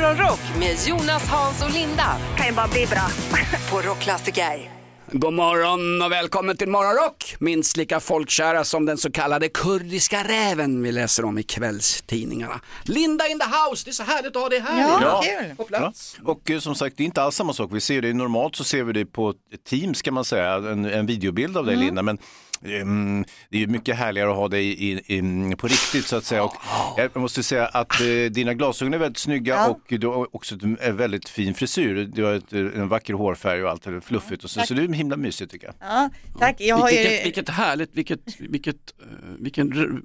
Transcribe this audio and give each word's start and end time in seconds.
Morgonrock 0.00 0.40
med 0.58 0.76
Jonas, 0.86 1.28
Hans 1.28 1.64
och 1.64 1.70
Linda 1.70 2.16
kan 2.36 2.46
ju 2.46 2.52
bara 2.52 2.68
bli 2.68 2.86
bra. 2.86 3.08
på 3.70 3.88
Rockklassiker. 3.88 4.70
God 5.12 5.32
morgon 5.32 6.02
och 6.02 6.12
välkommen 6.12 6.56
till 6.56 6.68
Morgonrock. 6.68 7.36
Minst 7.38 7.76
lika 7.76 8.00
folkkära 8.00 8.64
som 8.64 8.86
den 8.86 8.98
så 8.98 9.12
kallade 9.12 9.48
kurdiska 9.48 10.22
räven 10.24 10.82
vi 10.82 10.92
läser 10.92 11.24
om 11.24 11.38
i 11.38 11.42
kvällstidningarna. 11.42 12.60
Linda 12.82 13.28
in 13.28 13.38
the 13.38 13.44
house, 13.44 13.84
det 13.84 13.90
är 13.90 13.92
så 13.92 14.02
härligt 14.02 14.36
att 14.36 14.42
ha 14.42 14.48
dig 14.48 14.60
här. 14.60 15.02
Ja, 15.02 15.22
kul. 15.24 15.56
På 15.56 15.64
plats. 15.64 16.16
Och 16.24 16.50
eh, 16.50 16.58
som 16.58 16.74
sagt, 16.74 16.96
det 16.96 17.02
är 17.02 17.06
inte 17.06 17.22
alls 17.22 17.36
samma 17.36 17.52
sak. 17.52 17.70
Vi 17.72 17.80
ser 17.80 18.02
det 18.02 18.12
normalt 18.12 18.56
så 18.56 18.64
ser 18.64 18.84
vi 18.84 18.92
det 18.92 19.06
på 19.06 19.34
Teams 19.68 20.02
kan 20.02 20.14
man 20.14 20.24
säga, 20.24 20.54
en, 20.54 20.84
en 20.84 21.06
videobild 21.06 21.56
av 21.56 21.66
dig 21.66 21.76
Linda. 21.76 22.02
Men 22.02 22.18
ehm, 22.64 23.24
det 23.50 23.56
är 23.56 23.60
ju 23.60 23.66
mycket 23.66 23.96
härligare 23.96 24.30
att 24.30 24.36
ha 24.36 24.48
dig 24.48 24.66
i, 24.66 24.92
i, 25.16 25.56
på 25.58 25.66
riktigt 25.66 26.06
så 26.06 26.16
att 26.16 26.24
säga. 26.24 26.44
Och 26.44 26.54
jag 26.96 27.16
måste 27.16 27.42
säga 27.42 27.66
att 27.66 28.00
eh, 28.00 28.06
dina 28.30 28.54
glasögon 28.54 28.94
är 28.94 28.98
väldigt 28.98 29.18
snygga 29.18 29.54
Ja. 29.54 29.68
och 29.68 29.80
du 29.98 30.06
har 30.06 30.36
också 30.36 30.54
en 30.80 30.96
väldigt 30.96 31.28
fin 31.28 31.54
frisyr. 31.54 32.10
Du 32.14 32.24
har 32.24 32.32
ett, 32.32 32.52
en 32.52 32.88
vacker 32.88 33.14
hårfärg 33.14 33.64
och 33.64 33.70
allt, 33.70 33.86
är 33.86 34.00
fluffigt 34.00 34.44
och 34.44 34.50
så, 34.50 34.60
så 34.60 34.74
det 34.74 34.82
är 34.82 34.88
himla 34.88 35.16
mysigt 35.16 35.52
tycker 35.52 35.66
jag. 35.66 35.74
Ja, 35.80 36.10
tack. 36.38 36.56
Jag 36.58 36.76
har 36.76 36.90
ju... 36.90 36.96
Vilket, 36.96 37.26
vilket 37.26 37.48
härligt, 37.48 37.94
vilket, 37.94 38.40
vilket, 38.40 38.76
eh, 39.02 39.06
vilken, 39.38 40.02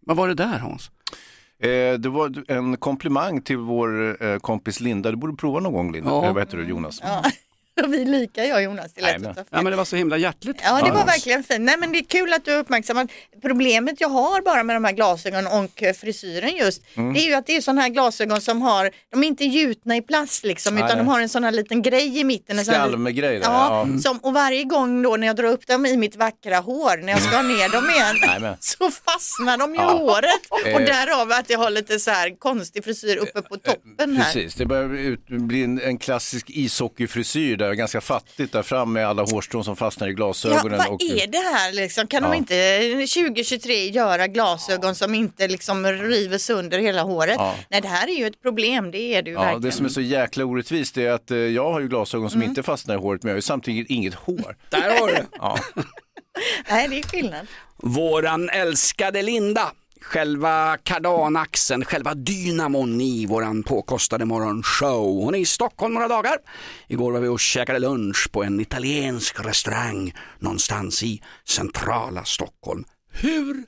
vad 0.00 0.16
var 0.16 0.28
det 0.28 0.34
där 0.34 0.58
Hans? 0.58 0.90
Eh, 1.62 1.98
det 1.98 2.08
var 2.08 2.44
en 2.48 2.76
komplimang 2.76 3.42
till 3.42 3.56
vår 3.56 4.22
eh, 4.24 4.38
kompis 4.38 4.80
Linda. 4.80 5.10
Du 5.10 5.16
borde 5.16 5.36
prova 5.36 5.60
någon 5.60 5.72
gång 5.72 5.92
Linda. 5.92 6.10
Ja. 6.10 6.26
Eh, 6.26 6.32
vad 6.32 6.42
heter 6.42 6.56
du 6.56 6.64
Jonas? 6.64 7.00
Ja, 7.02 7.22
vi 7.88 8.02
är 8.02 8.06
lika 8.06 8.44
jag 8.44 8.56
och 8.56 8.62
Jonas. 8.62 8.92
Det 8.94 9.00
är 9.00 9.18
lätt 9.18 9.22
ta 9.28 9.34
fel. 9.34 9.44
Ja 9.50 9.62
men 9.62 9.70
det 9.70 9.76
var 9.76 9.84
så 9.84 9.96
himla 9.96 10.16
hjärtligt. 10.16 10.56
Ja, 10.64 10.82
det 10.84 10.90
var 10.92 11.06
verkligen 11.06 11.42
fint. 11.44 11.60
Nej, 11.60 11.76
men 11.78 11.92
det 11.92 11.98
är 11.98 12.04
kul 12.04 12.32
att 12.32 12.44
du 12.44 12.52
har 12.52 12.58
uppmärksammat. 12.58 13.08
Problemet 13.42 14.00
jag 14.00 14.08
har 14.08 14.40
bara 14.42 14.62
med 14.62 14.76
de 14.76 14.84
här 14.84 14.92
glasögonen 14.92 15.46
och 15.46 15.82
eh, 15.82 15.94
frisyren 15.94 16.56
just, 16.56 16.82
Mm. 16.96 17.14
det 17.14 17.20
är 17.20 17.26
ju 17.28 17.34
att 17.34 17.46
det 17.46 17.56
är 17.56 17.60
sådana 17.60 17.80
här 17.82 17.88
glasögon 17.88 18.40
som 18.40 18.62
har, 18.62 18.90
de 19.12 19.22
är 19.22 19.26
inte 19.28 19.44
gjutna 19.44 19.96
i 19.96 20.02
plast 20.02 20.44
liksom, 20.44 20.74
Nej, 20.74 20.84
utan 20.84 20.98
de 20.98 21.04
nej. 21.04 21.12
har 21.14 21.20
en 21.20 21.28
sån 21.28 21.44
här 21.44 21.52
liten 21.52 21.82
grej 21.82 22.18
i 22.18 22.24
mitten. 22.24 22.56
där. 22.56 22.64
Ja, 23.42 23.86
Ja. 23.92 23.98
Som, 24.02 24.18
och 24.18 24.34
varje 24.34 24.64
gång 24.64 25.02
då 25.02 25.16
när 25.16 25.26
jag 25.26 25.36
drar 25.36 25.44
upp 25.48 25.66
dem 25.66 25.86
i 25.86 25.96
mitt 25.96 26.16
vackra 26.16 26.56
hår, 26.58 26.96
när 26.96 27.12
jag 27.12 27.22
ska 27.22 27.36
ha 27.36 27.42
ner 27.42 27.68
dem 27.72 27.90
igen, 27.90 28.16
Jajamän. 28.26 28.56
så 28.60 28.90
fastnar 28.90 29.58
de 29.58 29.74
i 29.74 29.78
Ja. 29.78 29.82
håret. 29.90 30.46
Och 30.50 30.66
Eh. 30.66 30.78
därav 30.86 31.32
att 31.32 31.50
jag 31.50 31.58
har 31.58 31.70
lite 31.70 31.98
så 31.98 32.10
här 32.10 32.38
konstig 32.38 32.84
frisyr 32.84 33.16
uppe 33.16 33.42
på 33.42 33.56
toppen 33.56 34.16
här. 34.16 34.24
Precis, 34.24 34.54
det 34.54 34.66
börjar 34.66 35.38
bli 35.46 35.64
en, 35.64 35.80
en 35.80 35.98
klassisk 35.98 36.50
ishockeyfrisyr 36.50 37.56
där, 37.66 37.74
ganska 37.74 38.00
fattigt 38.00 38.52
där 38.52 38.62
fram 38.62 38.92
med 38.92 39.06
alla 39.08 39.22
hårstrån 39.22 39.64
som 39.64 39.76
fastnar 39.76 40.06
i 40.06 40.10
Ja, 40.10 40.14
glasögonen. 40.16 40.78
vad 40.78 40.88
och, 40.88 41.02
är 41.02 41.26
det 41.26 41.38
här 41.38 41.72
liksom? 41.72 42.06
Kan 42.06 42.22
Ja. 42.22 42.28
de 42.30 42.36
inte 42.36 42.54
2023 43.06 43.88
göra 43.90 44.26
glasögon 44.26 44.94
som 44.94 45.14
inte 45.14 45.48
liksom 45.48 45.86
river 45.86 46.38
sönder 46.38 46.78
hela 46.78 47.02
håret? 47.02 47.36
Ja. 47.38 47.54
Nej, 47.70 47.80
det 47.80 47.88
här 47.88 48.08
är 48.08 48.12
ju 48.18 48.26
ett 48.26 48.42
problem, 48.42 48.90
det 48.90 48.98
är 48.98 49.22
det 49.22 49.30
ju 49.30 49.34
Ja, 49.36 49.40
verkligen. 49.40 49.62
det 49.62 49.72
som 49.72 49.84
är 49.86 49.90
så 49.90 50.00
jäkla 50.00 50.44
orättvist 50.44 50.98
är 50.98 51.10
att 51.10 51.30
eh, 51.30 51.36
jag 51.38 51.72
har 51.72 51.80
ju 51.80 51.88
glasögon 51.88 52.30
som 52.30 52.40
Mm. 52.40 52.48
inte 52.50 52.62
fastnar 52.62 52.94
i 52.94 52.98
håret 52.98 53.22
men 53.22 53.28
jag 53.30 53.34
har 53.34 53.38
ju 53.38 53.42
samtidigt 53.42 53.90
inget 53.90 54.14
hår. 54.14 54.56
Där 54.70 55.00
har 55.00 55.06
du 55.06 55.12
det. 55.12 55.26
Ja. 55.32 55.58
Nej, 56.70 56.88
det 56.88 56.98
är 56.98 57.02
skillnad. 57.02 57.46
Våran 57.76 58.48
älskade 58.50 59.22
Linda. 59.22 59.72
Själva 60.08 60.78
kardanaxeln, 60.82 61.84
själva 61.84 62.14
dynamon 62.14 63.00
i 63.00 63.26
våran 63.26 63.62
påkostade 63.62 64.24
morgonshow. 64.24 65.24
Hon 65.24 65.34
är 65.34 65.38
i 65.38 65.46
Stockholm 65.46 65.94
några 65.94 66.08
dagar. 66.08 66.38
Igår 66.88 67.12
var 67.12 67.20
vi 67.20 67.28
och 67.28 67.40
käkade 67.40 67.78
lunch 67.78 68.28
på 68.32 68.44
en 68.44 68.60
italiensk 68.60 69.44
restaurang 69.44 70.14
någonstans 70.38 71.02
i 71.02 71.22
centrala 71.48 72.24
Stockholm. 72.24 72.84
Hur 73.12 73.64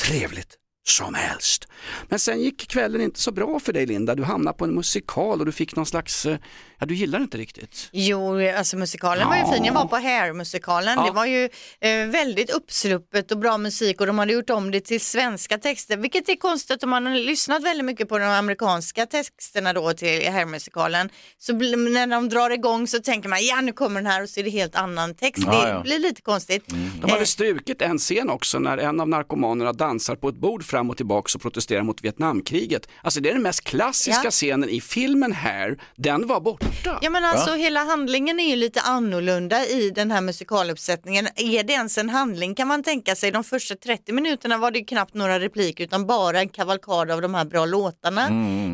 trevligt 0.00 0.54
som 0.90 1.14
helst. 1.14 1.68
Men 2.08 2.18
sen 2.18 2.40
gick 2.40 2.68
kvällen 2.68 3.00
inte 3.00 3.20
så 3.20 3.32
bra 3.32 3.60
för 3.60 3.72
dig 3.72 3.86
Linda. 3.86 4.14
Du 4.14 4.24
hamnade 4.24 4.58
på 4.58 4.64
en 4.64 4.74
musikal 4.74 5.40
och 5.40 5.46
du 5.46 5.52
fick 5.52 5.76
någon 5.76 5.86
slags, 5.86 6.26
eh, 6.26 6.38
ja 6.78 6.86
du 6.86 6.94
gillar 6.94 7.20
inte 7.20 7.38
riktigt. 7.38 7.88
Jo, 7.92 8.48
alltså 8.56 8.76
musikalen 8.76 9.28
var 9.28 9.36
ju 9.36 9.52
fin. 9.52 9.64
Jag 9.64 9.74
var 9.74 9.84
på 9.84 9.96
Hair-musikalen. 9.96 10.94
Ja. 10.96 11.04
Det 11.04 11.12
var 11.12 11.26
ju 11.26 11.44
eh, 11.80 12.06
väldigt 12.06 12.50
uppsluppet 12.50 13.30
och 13.32 13.38
bra 13.38 13.58
musik 13.58 14.00
och 14.00 14.06
de 14.06 14.18
hade 14.18 14.32
gjort 14.32 14.50
om 14.50 14.70
det 14.70 14.80
till 14.80 15.00
svenska 15.00 15.58
texter, 15.58 15.96
vilket 15.96 16.28
är 16.28 16.36
konstigt 16.36 16.82
om 16.82 16.90
man 16.90 17.06
har 17.06 17.14
lyssnat 17.14 17.62
väldigt 17.62 17.84
mycket 17.84 18.08
på 18.08 18.18
de 18.18 18.24
amerikanska 18.24 19.06
texterna 19.06 19.72
då 19.72 19.92
till 19.92 20.32
Hair-musikalen. 20.32 21.08
Så 21.38 21.52
när 21.52 22.06
de 22.06 22.28
drar 22.28 22.50
igång 22.50 22.86
så 22.86 22.98
tänker 22.98 23.28
man, 23.28 23.46
ja 23.46 23.60
nu 23.60 23.72
kommer 23.72 24.00
den 24.00 24.06
här 24.06 24.22
och 24.22 24.28
så 24.28 24.40
är 24.40 24.44
det 24.44 24.50
helt 24.50 24.76
annan 24.76 25.14
text. 25.14 25.42
Ja, 25.46 25.52
det 25.52 25.68
ja. 25.68 25.80
blir 25.80 25.98
lite 25.98 26.22
konstigt. 26.22 26.64
De 27.00 27.10
hade 27.10 27.18
Eh, 27.18 27.24
strukit 27.24 27.82
en 27.82 27.98
scen 27.98 28.30
också 28.30 28.58
när 28.58 28.78
en 28.78 29.00
av 29.00 29.08
narkomanerna 29.08 29.72
dansar 29.72 30.16
på 30.16 30.28
ett 30.28 30.34
bord 30.34 30.64
fram 30.64 30.77
och 30.80 30.96
tillbaka 30.96 31.30
och 31.34 31.40
protesterar 31.42 31.82
mot 31.82 32.04
Vietnamkriget. 32.04 32.88
Alltså 33.02 33.20
det 33.20 33.28
är 33.28 33.32
den 33.34 33.42
mest 33.42 33.64
klassiska 33.64 34.20
Ja. 34.24 34.30
scenen 34.30 34.68
i 34.68 34.80
filmen 34.80 35.32
här, 35.32 35.78
den 35.96 36.26
var 36.26 36.40
borta. 36.40 36.98
Ja 37.02 37.10
men 37.10 37.24
alltså 37.24 37.54
hela 37.54 37.84
handlingen 37.84 38.40
är 38.40 38.48
ju 38.50 38.56
lite 38.56 38.80
annorlunda 38.80 39.66
i 39.66 39.90
den 39.90 40.10
här 40.10 40.20
musikaluppsättningen. 40.20 41.26
Är 41.36 41.62
det 41.64 41.72
ens 41.72 41.98
en 41.98 42.08
handling 42.08 42.54
kan 42.54 42.68
man 42.68 42.82
tänka 42.82 43.14
sig. 43.14 43.30
De 43.30 43.44
första 43.44 43.74
30 43.74 44.12
minuterna 44.12 44.58
var 44.58 44.70
det 44.70 44.78
ju 44.78 44.84
knappt 44.84 45.14
några 45.14 45.40
repliker 45.40 45.84
utan 45.84 46.06
bara 46.06 46.40
en 46.40 46.48
kavalkad 46.48 47.10
av 47.10 47.20
de 47.22 47.34
här 47.34 47.44
bra 47.44 47.66
låtarna. 47.66 48.28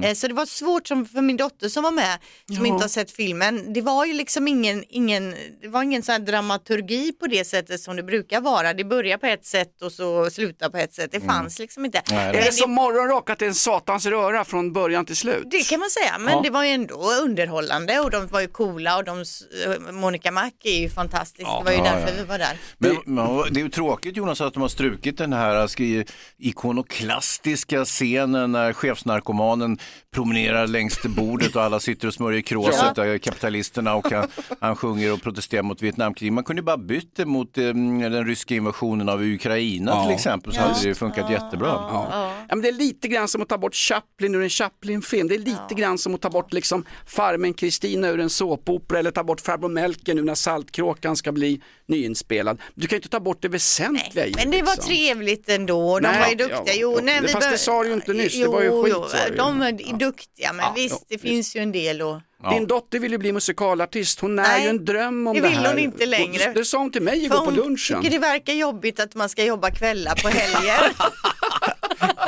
Eh, 0.04 0.14
Så 0.14 0.28
det 0.28 0.34
var 0.34 0.46
svårt 0.46 0.88
som 0.88 1.06
för 1.06 1.22
min 1.22 1.36
dotter 1.36 1.68
som 1.68 1.82
var 1.82 1.90
med 1.90 2.18
som 2.56 2.66
inte 2.66 2.84
har 2.84 2.88
sett 2.88 3.10
filmen. 3.10 3.72
Det 3.72 3.80
var 3.80 4.04
ju 4.04 4.12
liksom 4.12 4.48
ingen, 4.48 4.84
ingen, 4.88 5.34
det 5.62 5.68
var 5.68 5.82
ingen 5.82 6.02
sån 6.02 6.12
här 6.12 6.18
dramaturgi 6.18 7.12
på 7.12 7.26
det 7.26 7.44
sättet 7.44 7.80
som 7.80 7.96
det 7.96 8.02
brukar 8.02 8.40
vara. 8.40 8.74
Det 8.74 8.84
börjar 8.84 9.18
på 9.18 9.26
ett 9.26 9.46
sätt 9.46 9.82
och 9.82 9.92
så 9.92 10.30
slutar 10.30 10.68
på 10.70 10.76
ett 10.78 10.94
sätt. 10.94 11.12
Det 11.12 11.20
fanns 11.20 11.58
liksom 11.58 11.83
inte. 11.84 12.02
Nej, 12.10 12.32
Det 12.32 12.38
är 12.38 12.50
som 12.52 12.70
morgonrock, 12.70 13.30
att 13.30 13.38
det 13.38 13.44
är 13.44 13.48
en 13.48 13.54
satans 13.54 14.06
röra 14.06 14.44
från 14.44 14.72
början 14.72 15.06
till 15.06 15.16
slut. 15.16 15.44
det 15.50 15.68
kan 15.68 15.80
man 15.80 15.90
säga, 15.90 16.18
men 16.18 16.32
Ja. 16.34 16.40
det 16.44 16.50
var 16.50 16.64
ju 16.64 16.70
ändå 16.70 16.94
underhållande 17.24 17.98
och 18.00 18.10
de 18.10 18.26
var 18.26 18.40
ju 18.40 18.46
coola 18.48 18.96
och 18.96 19.04
de, 19.04 19.18
eh, 19.18 19.92
Monica 19.92 20.30
Mac 20.30 20.50
är 20.64 20.78
ju 20.80 20.88
fantastisk. 20.90 21.48
det 21.58 21.64
var 21.64 21.70
ju 21.72 21.76
Ja, 21.78 21.84
därför 21.84 22.08
ja. 22.08 22.14
vi 22.18 22.24
var 22.24 22.38
där. 22.38 22.56
Men, 22.78 22.96
men 23.04 23.26
det 23.54 23.60
är 23.60 23.64
ju 23.64 23.68
tråkigt 23.70 24.16
Jonas 24.16 24.40
att 24.40 24.52
de 24.54 24.62
har 24.62 24.68
strukit 24.68 25.18
den 25.18 25.32
här 25.32 25.66
skri- 25.66 26.04
ikonoklastiska 26.38 27.84
scenen 27.84 28.52
när 28.52 28.72
chefsnarkomanen 28.72 29.78
promenerar 30.14 30.66
längs 30.66 30.98
det 31.02 31.08
bordet 31.08 31.56
och 31.56 31.62
alla 31.62 31.80
sitter 31.80 32.08
och 32.08 32.14
smörjer 32.14 32.40
kråset, 32.42 32.92
ja. 32.96 33.18
kapitalisterna 33.22 33.94
och 33.94 34.10
han, 34.10 34.28
han 34.60 34.76
sjunger 34.76 35.12
och 35.12 35.22
protesterar 35.22 35.62
mot 35.62 35.82
Vietnamkriget. 35.82 36.34
Man 36.34 36.44
kunde 36.44 36.60
ju 36.60 36.64
bara 36.64 36.76
bytt 36.76 37.16
det 37.16 37.24
mot 37.26 37.58
eh, 37.58 37.64
den 37.64 38.26
ryska 38.26 38.54
invasionen 38.54 39.08
av 39.08 39.22
Ukraina 39.22 39.90
Ja. 39.90 40.04
till 40.04 40.14
exempel 40.14 40.52
så 40.54 40.60
hade 40.60 40.88
det 40.88 40.94
funkat 40.94 41.30
jättebra. 41.30 41.73
Ja. 41.74 42.32
Ja, 42.48 42.54
men 42.56 42.62
det 42.62 42.68
är 42.68 42.72
lite 42.72 43.08
grann 43.08 43.28
som 43.28 43.42
att 43.42 43.48
ta 43.48 43.58
bort 43.58 43.74
Chaplin 43.74 44.34
ur 44.34 44.42
en 44.42 44.50
Chaplin-film. 44.50 45.28
Det 45.28 45.34
är 45.34 45.38
lite 45.38 45.74
grann 45.76 45.98
som 45.98 46.14
att 46.14 46.20
ta 46.20 46.30
bort 46.30 46.52
liksom 46.52 46.84
Farmen 47.06 47.54
Kristina 47.54 48.08
ur 48.08 48.20
en 48.20 48.30
såpopera 48.30 48.98
eller 48.98 49.10
ta 49.10 49.24
bort 49.24 49.40
Farbror 49.40 49.68
Melker 49.68 50.14
nu 50.14 50.22
när 50.22 50.34
Saltkråkan 50.34 51.16
ska 51.16 51.32
bli 51.32 51.60
nyinspelad. 51.86 52.60
Du 52.74 52.86
kan 52.86 52.96
ju 52.96 52.98
inte 52.98 53.08
ta 53.08 53.20
bort 53.20 53.42
det 53.42 53.48
väsentliga 53.48 54.26
i 54.26 54.32
Men 54.36 54.50
det 54.50 54.62
var 54.62 54.72
liksom. 54.74 54.88
trevligt 54.94 55.48
ändå. 55.48 56.00
De 56.00 56.08
Nej, 56.08 56.20
var 56.20 56.28
ju 56.28 56.34
duktiga. 56.34 56.62
ja, 56.66 56.72
Jo, 56.76 56.92
ja, 56.96 57.00
nej, 57.04 57.20
det- 57.20 57.26
vi 57.26 57.32
fast 57.32 57.50
det 57.50 57.58
sa 57.58 57.82
du 57.82 57.88
ju 57.88 57.94
inte 57.94 58.12
nyss, 58.12 58.38
det 58.40 58.46
var 58.48 58.60
ju 58.60 58.66
Jo, 58.66 58.82
skit, 58.84 58.94
jo, 58.96 59.06
ju. 59.30 59.36
De 59.36 59.62
är 59.62 59.98
duktiga, 59.98 60.52
men 60.52 60.64
Ja, 60.64 60.72
visst, 60.76 60.94
ja, 61.00 61.06
det 61.08 61.18
finns 61.18 61.56
ju 61.56 61.60
en 61.60 61.72
del 61.72 62.02
och 62.02 62.20
Din 62.50 62.66
dotter 62.66 62.98
vill 62.98 63.12
ju 63.12 63.18
bli 63.18 63.32
musikalartist, 63.32 64.20
hon 64.20 64.38
är 64.38 64.42
Nej, 64.42 64.62
ju 64.62 64.68
en 64.68 64.84
dröm 64.84 65.26
om 65.26 65.34
det 65.34 65.40
det, 65.40 65.48
vill 65.48 65.58
här. 65.58 65.68
hon 65.68 65.78
inte 65.78 66.06
längre. 66.06 66.52
Det 66.54 66.64
sa 66.64 66.78
hon 66.78 66.92
till 66.92 67.02
mig 67.02 67.24
igår 67.24 67.36
på 67.38 67.44
hon 67.44 67.54
lunchen. 67.54 68.02
tycker 68.02 68.10
det 68.10 68.18
verkar 68.18 68.52
jobbigt 68.52 69.00
att 69.00 69.14
man 69.14 69.28
ska 69.28 69.44
jobba 69.44 69.70
kvällar 69.70 70.14
på 70.22 70.28
helger. 70.28 70.92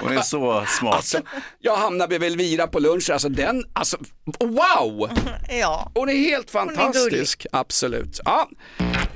Hon 0.00 0.12
är 0.16 0.22
så 0.22 0.64
smart. 0.68 0.94
Alltså, 0.94 1.18
jag 1.58 1.76
hamnade 1.76 2.08
bredvid 2.08 2.32
Elvira 2.32 2.66
på 2.66 2.78
lunchen, 2.78 3.12
alltså 3.12 3.28
den, 3.28 3.64
alltså 3.72 3.96
wow! 4.40 5.10
ja. 5.48 5.92
Hon 5.94 6.08
är 6.08 6.12
helt 6.16 6.48
är 6.48 6.52
fantastisk, 6.52 7.46
absolut. 7.52 8.20
Ja. 8.24 8.48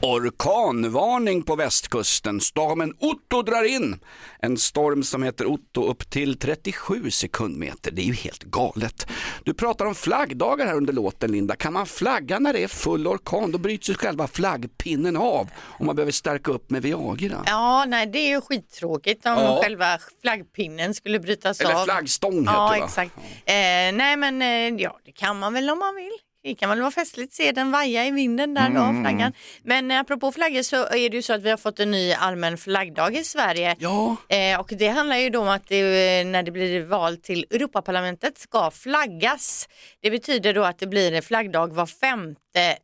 Orkanvarning 0.00 1.42
på 1.42 1.56
västkusten, 1.56 2.40
stormen 2.40 2.94
Otto 3.00 3.42
drar 3.42 3.64
in. 3.64 4.00
En 4.38 4.56
storm 4.58 5.02
som 5.02 5.22
heter 5.22 5.46
Otto 5.46 5.84
upp 5.84 6.10
till 6.10 6.38
37 6.38 7.10
sekundmeter, 7.10 7.90
det 7.90 8.02
är 8.02 8.06
ju 8.06 8.14
helt 8.14 8.42
galet. 8.42 9.06
Du 9.44 9.54
pratar 9.54 9.86
om 9.86 9.94
flaggdagar 9.94 10.66
här 10.66 10.76
under 10.76 10.92
låten 10.92 11.32
Linda, 11.32 11.56
kan 11.56 11.72
man 11.72 11.86
flagga 11.86 12.38
när 12.38 12.52
det 12.52 12.62
är 12.62 12.68
full 12.68 13.06
orkan? 13.06 13.52
Då 13.52 13.58
bryts 13.58 13.90
ju 13.90 13.94
själva 13.94 14.26
flaggpinnen 14.26 15.16
av 15.16 15.48
om 15.78 15.86
man 15.86 15.96
behöver 15.96 16.12
stärka 16.12 16.52
upp 16.52 16.70
med 16.70 16.82
Viagra. 16.82 17.42
ja, 17.46 17.84
nej 17.88 18.06
det 18.06 18.18
är 18.18 18.28
ju 18.28 18.40
skittråkigt 18.40 19.26
om 19.36 19.42
Ja. 19.44 19.60
själva 19.62 19.98
flaggpinnen 20.22 20.94
skulle 20.94 21.20
brytas 21.20 21.60
Eller 21.60 21.74
av. 21.74 21.84
flaggstång 21.84 22.40
heter 22.40 22.52
Ja, 22.52 22.70
det 22.74 22.80
va? 22.80 22.86
exakt. 22.86 23.12
Eh, 23.44 23.52
nej, 23.92 24.16
men 24.16 24.42
eh, 24.42 24.82
ja, 24.82 24.98
det 25.04 25.12
kan 25.12 25.38
man 25.38 25.54
väl 25.54 25.70
om 25.70 25.78
man 25.78 25.94
vill. 25.96 26.12
Det 26.44 26.54
kan 26.54 26.68
väl 26.70 26.80
vara 26.80 26.90
festligt 26.90 27.32
se 27.34 27.52
den 27.52 27.70
vaja 27.70 28.06
i 28.06 28.10
vinden 28.10 28.54
där 28.54 28.68
då, 28.68 29.00
flaggan. 29.02 29.32
Men 29.64 29.90
eh, 29.90 30.00
apropå 30.00 30.32
flaggor 30.32 30.62
så 30.62 30.76
är 30.76 31.10
det 31.10 31.16
ju 31.16 31.22
så 31.22 31.32
att 31.32 31.42
vi 31.42 31.50
har 31.50 31.56
fått 31.56 31.80
en 31.80 31.90
ny 31.90 32.12
allmän 32.12 32.58
flaggdag 32.58 33.16
i 33.16 33.24
Sverige. 33.24 33.76
Ja. 33.78 34.16
Eh, 34.28 34.60
och 34.60 34.68
det 34.78 34.88
handlar 34.88 35.16
ju 35.16 35.30
då 35.30 35.40
om 35.40 35.48
att 35.48 35.68
det, 35.68 36.20
eh, 36.20 36.26
när 36.26 36.42
det 36.42 36.50
blir 36.50 36.84
val 36.84 37.16
till 37.16 37.46
Europaparlamentet 37.50 38.38
ska 38.38 38.70
flaggas. 38.70 39.68
Det 40.02 40.10
betyder 40.10 40.54
då 40.54 40.64
att 40.64 40.78
det 40.78 40.86
blir 40.86 41.12
en 41.12 41.22
flaggdag 41.22 41.72
var 41.72 41.86
femte 41.86 42.76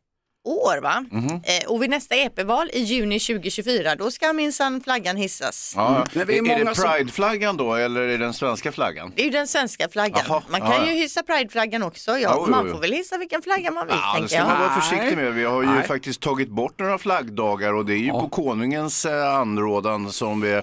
år 0.45 0.81
va? 0.81 1.05
Mhm. 1.11 1.27
Eh, 1.43 1.67
och 1.71 1.83
vid 1.83 1.89
nästa 1.89 2.15
EP-val 2.15 2.69
i 2.73 2.79
juni 2.79 3.19
2024 3.19 3.95
då 3.95 4.11
ska 4.11 4.33
minsann 4.33 4.81
flaggan 4.81 5.17
hissas. 5.17 5.73
Ja. 5.75 6.05
Men 6.13 6.27
vi 6.27 6.33
är 6.33 6.37
är 6.37 6.41
många 6.41 6.69
det 6.69 6.75
som- 6.75 6.91
prideflaggan 6.91 7.57
då 7.57 7.75
eller 7.75 8.01
är 8.01 8.07
det 8.07 8.17
den 8.17 8.33
svenska 8.33 8.71
flaggan? 8.71 9.11
Det 9.15 9.21
är 9.21 9.25
ju 9.25 9.31
den 9.31 9.47
svenska 9.47 9.89
flaggan. 9.89 10.21
Jaha, 10.27 10.43
man 10.49 10.61
kan 10.61 10.71
ja. 10.71 10.85
ju 10.85 10.91
hissa 10.93 11.23
prideflaggan 11.23 11.83
också. 11.83 12.17
Ja, 12.17 12.33
jo, 12.45 12.51
man 12.51 12.65
jo. 12.67 12.71
får 12.73 12.81
väl 12.81 12.91
hissa 12.91 13.17
vilken 13.17 13.41
flagga 13.41 13.71
man 13.71 13.87
vill 13.87 13.95
Ja, 14.01 14.07
det 14.07 14.13
tänker 14.13 14.27
ska 14.27 14.37
jag. 14.37 14.47
man 14.47 14.59
vara 14.59 14.81
försiktig 14.81 15.17
med. 15.17 15.33
Vi 15.33 15.43
har 15.43 15.61
ju 15.61 15.67
Nej. 15.69 15.87
faktiskt 15.87 16.21
tagit 16.21 16.49
bort 16.49 16.79
några 16.79 16.97
flaggdagar 16.97 17.73
och 17.73 17.85
det 17.85 17.93
är 17.93 17.97
ju 17.97 18.09
på 18.11 18.29
konungens 18.29 19.05
eh, 19.05 19.35
anrådan 19.35 20.11
som 20.11 20.41
vi 20.41 20.61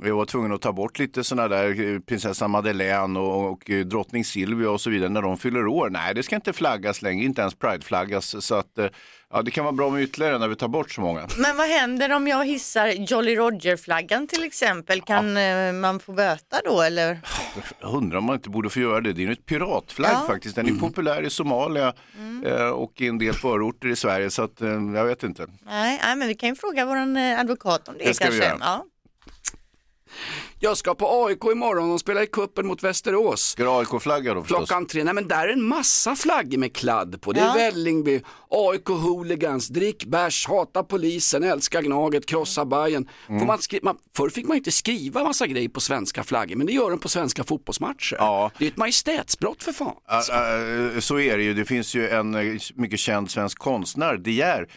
vi 0.00 0.10
var 0.10 0.24
tvungna 0.24 0.54
att 0.54 0.60
ta 0.62 0.72
bort 0.72 0.98
lite 0.98 1.24
sådana 1.24 1.48
där, 1.48 1.94
eh, 1.94 1.98
prinsessa 2.00 2.48
Madeleine 2.48 3.18
och, 3.18 3.50
och 3.52 3.70
eh, 3.70 3.84
drottning 3.86 4.24
Silvia 4.24 4.70
och 4.70 4.80
så 4.80 4.90
vidare 4.90 5.08
när 5.08 5.22
de 5.22 5.38
fyller 5.38 5.66
år. 5.66 5.90
Nej, 5.90 6.14
det 6.14 6.22
ska 6.22 6.36
inte 6.36 6.52
flaggas 6.52 7.02
längre, 7.02 7.24
inte 7.24 7.40
ens 7.40 7.54
prideflaggas. 7.54 8.44
Så 8.46 8.54
att, 8.54 8.78
eh, 8.78 8.86
ja, 9.30 9.42
det 9.42 9.50
kan 9.50 9.64
vara 9.64 9.72
bra 9.72 9.90
med 9.90 10.02
ytterligare 10.02 10.38
när 10.38 10.48
vi 10.48 10.56
tar 10.56 10.68
bort 10.68 10.90
så 10.90 11.00
många. 11.00 11.26
Men 11.38 11.56
vad 11.56 11.68
händer 11.68 12.12
om 12.12 12.28
jag 12.28 12.44
hissar 12.46 12.86
Jolly 12.88 13.36
Roger-flaggan 13.36 14.26
till 14.26 14.44
exempel? 14.44 15.00
Kan 15.00 15.36
eh, 15.36 15.72
man 15.72 16.00
få 16.00 16.12
böta 16.12 16.56
då 16.64 16.82
eller? 16.82 17.20
Jag 17.80 17.94
undrar 17.94 18.18
om 18.18 18.24
man 18.24 18.36
inte 18.36 18.50
borde 18.50 18.70
få 18.70 18.80
göra 18.80 19.00
det. 19.00 19.12
Det 19.12 19.22
är 19.22 19.26
ju 19.26 19.32
ett 19.32 19.46
piratflagg 19.46 20.12
Ja. 20.14 20.24
faktiskt. 20.26 20.56
Den 20.56 20.66
är 20.76 20.80
populär 20.80 21.22
i 21.22 21.30
Somalia 21.30 21.92
eh, 22.44 22.68
och 22.68 23.00
i 23.00 23.06
en 23.06 23.18
del 23.18 23.34
förorter 23.34 23.88
i 23.88 23.96
Sverige. 23.96 24.30
Så 24.30 24.42
att, 24.42 24.60
jag 24.94 25.04
vet 25.04 25.22
inte. 25.22 25.46
Nej, 25.66 26.00
nej, 26.04 26.16
men 26.16 26.28
vi 26.28 26.34
kan 26.34 26.48
ju 26.48 26.54
fråga 26.54 26.86
vår 26.86 26.96
advokat 27.38 27.88
om 27.88 27.94
det, 27.98 28.04
Det 28.04 28.14
ska 28.14 28.30
vi 28.30 28.40
kanske. 28.40 28.64
Jag 30.58 30.76
ska 30.76 30.94
på 30.94 31.24
AIK 31.26 31.44
imorgon 31.52 31.92
och 31.92 32.00
spela 32.00 32.22
i 32.22 32.26
kuppen 32.26 32.66
mot 32.66 32.82
Västerås. 32.82 33.40
Ska 33.42 33.62
du 33.64 33.70
AIK-flagga 33.70 34.34
då 34.34 34.42
förstås? 34.42 34.56
Klockan 34.68 34.86
tre, 34.86 35.04
nej 35.04 35.14
men 35.14 35.28
där 35.28 35.48
är 35.48 35.52
en 35.52 35.62
massa 35.64 36.16
flaggor 36.16 36.58
med 36.58 36.72
kladd 36.76 37.20
på. 37.20 37.32
Det 37.32 37.40
är 37.40 37.44
Ja. 37.46 37.52
Vällingby, 37.54 38.20
AIK 38.50 38.88
Hooligans, 38.88 39.68
drick 39.68 40.04
bärs, 40.04 40.46
hata 40.46 40.82
polisen, 40.82 41.42
älska 41.42 41.82
Gnaget, 41.82 42.26
krossa 42.26 42.64
Bajen. 42.64 43.08
Mm. 43.28 43.46
Man 43.46 43.58
man, 43.82 43.96
förr 44.16 44.28
fick 44.28 44.46
man 44.46 44.56
inte 44.56 44.72
skriva 44.72 45.24
massa 45.24 45.46
grejer 45.46 45.68
på 45.68 45.80
svenska 45.80 46.24
flaggor, 46.24 46.56
men 46.56 46.66
det 46.66 46.72
gör 46.72 46.90
de 46.90 46.98
på 46.98 47.08
svenska 47.08 47.44
fotbollsmatcher. 47.44 48.16
Ja. 48.18 48.50
Det 48.58 48.64
är 48.64 48.68
ett 48.68 48.76
majestätsbrott 48.76 49.62
för 49.62 49.72
fan. 49.72 49.94
Ja, 50.08 50.22
ja, 50.94 51.00
Så 51.00 51.20
är 51.20 51.36
det 51.36 51.42
ju. 51.42 51.54
Det 51.54 51.64
finns 51.64 51.94
ju 51.94 52.08
en 52.08 52.34
eh, 52.34 52.60
mycket 52.74 53.00
känd 53.00 53.30
svensk 53.30 53.58
konstnär, 53.58 54.16
De 54.16 54.30
Geer, 54.32 54.68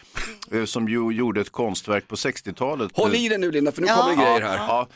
eh, 0.51 0.65
som 0.65 0.87
ju 0.87 1.11
gjorde 1.11 1.41
ett 1.41 1.51
konstverk 1.51 2.07
på 2.07 2.15
60-talet. 2.15 2.91
Håll 2.93 3.15
i 3.15 3.29
dig 3.29 3.37
nu 3.37 3.51
Linda, 3.51 3.71
för 3.71 3.81
nu 3.81 3.87
Ja. 3.87 3.95
kommer 3.95 4.15
det 4.15 4.23
grejer 4.23 4.41
här. 4.41 4.57
Ja, 4.57 4.87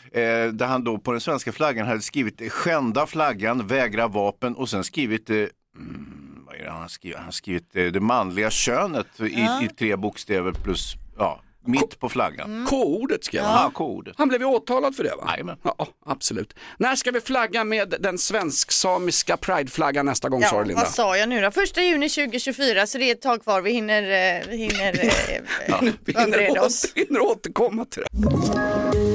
där 0.52 0.66
han 0.66 0.84
då 0.84 0.98
på 0.98 1.12
den 1.12 1.22
svenska 1.22 1.52
flaggan 1.52 1.88
hade 1.88 2.02
skrivit 2.02 2.52
skända 2.52 3.08
flaggan, 3.08 3.68
vägra 3.68 4.08
vapen 4.08 4.56
och 4.56 4.70
sen 4.70 4.84
skrivit 4.84 5.30
mm, 5.30 5.50
det 6.64 6.70
han 6.72 6.82
har 6.82 6.88
skrivit? 6.88 7.16
Han 7.18 7.26
har 7.26 7.32
skrivit 7.32 7.76
eh, 7.76 7.84
det 7.86 8.00
manliga 8.00 8.50
könet 8.50 9.08
i, 9.20 9.24
i 9.64 9.70
tre 9.80 9.96
bokstäver 9.96 10.52
plus 10.52 10.94
ja, 11.18 11.42
mitt 11.68 12.00
på 12.00 12.10
flaggan. 12.10 12.66
K-ordet 12.70 13.24
skrev 13.26 13.44
Ja, 13.44 13.48
han. 13.50 13.72
K-ordet. 13.72 14.16
Han 14.18 14.28
blev 14.28 14.42
ju 14.42 14.48
åtalad 14.48 14.96
för 14.96 15.04
det 15.04 15.16
va? 15.16 15.24
Jajamän. 15.32 15.58
Ja, 15.64 15.88
absolut. 16.06 16.54
När 16.78 16.96
ska 16.96 17.12
vi 17.12 17.22
flagga 17.22 17.64
med 17.64 17.96
den 18.00 18.18
svensk-samiska 18.18 19.38
prideflaggan 19.38 20.06
nästa 20.06 20.30
gång 20.30 20.42
sa 20.42 20.56
Ja, 20.56 20.62
du 20.62 20.68
Linda? 20.68 20.84
vad 20.84 20.92
sa 20.92 21.18
jag 21.18 21.30
nu 21.30 21.42
då? 21.42 21.52
Första 21.52 21.82
juni 21.82 22.10
2024 22.10 22.88
så 22.88 22.98
det 22.98 23.10
är 23.10 23.12
ett 23.12 23.22
tag 23.22 23.44
kvar. 23.44 23.62
Vi 23.62 23.72
hinner, 23.72 24.02
eh, 24.04 24.44
vi 24.50 24.58
hinner 24.58 25.06
eh, 25.06 25.82
Vi 26.06 26.14
förbereda 26.14 26.38
hinner, 26.48 26.62
oss. 26.66 26.84
åter, 26.86 26.92
vi 26.96 27.06
hinner 27.06 27.20
återkomma 27.22 27.86
till 27.86 28.04
det. 28.12 29.15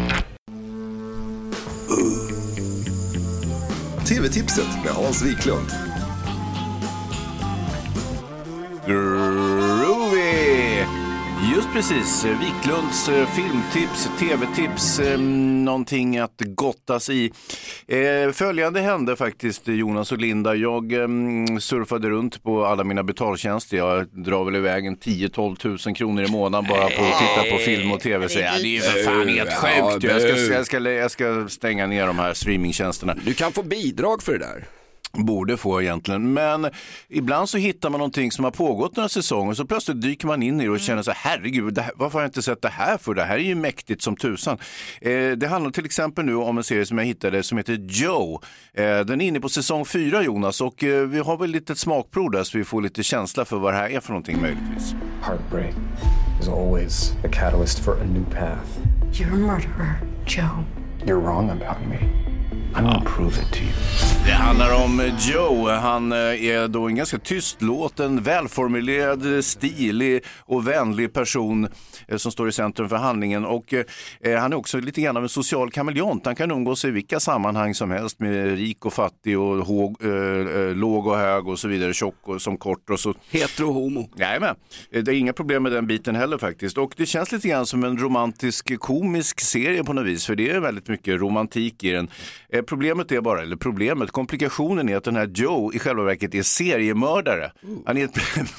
TV-tipset 4.05 4.67
med 4.83 4.91
Hans 4.91 5.23
Wiklund. 5.23 5.69
Groovy! 8.85 11.00
Just 11.49 11.73
precis, 11.73 12.25
Wiklunds 12.25 13.09
eh, 13.09 13.27
filmtips, 13.27 14.09
tv-tips, 14.19 14.99
eh, 14.99 15.19
någonting 15.19 16.17
att 16.17 16.41
gottas 16.45 17.09
i. 17.09 17.31
Eh, 17.87 18.31
följande 18.31 18.79
hände 18.81 19.15
faktiskt 19.15 19.67
Jonas 19.67 20.11
och 20.11 20.17
Linda. 20.17 20.55
Jag 20.55 20.93
eh, 20.93 21.07
surfade 21.59 22.09
runt 22.09 22.43
på 22.43 22.65
alla 22.65 22.83
mina 22.83 23.03
betaltjänster. 23.03 23.77
Jag 23.77 24.07
drar 24.07 24.45
väl 24.45 24.55
iväg 24.55 24.85
en 24.85 24.97
10-12 24.97 25.55
tusen 25.55 25.93
kronor 25.93 26.23
i 26.23 26.31
månaden 26.31 26.69
bara 26.69 26.89
på 26.89 27.03
att 27.03 27.19
titta 27.19 27.51
på 27.51 27.57
film 27.57 27.91
och 27.91 27.99
tv. 27.99 28.29
Så, 28.29 28.39
ja, 28.39 28.51
det 28.61 28.67
är 28.67 28.75
ju 28.75 28.79
för 28.79 29.03
fan 29.03 29.27
helt 29.27 29.53
sjukt. 29.53 30.03
Jag 30.03 30.21
ska, 30.21 30.53
jag, 30.53 30.65
ska, 30.65 30.79
jag 30.79 31.11
ska 31.11 31.47
stänga 31.47 31.87
ner 31.87 32.07
de 32.07 32.19
här 32.19 32.33
streamingtjänsterna. 32.33 33.15
Du 33.25 33.33
kan 33.33 33.51
få 33.51 33.63
bidrag 33.63 34.23
för 34.23 34.31
det 34.31 34.39
där. 34.39 34.67
Borde 35.13 35.57
få 35.57 35.81
egentligen, 35.81 36.33
men 36.33 36.69
ibland 37.09 37.49
så 37.49 37.57
hittar 37.57 37.89
man 37.89 37.99
någonting 37.99 38.31
som 38.31 38.43
har 38.43 38.51
pågått 38.51 38.95
några 38.95 39.09
säsonger 39.09 39.53
så 39.53 39.65
plötsligt 39.65 40.01
dyker 40.01 40.27
man 40.27 40.43
in 40.43 40.61
i 40.61 40.63
det 40.63 40.69
och 40.69 40.79
känner 40.79 41.03
så 41.03 41.11
här, 41.11 41.31
herregud, 41.31 41.73
det 41.73 41.81
här, 41.81 41.91
varför 41.95 42.13
har 42.13 42.23
jag 42.23 42.27
inte 42.27 42.41
sett 42.41 42.61
det 42.61 42.69
här 42.69 42.97
för? 42.97 43.13
Det 43.13 43.23
här 43.23 43.35
är 43.35 43.43
ju 43.43 43.55
mäktigt 43.55 44.01
som 44.01 44.15
tusan. 44.15 44.57
Eh, 45.01 45.31
det 45.31 45.47
handlar 45.47 45.71
till 45.71 45.85
exempel 45.85 46.25
nu 46.25 46.35
om 46.35 46.57
en 46.57 46.63
serie 46.63 46.85
som 46.85 46.97
jag 46.97 47.05
hittade 47.05 47.43
som 47.43 47.57
heter 47.57 47.73
Joe. 47.89 48.41
Eh, 48.73 48.99
den 48.99 49.21
är 49.21 49.25
inne 49.25 49.39
på 49.39 49.49
säsong 49.49 49.85
fyra 49.85 50.23
Jonas 50.23 50.61
och 50.61 50.83
eh, 50.83 51.07
vi 51.07 51.19
har 51.19 51.37
väl 51.37 51.49
lite 51.49 51.73
ett 51.73 51.79
smakprov 51.79 52.31
där 52.31 52.43
så 52.43 52.57
vi 52.57 52.63
får 52.63 52.81
lite 52.81 53.03
känsla 53.03 53.45
för 53.45 53.57
vad 53.57 53.73
det 53.73 53.77
här 53.77 53.89
är 53.89 53.99
för 53.99 54.09
någonting 54.09 54.41
möjligtvis. 54.41 54.95
Heartbreak 55.21 55.75
is 56.41 56.47
always 56.47 57.11
a 57.25 57.29
catalyst 57.31 57.79
for 57.79 58.01
a 58.01 58.05
new 58.05 58.25
path. 58.25 58.79
You're 59.13 59.33
a 59.33 59.37
murderer, 59.37 59.99
Joe. 60.25 60.65
You're 61.05 61.19
wrong 61.19 61.49
about 61.49 61.87
me. 61.89 61.97
Det 64.25 64.31
handlar 64.31 64.83
om 64.83 65.11
Joe. 65.19 65.69
Han 65.69 66.11
eh, 66.11 66.17
är 66.17 66.67
då 66.67 66.87
en 66.87 66.95
ganska 66.95 67.17
tystlåten, 67.17 68.23
välformulerad, 68.23 69.35
eh, 69.35 69.41
stilig 69.41 70.23
och 70.39 70.67
vänlig 70.67 71.13
person 71.13 71.67
eh, 72.07 72.17
som 72.17 72.31
står 72.31 72.49
i 72.49 72.51
centrum 72.51 72.89
för 72.89 72.95
handlingen. 72.95 73.45
Och 73.45 73.73
eh, 73.73 74.39
han 74.39 74.53
är 74.53 74.57
också 74.57 74.79
lite 74.79 75.01
grann 75.01 75.17
av 75.17 75.23
en 75.23 75.29
social 75.29 75.71
kameleont. 75.71 76.25
Han 76.25 76.35
kan 76.35 76.51
umgås 76.51 76.85
i 76.85 76.91
vilka 76.91 77.19
sammanhang 77.19 77.73
som 77.75 77.91
helst 77.91 78.19
med 78.19 78.57
rik 78.57 78.85
och 78.85 78.93
fattig 78.93 79.39
och 79.39 79.65
håg, 79.67 79.97
eh, 80.03 80.09
eh, 80.09 80.75
låg 80.75 81.07
och 81.07 81.17
hög 81.17 81.47
och 81.47 81.59
så 81.59 81.67
vidare, 81.67 81.93
tjock 81.93 82.15
och 82.23 82.41
som 82.41 82.57
kort. 82.57 82.89
Och 82.89 82.99
så. 82.99 83.13
Hetero 83.31 83.71
homo. 83.71 84.09
Jajamän, 84.15 84.55
Eh, 84.91 85.03
det 85.03 85.11
är 85.11 85.15
inga 85.15 85.33
problem 85.33 85.63
med 85.63 85.71
den 85.71 85.87
biten 85.87 86.15
heller 86.15 86.37
faktiskt. 86.37 86.77
Och 86.77 86.93
det 86.97 87.05
känns 87.05 87.31
lite 87.31 87.47
grann 87.47 87.65
som 87.65 87.83
en 87.83 87.97
romantisk 87.97 88.79
komisk 88.79 89.39
serie 89.39 89.83
på 89.83 89.93
något 89.93 90.05
vis, 90.05 90.25
för 90.25 90.35
det 90.35 90.49
är 90.49 90.59
väldigt 90.59 90.87
mycket 90.87 91.21
romantik 91.21 91.83
i 91.83 91.91
den. 91.91 92.09
Eh, 92.61 92.65
problemet 92.65 93.11
är 93.11 93.21
bara, 93.21 93.41
eller 93.41 93.55
problemet, 93.55 94.11
komplikationen 94.11 94.89
är 94.89 94.97
att 94.97 95.03
den 95.03 95.15
här 95.15 95.31
Joe 95.35 95.73
i 95.73 95.79
själva 95.79 96.03
verket 96.03 96.35
är 96.35 96.43
seriemördare. 96.43 97.51
Han 97.85 97.97
är 97.97 98.09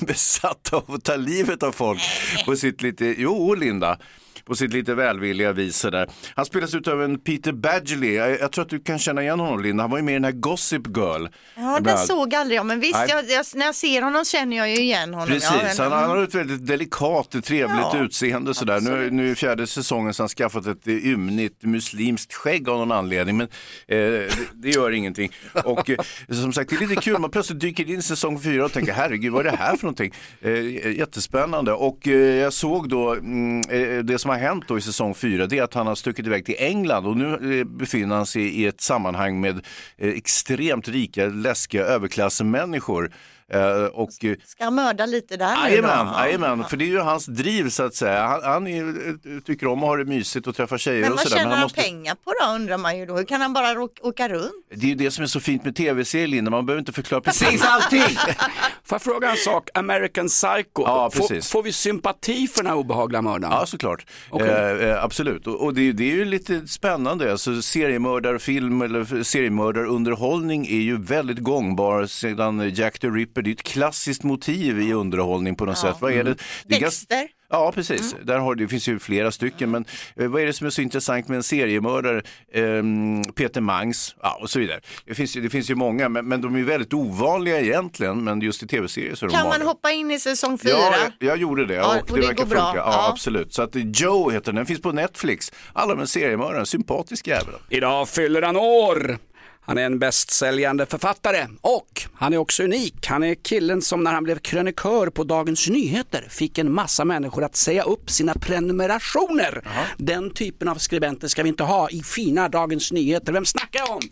besatt 0.06 0.72
av 0.72 0.84
att 0.88 1.04
ta 1.04 1.16
livet 1.16 1.62
av 1.62 1.72
folk 1.72 2.00
på 2.46 2.56
sitt 2.56 2.82
lite, 2.82 3.14
jo 3.18 3.54
Linda, 3.54 3.98
på 4.44 4.54
sitt 4.54 4.72
lite 4.72 4.94
välvilliga 4.94 5.52
vis 5.52 5.76
sådär. 5.76 6.08
Han 6.34 6.44
spelas 6.44 6.74
ut 6.74 6.88
av 6.88 7.02
en 7.02 7.18
Peter 7.18 7.52
Badgley. 7.52 8.14
Jag, 8.14 8.40
jag 8.40 8.52
tror 8.52 8.62
att 8.64 8.70
du 8.70 8.80
kan 8.80 8.98
känna 8.98 9.22
igen 9.22 9.40
honom 9.40 9.62
Linda. 9.62 9.82
Han 9.82 9.90
var 9.90 9.98
ju 9.98 10.04
med 10.04 10.12
i 10.12 10.14
den 10.14 10.24
här 10.24 10.32
Gossip 10.32 10.96
Girl. 10.96 11.26
Ja, 11.56 11.78
den 11.80 11.98
såg 11.98 12.34
aldrig 12.34 12.58
jag, 12.58 12.66
men 12.66 12.80
visst, 12.80 13.04
jag, 13.08 13.30
jag, 13.30 13.44
när 13.54 13.66
jag 13.66 13.74
ser 13.74 14.02
honom 14.02 14.24
känner 14.24 14.56
jag 14.56 14.70
ju 14.70 14.76
igen 14.76 15.14
honom. 15.14 15.28
Precis, 15.28 15.50
ja, 15.78 15.84
men- 15.84 15.92
han, 15.92 16.00
han 16.00 16.10
har 16.10 16.22
ett 16.24 16.34
väldigt 16.34 16.66
delikat, 16.66 17.30
trevligt 17.30 17.76
Ja, 17.92 17.98
utseende 18.00 18.54
sådär. 18.54 18.80
Nu, 18.80 19.10
nu 19.10 19.30
i 19.30 19.34
fjärde 19.34 19.66
säsongen 19.66 20.14
så 20.14 20.22
har 20.22 20.24
han 20.24 20.28
skaffat 20.28 20.66
ett 20.66 20.86
eh, 20.86 21.06
ymnigt 21.06 21.62
muslimskt 21.64 22.34
skägg 22.34 22.68
av 22.68 22.78
någon 22.78 22.92
anledning, 22.92 23.36
men 23.36 23.46
eh, 23.88 23.96
det, 23.98 24.28
det 24.54 24.70
gör 24.70 24.90
ingenting. 24.90 25.32
Och 25.64 25.90
eh, 25.90 25.96
som 26.30 26.52
sagt, 26.52 26.70
det 26.70 26.76
är 26.76 26.80
lite 26.88 27.02
kul, 27.02 27.18
man 27.18 27.30
plötsligt 27.30 27.60
dyker 27.60 27.90
in 27.90 27.98
i 27.98 28.02
säsong 28.02 28.40
fyra 28.40 28.64
och 28.64 28.72
tänker, 28.72 28.92
herregud, 28.92 29.32
vad 29.32 29.46
är 29.46 29.50
det 29.50 29.56
här 29.56 29.76
för 29.76 29.82
någonting? 29.84 30.12
Eh, 30.40 30.96
jättespännande. 30.98 31.72
Och 31.72 32.08
eh, 32.08 32.12
jag 32.36 32.52
såg 32.52 32.88
då, 32.88 33.14
mm, 33.14 33.60
eh, 33.70 33.98
det 33.98 34.18
som 34.18 34.30
har 34.32 34.38
hänt 34.38 34.64
då 34.68 34.78
i 34.78 34.80
säsong 34.80 35.14
fyra, 35.14 35.46
det 35.46 35.58
är 35.58 35.62
att 35.62 35.74
han 35.74 35.86
har 35.86 35.94
stuckit 35.94 36.26
iväg 36.26 36.46
till 36.46 36.56
England 36.58 37.06
och 37.06 37.16
nu 37.16 37.60
eh, 37.60 37.64
befinner 37.64 38.16
han 38.16 38.26
sig 38.26 38.42
i 38.42 38.66
ett 38.66 38.80
sammanhang 38.80 39.40
med 39.40 39.66
eh, 39.98 40.08
extremt 40.08 40.88
rika, 40.88 41.26
läskiga 41.26 41.82
överklassmänniskor. 41.84 43.12
Eh, 43.52 43.84
och, 43.84 44.12
Ska 44.46 44.64
han 44.64 44.74
mörda 44.74 45.06
lite 45.06 45.36
där 45.36 45.48
nu 45.48 45.60
då? 45.62 45.68
Jajamän, 45.68 46.06
Ja. 46.06 46.26
jajamän, 46.26 46.64
för 46.64 46.76
det 46.76 46.84
är 46.84 46.88
ju 46.88 46.98
hans 46.98 47.26
driv 47.26 47.68
så 47.68 47.82
att 47.82 47.94
säga. 47.94 48.26
Han, 48.26 48.42
han 48.42 48.66
är, 48.66 49.40
tycker 49.40 49.66
om 49.66 49.78
att 49.78 49.88
ha 49.88 49.96
det 49.96 50.04
mysigt 50.04 50.46
och 50.46 50.56
träffa 50.56 50.78
tjejer 50.78 51.00
Men 51.00 51.12
och 51.12 51.18
vad 51.18 51.26
sådär. 51.26 51.36
tjänar 51.36 51.52
han 51.56 51.62
måste... 51.62 51.80
pengar 51.80 52.14
på 52.24 52.32
då 52.40 52.54
undrar 52.54 52.78
man 52.78 52.98
ju 52.98 53.06
då. 53.06 53.16
Hur 53.16 53.24
kan 53.24 53.40
han 53.40 53.52
bara 53.52 53.88
åka 54.00 54.28
runt? 54.28 54.52
Det 54.74 54.86
är 54.86 54.88
ju 54.88 54.94
det 54.94 55.10
som 55.10 55.22
är 55.22 55.28
så 55.28 55.40
fint 55.40 55.64
med 55.64 55.76
tv-serier 55.76 56.26
Linda, 56.28 56.50
man 56.50 56.66
behöver 56.66 56.78
inte 56.78 56.92
förklara 56.92 57.20
precis 57.20 57.64
allting. 57.64 58.02
Får 58.92 58.96
jag 58.96 59.02
fråga 59.02 59.30
en 59.30 59.36
sak, 59.36 59.68
American 59.74 60.28
Psycho, 60.28 60.62
Ja, 60.74 61.10
får, 61.10 61.20
precis. 61.28 61.50
får 61.50 61.62
vi 61.62 61.72
sympati 61.72 62.48
för 62.48 62.62
den 62.62 62.66
här 62.66 62.78
obehagliga 62.78 63.22
mördaren? 63.22 63.54
Ja, 63.58 63.66
såklart. 63.66 64.06
Okej. 64.30 64.48
Eh, 64.48 64.88
eh, 64.88 65.04
absolut. 65.04 65.46
Och, 65.46 65.64
och 65.64 65.74
det, 65.74 65.92
det 65.92 66.04
är 66.04 66.14
ju 66.14 66.24
lite 66.24 66.66
spännande. 66.68 67.32
Alltså, 67.32 67.62
seriemördarfilm 67.62 68.82
eller 68.82 69.22
seriemördarunderhållning 69.22 70.66
är 70.66 70.80
ju 70.80 71.02
väldigt 71.02 71.38
gångbar 71.38 72.06
sedan 72.06 72.70
Jack 72.74 72.98
the 72.98 73.06
Ripper. 73.08 73.42
Det 73.42 73.50
är 73.50 73.52
ett 73.52 73.62
klassiskt 73.62 74.22
motiv 74.22 74.80
i 74.80 74.92
underhållning 74.92 75.54
på 75.54 75.64
något 75.64 75.78
sätt. 75.78 75.96
Vad 76.00 76.12
är 76.12 76.24
det? 76.24 76.34
det 76.64 76.76
är 76.76 76.80
Dexter? 76.80 77.28
Ja, 77.52 77.72
precis. 77.74 78.14
Där 78.22 78.38
har, 78.38 78.54
det 78.54 78.68
finns 78.68 78.88
ju 78.88 78.98
flera 78.98 79.30
stycken. 79.30 79.70
Men 79.70 79.84
eh, 80.16 80.28
vad 80.28 80.42
är 80.42 80.46
det 80.46 80.52
som 80.52 80.66
är 80.66 80.70
så 80.70 80.82
intressant 80.82 81.28
med 81.28 81.36
en 81.36 81.42
seriemördare? 81.42 82.22
Ehm, 82.54 83.22
Peter 83.34 83.60
Mangs 83.60 84.16
ja, 84.22 84.38
och 84.42 84.50
så 84.50 84.58
vidare. 84.58 84.80
Det 85.06 85.14
finns, 85.14 85.36
ju- 85.36 85.40
det 85.40 85.50
finns 85.50 85.70
ju 85.70 85.74
många, 85.74 86.08
men, 86.08 86.28
men 86.28 86.40
de 86.40 86.56
är 86.56 86.62
väldigt 86.62 86.92
ovanliga 86.94 87.60
egentligen. 87.60 88.24
Men 88.24 88.40
just 88.40 88.62
i 88.62 88.66
tv-serier 88.66 89.14
så 89.14 89.24
är 89.24 89.28
de 89.28 89.34
Kan 89.34 89.42
man 89.42 89.50
vanliga. 89.50 89.68
hoppa 89.68 89.90
in 89.90 90.10
i 90.10 90.18
säsong 90.20 90.58
fyra? 90.58 90.72
Ja, 90.72 90.94
jag, 91.18 91.28
jag 91.30 91.36
gjorde 91.38 91.66
det 91.66 91.74
Ja, 91.74 91.86
och 91.96 92.10
och 92.10 92.16
det, 92.16 92.20
det 92.20 92.26
verkar 92.26 92.44
går 92.44 92.50
bra. 92.50 92.64
funka. 92.64 92.78
Ja, 92.78 92.92
Ja. 92.92 93.08
absolut. 93.12 93.54
Så 93.54 93.62
att 93.62 93.76
eh, 93.76 93.82
Joe 93.94 94.30
heter 94.30 94.46
den, 94.46 94.54
den 94.54 94.66
finns 94.66 94.82
på 94.82 94.92
Netflix. 94.92 95.52
Alla 95.72 95.94
med 95.94 96.08
seriemördaren, 96.08 96.66
sympatisk 96.66 97.26
jävel. 97.26 97.54
Idag 97.68 98.08
fyller 98.08 98.42
han 98.42 98.56
år. 98.56 99.18
Han 99.64 99.78
är 99.78 99.82
en 99.82 99.98
bästsäljande 99.98 100.86
författare 100.86 101.46
och 101.60 102.02
han 102.14 102.32
är 102.32 102.36
också 102.36 102.62
unik. 102.62 103.06
Han 103.06 103.24
är 103.24 103.34
killen 103.34 103.82
som 103.82 104.04
när 104.04 104.12
han 104.12 104.24
blev 104.24 104.38
krönikör 104.38 105.06
på 105.06 105.24
Dagens 105.24 105.68
Nyheter 105.68 106.26
fick 106.28 106.58
en 106.58 106.72
massa 106.72 107.04
människor 107.04 107.44
att 107.44 107.56
säga 107.56 107.82
upp 107.82 108.10
sina 108.10 108.34
prenumerationer. 108.34 109.64
Den 109.96 110.30
typen 110.30 110.68
av 110.68 110.74
skribenter 110.74 111.28
ska 111.28 111.42
vi 111.42 111.48
inte 111.48 111.64
ha 111.64 111.90
i 111.90 112.02
fina 112.02 112.48
Dagens 112.48 112.92
Nyheter. 112.92 113.32
Vem 113.32 113.44
snackar 113.44 113.80
jag 113.80 113.90
om? 113.90 114.02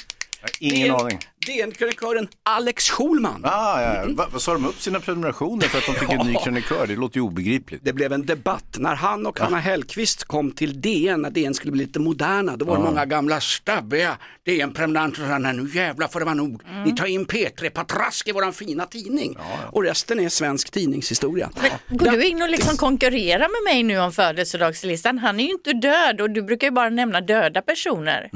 Ingen 0.59 0.91
aning. 0.95 1.19
DN-krönikören 1.47 2.29
Alex 2.43 2.91
Schulman. 2.91 3.41
Ah, 3.45 3.83
ja, 3.83 3.95
ja. 3.95 4.05
Va, 4.15 4.27
vad 4.33 4.43
sa 4.43 4.53
de 4.53 4.67
upp 4.67 4.81
sina 4.81 5.01
prenumerationer 5.01 5.67
för 5.67 5.79
att 5.79 5.87
de 5.87 5.95
fick 5.95 6.11
en 6.11 6.27
ny 6.27 6.35
krönikör? 6.35 6.87
Det 6.87 6.97
låter 6.97 7.17
ju 7.17 7.23
obegripligt. 7.23 7.85
Det 7.85 7.93
blev 7.93 8.13
en 8.13 8.27
debatt 8.27 8.77
när 8.79 8.95
han 8.95 9.27
och 9.27 9.41
Hanna 9.41 9.59
Hellquist 9.59 10.25
kom 10.25 10.53
till 10.53 10.81
DN, 10.81 11.23
när 11.23 11.31
DN 11.31 11.55
skulle 11.55 11.73
bli 11.73 11.85
lite 11.87 11.99
moderna. 12.01 12.57
Då 12.57 12.65
var 12.65 12.77
det 12.77 12.83
många 12.85 13.05
gamla 13.07 13.41
stabbiga 13.41 14.17
DN-prenumeranter 14.47 15.17
som 15.17 15.29
sa, 15.29 15.39
"Nej, 15.39 15.53
nu 15.53 15.71
jävlar 15.75 16.09
får 16.09 16.19
det 16.21 16.25
vara 16.25 16.35
nog. 16.35 16.63
Vi 16.85 16.93
tar 16.97 17.07
in 17.07 17.27
P3 17.27 17.71
Patrask 17.71 18.29
i 18.29 18.33
våran 18.33 18.53
fina 18.53 18.87
tidning. 18.87 19.37
Och 19.73 19.83
resten 19.83 20.21
är 20.21 20.29
svensk 20.29 20.71
tidningshistoria. 20.71 21.51
Går 21.89 22.11
du 22.11 22.25
in 22.27 22.43
och 22.43 22.49
liksom 22.51 22.77
konkurrerar 22.77 23.39
med 23.65 23.75
mig 23.75 23.83
nu 23.83 23.99
om 23.99 24.13
födelsedagslistan? 24.13 25.19
Han 25.19 25.41
är 25.41 25.45
ju 25.45 25.51
inte 25.51 25.73
död 25.73 26.21
och 26.21 26.31
du 26.31 26.43
brukar 26.43 26.67
ju 26.67 26.71
bara 26.71 26.89
nämna 26.91 27.21
döda 27.21 27.63
personer. 27.63 28.31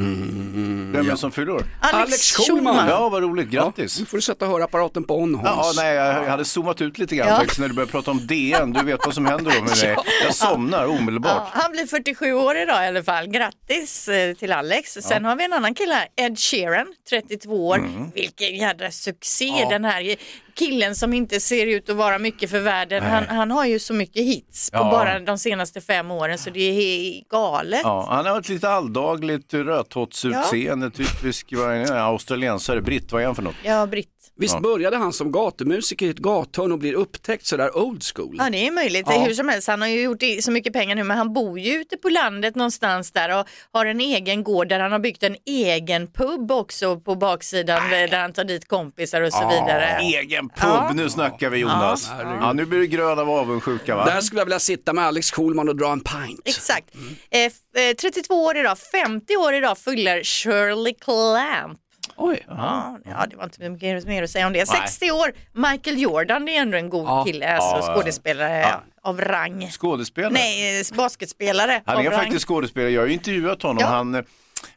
Vem 0.95 1.07
är 1.07 1.11
det 1.11 1.17
som 1.17 1.33
fyller 1.33 1.53
år? 1.53 1.65
Alex, 1.81 2.33
Schulman. 2.37 2.89
Ja, 2.89 3.09
vad 3.09 3.23
roligt. 3.23 3.49
Grattis. 3.49 4.01
Nu 4.01 4.07
får 4.07 4.17
du 4.17 4.23
sätta 4.23 4.47
hörapparaten 4.47 5.05
på 5.05 5.19
on 5.19 5.41
Ja, 5.45 5.51
Hans. 5.51 5.77
nej, 5.77 5.95
jag 5.95 6.25
hade 6.31 6.45
zoomat 6.45 6.81
ut 6.81 6.99
lite 6.99 7.17
grann 7.17 7.29
Ja. 7.29 7.37
faktiskt 7.37 7.61
när 7.61 7.69
du 7.69 7.75
började 7.75 7.93
prata 7.93 8.11
om 8.11 8.27
DN. 8.27 8.73
Du 8.73 8.85
vet 8.85 9.01
vad 9.07 9.15
som 9.15 9.27
händer 9.27 9.53
då 9.55 9.61
med 9.63 9.79
mig. 9.83 9.97
Jag 10.25 10.35
somnar 10.35 10.87
omedelbart. 10.87 11.33
Ja, 11.55 11.61
han 11.63 11.73
blir 11.73 11.87
47 11.87 12.33
år 12.33 12.57
idag 12.57 12.85
i 12.85 12.89
alla 12.89 13.03
fall. 13.03 13.27
Grattis 13.27 14.09
eh, 14.09 14.35
till 14.35 14.53
Alex. 14.53 14.93
Sen 14.93 15.25
har 15.25 15.37
vi 15.37 15.45
en 15.45 15.53
annan 15.53 15.75
kille 15.75 15.95
här, 15.95 16.09
Ed 16.17 16.39
Sheeran, 16.39 16.87
32 17.11 17.69
år. 17.69 17.77
Mm. 17.79 18.11
Vilken 18.15 18.57
jädra 18.57 18.91
succé 18.91 19.67
den 19.71 19.85
här 19.85 20.17
killen 20.54 20.94
som 20.94 21.12
inte 21.14 21.40
ser 21.40 21.66
ut 21.66 21.90
att 21.90 21.96
vara 21.96 22.18
mycket 22.18 22.50
för 22.50 22.61
världen. 22.61 23.02
Han, 23.02 23.25
han 23.28 23.50
har 23.50 23.66
ju 23.66 23.78
så 23.78 23.94
mycket 23.94 24.23
hits 24.23 24.70
på 24.70 24.76
Ja. 24.78 24.90
bara 24.90 25.18
de 25.20 25.38
senaste 25.38 25.80
fem 25.80 26.11
åren 26.11 26.38
så 26.38 26.50
det 26.50 26.61
är 26.61 27.23
galet. 27.30 27.80
Ja, 27.82 28.06
han 28.11 28.26
har 28.26 28.40
ett 28.40 28.49
lite 28.49 28.68
alldagligt 28.68 29.54
rödtottsutseende, 29.54 30.90
typisk 30.90 31.52
vad 31.56 31.73
är 31.75 31.87
det, 31.87 32.02
australiensare, 32.02 32.80
britt, 32.80 33.12
vad 33.12 33.23
är 33.23 33.26
han 33.26 33.34
för 33.34 33.42
något? 33.42 33.54
Ja, 33.64 33.87
Britt. 33.87 34.08
Visst 34.37 34.61
började 34.61 34.97
han 34.97 35.12
som 35.12 35.33
gatumusiker 35.33 36.07
i 36.07 36.09
ett 36.11 36.19
gathörn 36.19 36.73
och 36.73 36.79
blir 36.79 36.95
upptäckt 36.95 37.47
sådär 37.47 37.76
old 37.79 38.03
school? 38.14 38.37
Ja 38.38 38.50
det 38.50 38.67
är 38.67 38.71
möjligt, 38.73 39.07
Ja. 39.09 39.19
hur 39.25 39.35
som 39.35 39.49
helst. 39.49 39.69
Han 39.69 39.81
har 39.81 39.88
ju 39.88 40.03
gjort 40.03 40.23
så 40.41 40.50
mycket 40.50 40.73
pengar 40.73 40.95
nu 40.95 41.05
men 41.05 41.17
han 41.19 41.33
bor 41.33 41.59
ju 41.59 41.73
ute 41.75 41.97
på 41.97 42.09
landet 42.09 42.55
någonstans 42.55 43.12
där 43.12 43.38
och 43.41 43.47
har 43.73 43.87
en 43.87 44.00
egen 44.00 44.45
gård 44.45 44.69
där 44.69 44.81
han 44.81 44.93
har 44.93 44.99
byggt 44.99 45.23
en 45.23 45.37
egen 45.47 46.07
pub 46.07 46.50
också 46.53 47.00
på 47.00 47.14
baksidan 47.14 47.91
där 47.91 48.19
han 48.19 48.33
tar 48.33 48.45
dit 48.45 48.69
kompisar 48.69 49.21
och 49.21 49.33
så 49.33 49.49
vidare. 49.49 49.99
Egen 50.00 50.49
pub, 50.49 50.59
Ja. 50.69 50.91
nu 50.95 51.11
snackar 51.11 51.50
vi 51.50 51.59
Jonas. 51.59 52.11
Ja, 52.41 52.53
nu 52.53 52.64
blir 52.64 52.79
det 52.79 52.87
grön 52.87 53.19
av 53.19 53.31
avundsjuka 53.31 53.97
va? 53.97 54.05
Där 54.05 54.21
skulle 54.21 54.41
jag 54.41 54.47
vilja 54.47 54.59
sitta 54.59 54.93
med 54.93 55.05
Alex 55.05 55.31
Schulman 55.31 55.69
och 55.69 55.76
dra 55.76 55.93
en 55.93 56.00
pint. 56.00 56.41
Exakt. 56.45 56.95
Eh, 57.31 57.41
f- 57.41 57.53
eh, 57.91 57.95
32 57.97 58.35
år 58.45 58.57
idag, 58.57 58.79
50 58.79 59.37
år 59.37 59.55
idag 59.55 59.79
fyller 59.79 60.23
Shirley 60.25 60.95
Clamp. 60.95 61.79
Oj. 62.16 62.44
Ja, 62.49 62.99
ja, 63.04 63.26
det 63.30 63.37
var 63.37 63.44
inte 63.44 63.68
mycket 63.70 64.06
mer 64.06 64.23
att 64.23 64.30
säga 64.30 64.46
om 64.46 64.52
det. 64.52 64.66
60 64.68 65.11
år, 65.11 65.32
Michael 65.52 66.00
Jordan, 66.00 66.44
det 66.46 66.56
är 66.56 66.62
ändå 66.62 66.76
en 66.78 66.88
god 66.90 67.06
Ja. 67.06 67.25
kille, 67.25 67.56
alltså 67.56 67.76
Ja, 67.76 67.88
ja. 67.88 67.94
skådespelare 67.94 68.66
av 69.02 69.20
rang. 69.20 69.68
Skådespelare? 69.70 70.32
Nej, 70.32 70.80
eh, 70.80 70.96
basketspelare 70.96 71.82
Han 71.87 71.96
av 71.96 72.04
är 72.04 72.11
rang. 72.11 72.18
faktiskt 72.20 72.46
skådespelare, 72.49 72.90
jag 72.90 73.02
har 73.02 73.06
ju 73.06 73.12
intervjuat 73.12 73.62
honom. 73.62 73.78
Ja. 73.80 73.87
Han, 73.87 74.14
eh, 74.14 74.23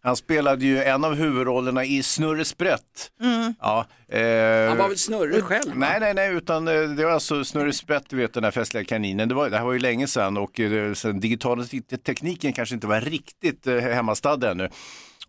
han 0.01 0.15
spelade 0.15 0.65
ju 0.65 0.84
en 0.84 1.03
av 1.03 1.15
huvudrollerna 1.15 1.86
i 1.86 2.03
Snurre 2.03 2.46
Sprätt. 2.46 3.12
Mm. 3.22 3.53
Ja, 3.62 3.86
eh, 4.10 4.19
Han 4.67 4.77
var 4.77 4.88
väl 4.88 4.98
snurrig 4.98 5.43
själv? 5.43 5.72
Nej, 5.75 6.00
nej, 6.00 6.13
nej, 6.13 6.34
utan 6.34 6.67
eh, 6.67 6.74
det 6.81 7.05
var 7.05 7.12
alltså 7.12 7.43
Snurre 7.46 7.74
Sprätt, 7.74 8.03
du 8.10 8.15
vet 8.17 8.34
den 8.34 8.43
här 8.43 8.51
festliga 8.51 8.84
kaninen. 8.86 9.29
Det, 9.29 9.36
var, 9.36 9.50
det 9.50 9.57
här 9.57 9.65
var 9.65 9.74
ju 9.74 9.79
länge 9.79 10.07
sedan 10.07 10.38
och 10.38 10.60
sen 10.96 11.19
digitala 11.19 11.63
tekniken 12.05 12.53
kanske 12.53 12.75
inte 12.75 12.88
var 12.88 13.01
riktigt 13.01 13.67
eh, 13.67 13.75
hemmastadd 13.79 14.43
ännu. 14.43 14.69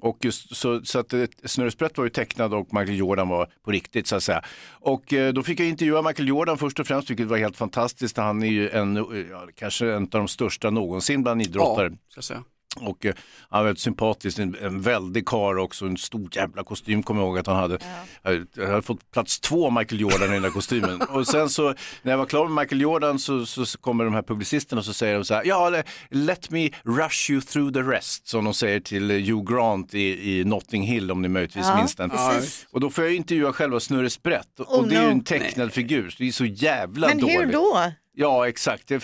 Och 0.01 0.25
just, 0.25 0.57
så, 0.57 0.81
så 0.85 0.99
att 0.99 1.13
eh, 1.13 1.25
Snurre 1.45 1.71
Sprätt 1.71 1.99
var 1.99 2.05
ju 2.05 2.11
tecknad 2.11 2.55
och 2.55 2.75
Michael 2.75 2.99
Jordan 2.99 3.29
var 3.29 3.49
på 3.65 3.71
riktigt 3.71 4.07
så 4.07 4.17
att 4.17 4.23
säga. 4.23 4.43
Och 4.71 5.13
eh, 5.13 5.33
då 5.33 5.43
fick 5.43 5.61
jag 5.61 5.69
intervjua 5.69 6.03
Michael 6.03 6.29
Jordan 6.29 6.59
först 6.59 6.81
och 6.81 6.87
främst, 6.87 7.11
vilket 7.11 7.27
var 7.27 7.37
helt 7.37 7.57
fantastiskt. 7.57 8.17
Han 8.17 8.43
är 8.43 8.47
ju 8.47 8.71
en, 8.71 8.97
eh, 8.97 9.03
ja, 9.31 9.49
kanske 9.55 9.93
en 9.93 10.03
av 10.03 10.09
de 10.09 10.29
största 10.29 10.71
någonsin 10.71 11.23
bland 11.23 11.43
idrottare. 11.43 11.89
ska 12.09 12.19
jag 12.19 12.25
säga. 12.25 12.45
Och 12.87 13.07
eh, 13.07 13.15
han 13.51 13.59
var 13.61 13.65
väldigt 13.65 13.81
sympatisk, 13.83 14.39
en, 14.39 14.57
en 14.63 14.81
väldig 14.83 15.27
karl 15.27 15.59
också, 15.59 15.87
en 15.87 15.97
stor 15.97 16.29
jävla 16.33 16.65
kostym 16.65 17.03
kommer 17.03 17.21
jag 17.21 17.27
ihåg 17.29 17.39
att 17.39 17.47
han 17.47 17.57
hade. 17.57 17.79
Jag, 18.23 18.47
jag 18.57 18.67
hade 18.69 18.83
fått 18.83 19.11
plats 19.11 19.41
två 19.41 19.71
Michael 19.71 20.01
Jordan 20.01 20.29
i 20.29 20.33
den 20.33 20.43
där 20.43 20.51
kostymen. 20.51 21.01
och 21.11 21.27
sen 21.27 21.49
så 21.49 21.75
när 22.03 22.13
jag 22.13 22.19
var 22.19 22.27
klar 22.27 22.49
med 22.49 22.63
Michael 22.63 22.81
Jordan 22.81 23.19
så, 23.19 23.47
så, 23.47 23.79
kommer 23.79 24.05
de 24.05 24.15
här 24.15 24.23
publicisterna 24.23 24.79
och 24.79 24.85
så 24.85 24.93
säger 24.93 25.15
de 25.15 25.25
så 25.25 25.35
här, 25.35 25.43
ja, 25.45 25.69
le- 25.71 25.83
let 26.11 26.51
me 26.51 26.71
rush 26.85 27.31
you 27.31 27.41
through 27.41 27.73
the 27.73 27.81
rest, 27.83 28.29
som 28.29 28.45
de 28.45 28.55
säger 28.55 28.81
till 28.81 29.11
eh, 29.11 29.17
Hugh 29.17 29.53
Grant 29.55 29.95
i, 29.95 30.39
i 30.39 30.45
Notting 30.45 30.83
Hill 30.83 31.11
om 31.11 31.23
ni 31.23 31.29
möjligtvis 31.29 31.67
Ja, 31.67 31.77
minns 31.77 31.95
den. 31.95 32.11
precis. 32.11 32.67
Och 32.71 32.81
då 32.81 32.91
får 32.91 33.05
jag 33.05 33.15
intervjua 33.15 33.53
själva 33.53 33.81
Snurre 33.81 34.11
Sprätt 34.11 34.61
och, 34.61 34.75
Oh, 34.75 34.81
och 34.81 34.89
det 34.89 34.97
är 34.97 35.03
ju 35.03 35.11
en 35.11 35.25
tecknad 35.25 35.73
figur, 35.73 36.11
så 36.11 36.17
det 36.19 36.29
är 36.29 36.33
så 36.33 36.45
jävla 36.45 37.09
Men 37.09 37.19
dåligt. 37.19 37.39
hur 37.41 37.53
då? 37.53 37.93
Ja, 38.21 38.49
exakt. 38.49 38.91
Eh, 38.91 38.99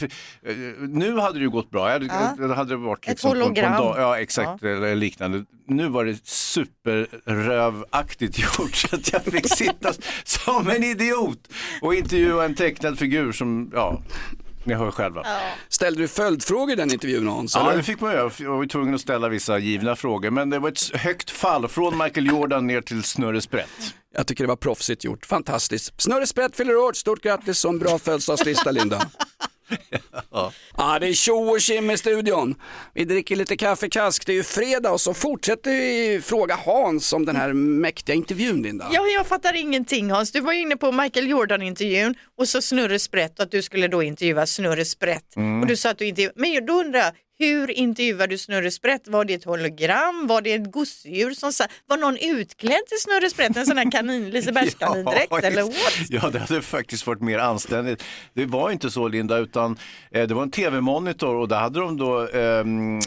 Nu 0.78 1.18
hade 1.18 1.38
det 1.38 1.42
ju 1.42 1.50
gått 1.50 1.70
bra. 1.70 1.88
Hade, 1.92 2.06
Ja. 2.06 2.34
det 2.46 2.54
hade 2.54 2.70
det 2.70 2.76
varit 2.76 3.04
Ett 3.04 3.08
liksom 3.08 3.30
på, 3.30 3.34
på 3.34 3.40
en 3.40 3.42
hologram. 3.42 3.72
dag. 3.72 3.94
Ja, 3.98 4.18
exakt. 4.18 4.62
Eller 4.62 4.94
liknande. 4.94 5.44
Nu 5.68 5.88
var 5.88 6.04
det 6.04 6.26
superrövaktigt 6.26 8.38
gjort 8.58 8.74
så 8.74 8.96
att 8.96 9.12
jag 9.12 9.24
fick 9.24 9.48
sitta 9.56 9.92
som 10.24 10.70
en 10.70 10.84
idiot 10.84 11.48
och 11.82 11.94
intervjua 11.94 12.44
en 12.44 12.54
tecknad 12.54 12.98
figur 12.98 13.32
som, 13.32 13.70
ja, 13.74 14.02
ni 14.64 14.74
hör 14.74 14.90
själva. 14.90 15.22
Ställde 15.68 16.00
du 16.02 16.08
följdfrågor 16.08 16.72
i 16.72 16.76
den 16.76 16.92
intervjun 16.92 17.28
Hans? 17.28 17.54
Ja, 17.54 17.66
eller? 17.66 17.76
det 17.76 17.82
fick 17.82 18.00
man 18.00 18.12
göra. 18.12 18.30
Jag 18.38 18.56
var 18.56 18.66
tvungen 18.66 18.94
att 18.94 19.00
ställa 19.00 19.28
vissa 19.28 19.58
givna 19.58 19.96
frågor. 19.96 20.30
Men 20.30 20.50
det 20.50 20.58
var 20.58 20.68
ett 20.68 20.96
högt 20.96 21.30
fall 21.30 21.68
från 21.68 21.98
Michael 21.98 22.26
Jordan 22.26 22.66
ner 22.66 22.80
till 22.80 23.02
Snurre 23.02 23.40
Sprätt. 23.40 23.94
Jag 24.16 24.26
tycker 24.26 24.44
det 24.44 24.48
var 24.48 24.56
proffsigt 24.56 25.04
gjort, 25.04 25.26
fantastiskt. 25.26 26.00
Snurre 26.02 26.26
Sprätt 26.26 26.56
fyller 26.56 26.76
år, 26.76 26.92
stort 26.92 27.22
grattis 27.22 27.58
som 27.58 27.78
bra 27.78 27.98
födelsedagslista 27.98 28.70
Linda. 28.70 29.10
ja. 30.76 30.98
det 31.00 31.06
är 31.06 31.12
tjo 31.12 31.34
och 31.34 31.60
tjim 31.60 31.90
i 31.90 31.98
studion. 31.98 32.54
Vi 32.94 33.04
dricker 33.04 33.36
lite 33.36 33.56
kaffekask, 33.56 34.26
det 34.26 34.32
är 34.32 34.34
ju 34.34 34.42
fredag 34.42 34.90
och 34.90 35.00
så 35.00 35.14
fortsätter 35.14 35.70
vi 35.70 36.20
fråga 36.24 36.54
Hans 36.64 37.12
om 37.12 37.26
den 37.26 37.36
här 37.36 37.52
mäktiga 37.52 38.16
intervjun 38.16 38.62
Linda. 38.62 38.88
Ja, 38.92 39.06
jag 39.06 39.26
fattar 39.26 39.54
ingenting 39.56 40.10
Hans. 40.10 40.32
Du 40.32 40.40
var 40.40 40.52
ju 40.52 40.60
inne 40.60 40.76
på 40.76 40.92
Michael 40.92 41.28
Jordan-intervjun 41.30 42.14
och 42.38 42.48
så 42.48 42.62
Snurre 42.62 42.98
Sprätt 42.98 43.38
och 43.38 43.44
att 43.44 43.50
du 43.50 43.62
skulle 43.62 43.88
då 43.88 44.02
intervjua 44.02 44.46
Snurre 44.46 44.84
Sprätt. 44.84 45.36
Mm. 45.36 45.60
Och 45.60 45.66
du 45.66 45.76
sa 45.76 45.90
att 45.90 45.98
du 45.98 46.06
intervjuade, 46.06 46.40
men 46.40 46.66
då 46.66 46.72
undrar 46.72 47.00
jag, 47.00 47.12
hur 47.46 47.70
intervjuar 47.70 48.26
du 48.26 48.38
Snurre 48.38 48.70
Sprätt? 48.70 49.08
Var 49.08 49.24
det 49.24 49.34
ett 49.34 49.44
hologram? 49.44 50.26
Var 50.26 50.42
det 50.42 50.52
ett 50.52 50.72
gosedjur 50.72 51.34
som 51.34 51.52
sa, 51.52 51.64
var 51.86 51.96
någon 51.96 52.16
utklädd 52.16 52.86
till 52.88 52.98
Snurre 53.00 53.30
Sprätt? 53.30 53.56
En 53.56 53.66
sån 53.66 53.78
här 53.78 53.90
kanin, 53.90 54.30
Lisebergskanindräkt 54.30 55.26
Ja, 55.30 55.40
eller 55.40 55.62
what? 55.62 55.74
Ja, 56.08 56.30
det 56.30 56.38
hade 56.38 56.62
faktiskt 56.62 57.06
varit 57.06 57.20
mer 57.20 57.38
anständigt. 57.38 58.04
Det 58.34 58.46
var 58.46 58.70
inte 58.70 58.90
så 58.90 59.08
Linda, 59.08 59.38
utan 59.38 59.78
eh, 60.10 60.26
det 60.26 60.34
var 60.34 60.42
en 60.42 60.50
tv-monitor 60.50 61.34
och 61.34 61.48
där 61.48 61.60
hade 61.60 61.80
de 61.80 61.96
då 61.96 62.28
ehm, 62.28 63.00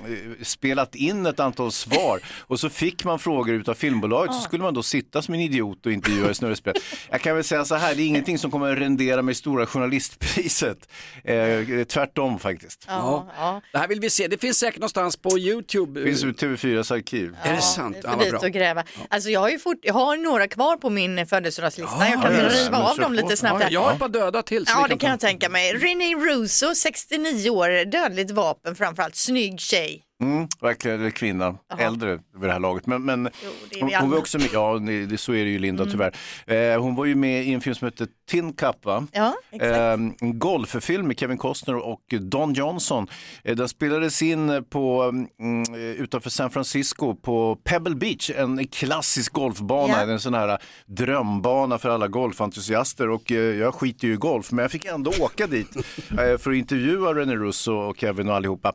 spelat 0.44 0.96
in 0.96 1.26
ett 1.26 1.40
antal 1.40 1.72
svar 1.72 2.20
och 2.40 2.60
så 2.60 2.70
fick 2.70 3.04
man 3.04 3.20
frågor 3.20 3.56
utav 3.56 3.74
filmbolaget 3.74 4.36
så 4.36 4.42
skulle 4.42 4.64
man 4.64 4.74
då 4.74 4.84
sitta 4.84 5.22
som 5.22 5.34
en 5.34 5.40
idiot 5.40 5.86
och 5.86 5.92
intervjua 5.92 6.34
Snurre 6.34 6.56
Sprätt. 6.56 6.78
Jag 7.10 7.22
kan 7.22 7.36
väl 7.36 7.44
säga 7.44 7.66
så 7.66 7.76
här, 7.76 7.96
det 7.96 8.02
är 8.02 8.08
ingenting 8.08 8.38
som 8.38 8.52
kommer 8.52 8.74
att 8.74 8.80
rendera 8.80 9.22
mig 9.22 9.36
stora 9.36 9.66
journalistpriset. 9.66 10.90
Eh, 11.24 11.84
tvärtom 11.88 12.40
faktiskt. 12.40 12.86
Ja, 12.88 13.28
ja. 13.38 13.62
Det 13.72 13.78
här 13.78 13.88
vill 13.88 14.00
vi 14.00 14.10
se. 14.10 14.27
Det 14.28 14.38
finns 14.38 14.58
säkert 14.58 14.80
någonstans 14.80 15.18
på 15.18 15.40
YouTube. 15.40 16.00
Det 16.00 16.06
finns 16.06 16.24
ju 16.24 16.32
TV4s 16.32 16.94
arkiv. 16.94 17.36
Är 17.44 17.54
det 17.56 17.62
sant? 17.62 17.98
Det 18.02 18.08
Ja, 18.08 18.16
vad 18.18 18.30
bra. 18.30 18.40
att 18.40 18.52
gräva. 18.52 18.84
Alltså 19.10 19.30
jag 19.30 19.40
har 19.40 19.50
ju 19.50 19.60
fort, 19.60 19.78
jag 19.82 19.94
har 19.94 20.18
några 20.18 20.48
kvar 20.48 20.78
på 20.78 20.90
min 20.90 21.28
födelsedagslista. 21.28 21.96
jag 22.00 22.22
kan 22.22 22.34
ja, 22.36 22.42
ja. 22.42 22.50
riva 22.50 22.78
av 22.78 22.98
dem 22.98 23.14
lite 23.14 23.38
snabbt. 23.38 23.64
Ja, 23.64 23.68
jag 23.72 23.82
har 23.82 23.94
ett 23.94 24.00
par 24.00 24.10
döda 24.10 24.42
till. 24.44 24.66
Ja, 24.68 24.82
det 24.84 24.90
kan 24.90 25.00
ta. 25.00 25.08
jag 25.08 25.20
tänka 25.20 25.50
mig. 25.50 25.74
René 25.74 26.16
Russo, 26.16 26.76
69 26.76 27.50
år, 27.50 27.86
dödligt 27.86 28.32
vapen 28.32 28.76
framförallt, 28.76 29.16
snygg 29.16 29.60
tjej. 29.60 30.04
Mm, 30.24 30.48
verkligen, 30.62 31.12
kvinna, 31.12 31.56
äldre 31.80 32.12
vid 32.12 32.50
det 32.50 32.52
här 32.52 32.60
laget. 32.60 32.86
Men, 32.86 33.04
men 33.06 33.30
Jo, 33.44 33.50
det 33.70 33.76
är 33.76 33.82
hon, 33.82 33.92
var. 33.92 34.00
Mm. 34.00 34.18
också 34.20 34.38
med, 34.38 34.50
ja 34.54 34.80
det, 35.10 35.18
så 35.18 35.34
är 35.34 35.46
det 35.46 35.52
ju 35.52 35.60
Linda 35.60 35.86
tyvärr. 35.86 36.16
Eh, 36.48 36.82
hon 36.82 36.96
var 36.96 37.06
ju 37.06 37.16
med 37.16 37.44
i 37.46 37.54
en 37.54 37.62
film 37.62 37.76
som 37.76 37.86
hette 37.86 38.08
Tin 38.30 38.54
Cup 38.54 38.86
va? 38.86 39.08
Ja, 39.12 39.34
exakt. 39.52 39.72
Eh, 39.72 39.92
en 39.92 40.40
golffilm 40.40 41.08
med 41.08 41.20
Kevin 41.20 41.38
Costner 41.38 41.76
och 41.76 42.02
Don 42.22 42.54
Johnson. 42.54 43.08
Eh, 43.44 43.56
den 43.56 43.70
spelades 43.70 44.22
in 44.22 44.66
på, 44.70 45.04
mm, 45.40 45.74
utanför 45.76 46.30
San 46.30 46.50
Francisco 46.50 47.16
på 47.16 47.56
Pebble 47.64 47.96
Beach, 47.96 48.32
en 48.36 48.68
klassisk 48.68 49.34
golfbana, 49.34 49.94
Ja. 49.94 50.12
en 50.12 50.20
sån 50.20 50.34
här 50.34 50.58
drömbana 50.86 51.78
för 51.78 51.90
alla 51.90 52.08
golfentusiaster 52.08 53.10
och 53.10 53.32
eh, 53.32 53.38
jag 53.38 53.74
skiter 53.74 54.08
ju 54.08 54.14
i 54.14 54.18
golf 54.18 54.52
men 54.52 54.62
jag 54.64 54.72
fick 54.72 54.86
ändå 54.86 55.12
åka 55.20 55.48
dit 55.48 55.76
eh, 56.10 56.38
för 56.38 56.50
att 56.52 56.58
intervjua 56.58 57.14
René 57.14 57.36
Russo 57.36 57.72
och 57.74 57.98
Kevin 57.98 58.30
och 58.30 58.36
allihopa. 58.36 58.74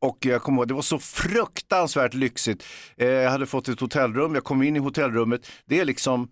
Och 0.00 0.18
jag 0.20 0.42
kommer 0.42 0.58
ihåg, 0.58 0.68
det 0.68 0.74
var 0.74 0.82
så 0.82 0.98
fruktansvärt 0.98 2.14
lyxigt. 2.14 2.64
Eh, 2.96 3.08
jag 3.08 3.30
hade 3.30 3.46
fått 3.46 3.68
ett 3.68 3.80
hotellrum, 3.80 4.34
jag 4.34 4.44
kom 4.44 4.62
in 4.62 4.76
i 4.76 4.78
hotellrummet. 4.78 5.50
Det 5.66 5.80
är 5.80 5.84
liksom 5.84 6.28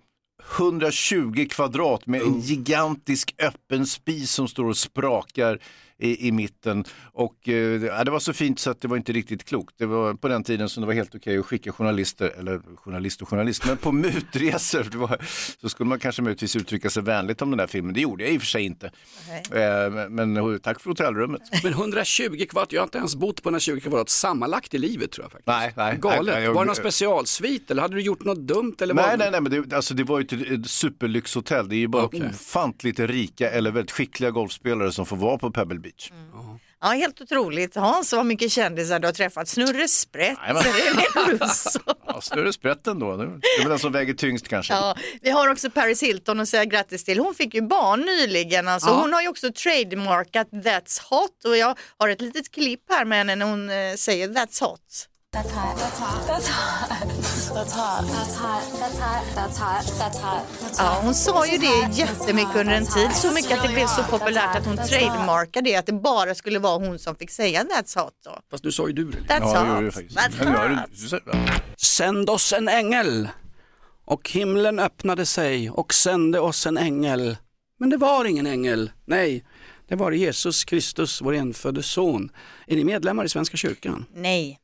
120 0.57 1.47
kvadrat 1.51 2.07
med 2.07 2.23
en 2.23 2.41
gigantisk 2.41 3.35
öppen 3.39 3.87
spis 3.87 4.31
som 4.33 4.49
står 4.49 4.65
och 4.65 4.77
sprakar 4.77 5.59
i, 5.99 6.28
i 6.28 6.33
mitten. 6.33 6.85
Och 7.12 7.49
eh, 7.49 8.05
det 8.05 8.11
var 8.11 8.19
så 8.19 8.33
fint 8.33 8.59
så 8.59 8.71
att 8.71 8.81
det 8.81 8.88
var 8.88 8.97
inte 8.97 9.12
riktigt 9.12 9.45
klokt. 9.45 9.75
Det 9.78 9.87
var 9.87 10.14
på 10.14 10.28
den 10.28 10.45
tiden 10.45 10.69
som 10.69 10.81
det 10.81 10.87
var 10.87 10.95
helt 10.95 11.14
okej 11.14 11.38
att 11.38 11.47
skicka 11.47 11.73
journalister, 11.73 12.33
eller 12.38 12.61
journalist 12.76 13.23
och 13.23 13.28
journalist, 13.28 13.67
men 13.67 13.76
på 13.76 13.93
mutresor. 14.33 14.87
Det 14.90 14.99
var, 14.99 15.17
så 15.61 15.69
skulle 15.69 15.88
man 15.88 15.99
kanske 15.99 16.23
möjligtvis 16.23 16.57
uttrycka 16.57 16.90
sig 16.90 17.02
vänligt 17.02 17.43
om 17.43 17.50
den 17.50 17.59
där 17.59 17.67
filmen. 17.67 17.95
Det 17.95 18.00
gjorde 18.00 18.25
jag 18.25 18.33
i 18.33 18.37
och 18.38 18.43
för 18.43 18.47
sig 18.49 18.62
inte. 18.62 18.87
Eh, 18.87 19.90
men, 19.90 20.14
men 20.14 20.37
eh, 20.37 20.57
tack 20.59 20.81
för 20.81 20.90
hotellrummet. 20.90 21.43
Men 21.64 21.73
120 21.73 22.47
kvadrat, 22.50 22.73
jag 22.73 22.81
har 22.81 22.87
inte 22.87 22.99
ens 22.99 23.17
bott 23.17 23.43
på 23.43 23.49
120 23.49 23.81
kvadrat 23.81 24.09
sammanlagt 24.09 24.75
i 24.75 24.78
livet 24.78 25.12
tror 25.12 25.25
jag 25.25 25.33
faktiskt. 25.33 25.47
Nej, 25.47 25.73
nej. 25.76 25.99
Galet. 26.00 26.35
Nej, 26.35 26.45
jag- 26.45 26.55
Var 26.55 26.62
det 26.62 26.67
någon 26.67 26.76
specialsvit 26.76 27.71
eller 27.71 27.83
hade 27.83 27.95
du 27.95 28.00
gjort 28.02 28.25
något 28.25 28.38
dumt? 28.38 28.75
Eller 28.81 28.95
Nej, 28.95 29.05
vad? 29.11 29.19
nej, 29.19 29.31
nej, 29.31 29.40
men 29.40 29.52
det, 29.69 29.76
alltså, 29.76 29.95
det 29.95 30.05
var 30.05 30.19
ju 30.21 30.25
ett, 30.25 30.33
ett 30.50 30.71
superlyxhotell. 30.71 31.69
Det 31.69 31.75
är 31.76 31.78
ju 31.78 31.88
bara 31.88 32.05
Okej. 32.05 32.23
ofantligt 32.35 32.99
rika 33.00 33.50
eller 33.50 33.71
väldigt 33.71 33.90
skickliga 33.90 34.31
golfspelare 34.31 34.93
som 34.93 35.07
får 35.07 35.17
vara 35.17 35.38
på 35.38 35.50
Pebble 35.50 35.78
Beach. 35.78 35.88
Ja, 36.80 36.88
helt 36.88 37.21
otroligt. 37.21 37.75
Hans, 37.75 38.12
vad 38.12 38.26
mycket 38.26 38.52
kändisar 38.52 38.99
du 38.99 39.07
har 39.09 39.12
träffat. 39.12 39.49
Snurre 39.49 39.88
Sprätt, 39.88 40.38
Russo. 41.26 41.80
Ja, 42.07 42.21
större 42.21 42.52
sprätt 42.52 42.87
ändå. 42.87 43.16
Det 43.16 43.23
är 43.25 43.59
väl 43.59 43.68
den 43.68 43.78
som 43.78 43.92
väger 43.92 44.14
tyngst 44.14 44.49
kanske. 44.49 44.73
Ja, 44.75 44.97
vi 45.23 45.30
har 45.30 45.49
också 45.49 45.71
Paris 45.71 46.02
Hilton 46.02 46.40
att 46.40 46.49
säga 46.49 46.64
grattis 46.64 47.04
till. 47.04 47.18
Hon 47.18 47.35
fick 47.35 47.54
ju 47.54 47.62
barn 47.62 48.00
nyligen. 48.00 48.68
Alltså. 48.68 48.90
Hon 48.90 49.12
har 49.12 49.23
ju 49.23 49.28
också 49.28 49.52
trademarkat 49.52 50.49
That's 50.50 51.00
hot 51.11 51.45
och 51.45 51.57
jag 51.57 51.78
har 51.97 52.09
ett 52.09 52.21
litet 52.21 52.50
klipp 52.50 52.83
här 52.90 53.04
med 53.04 53.18
henne 53.18 53.37
när 53.37 53.47
hon 53.47 53.71
eh, 53.71 53.95
säger 53.97 54.28
That's 54.28 54.64
hot. 54.64 55.09
That's 55.32 55.50
hot. 55.52 55.76
That's 55.78 55.99
hot. 56.00 56.26
That's 56.26 56.49
hot. 56.49 56.99
That's 57.54 57.73
hot. 57.75 58.04
That's 58.06 58.37
hot. 58.37 58.62
That's 58.80 58.99
hot. 58.99 59.25
That's 59.35 59.58
hot. 59.58 59.85
That's 59.99 60.18
hot. 60.23 60.76
Ja, 60.78 61.00
hon 61.02 61.14
sa 61.14 61.47
ju 61.47 61.58
det 61.58 61.88
jättemycket 61.92 62.56
under 62.56 62.75
en 62.75 62.87
tid, 62.87 63.11
så 63.14 63.32
mycket 63.32 63.52
att 63.58 63.62
det 63.68 63.75
blev 63.75 63.87
så 63.87 64.02
populärt 64.02 64.56
att 64.56 64.66
hon 64.66 64.76
trademarkade 64.76 65.70
det, 65.70 65.76
att 65.76 65.87
det 65.87 65.92
bara 65.92 66.35
skulle 66.35 66.58
vara 66.58 66.87
hon 66.87 66.99
som 66.99 67.14
fick 67.16 67.30
säga 67.30 67.62
That's 67.64 67.99
hot. 68.02 68.12
Då. 68.25 68.38
Fast 68.50 68.64
nu 68.64 68.73
sa 68.73 68.87
ju 68.87 68.92
du 68.92 69.04
det. 69.11 69.18
That's 69.18 69.54
Ja, 69.54 69.80
hot. 69.85 69.94
faktiskt. 69.94 70.18
That's 70.18 70.80
hot. 70.80 71.80
Sänd 71.80 72.30
oss 72.30 72.52
en 72.52 72.68
ängel. 72.68 73.28
Och 74.04 74.30
himlen 74.30 74.78
öppnade 74.78 75.26
sig 75.26 75.70
och 75.70 75.94
sände 75.94 76.40
oss 76.40 76.66
en 76.66 76.78
ängel. 76.78 77.37
Men 77.80 77.90
det 77.90 77.97
var 77.97 78.25
ingen 78.25 78.47
ängel. 78.47 78.90
Nej, 79.06 79.44
det 79.88 79.97
var 79.97 80.12
Jesus 80.12 80.64
Kristus, 80.64 81.20
vår 81.23 81.35
enfödde 81.35 81.82
son. 81.82 82.30
Är 82.66 82.76
ni 82.76 82.85
medlemmar 82.85 83.25
i 83.25 83.28
Svenska 83.28 83.56
kyrkan? 83.56 84.04
Nej. 84.14 84.58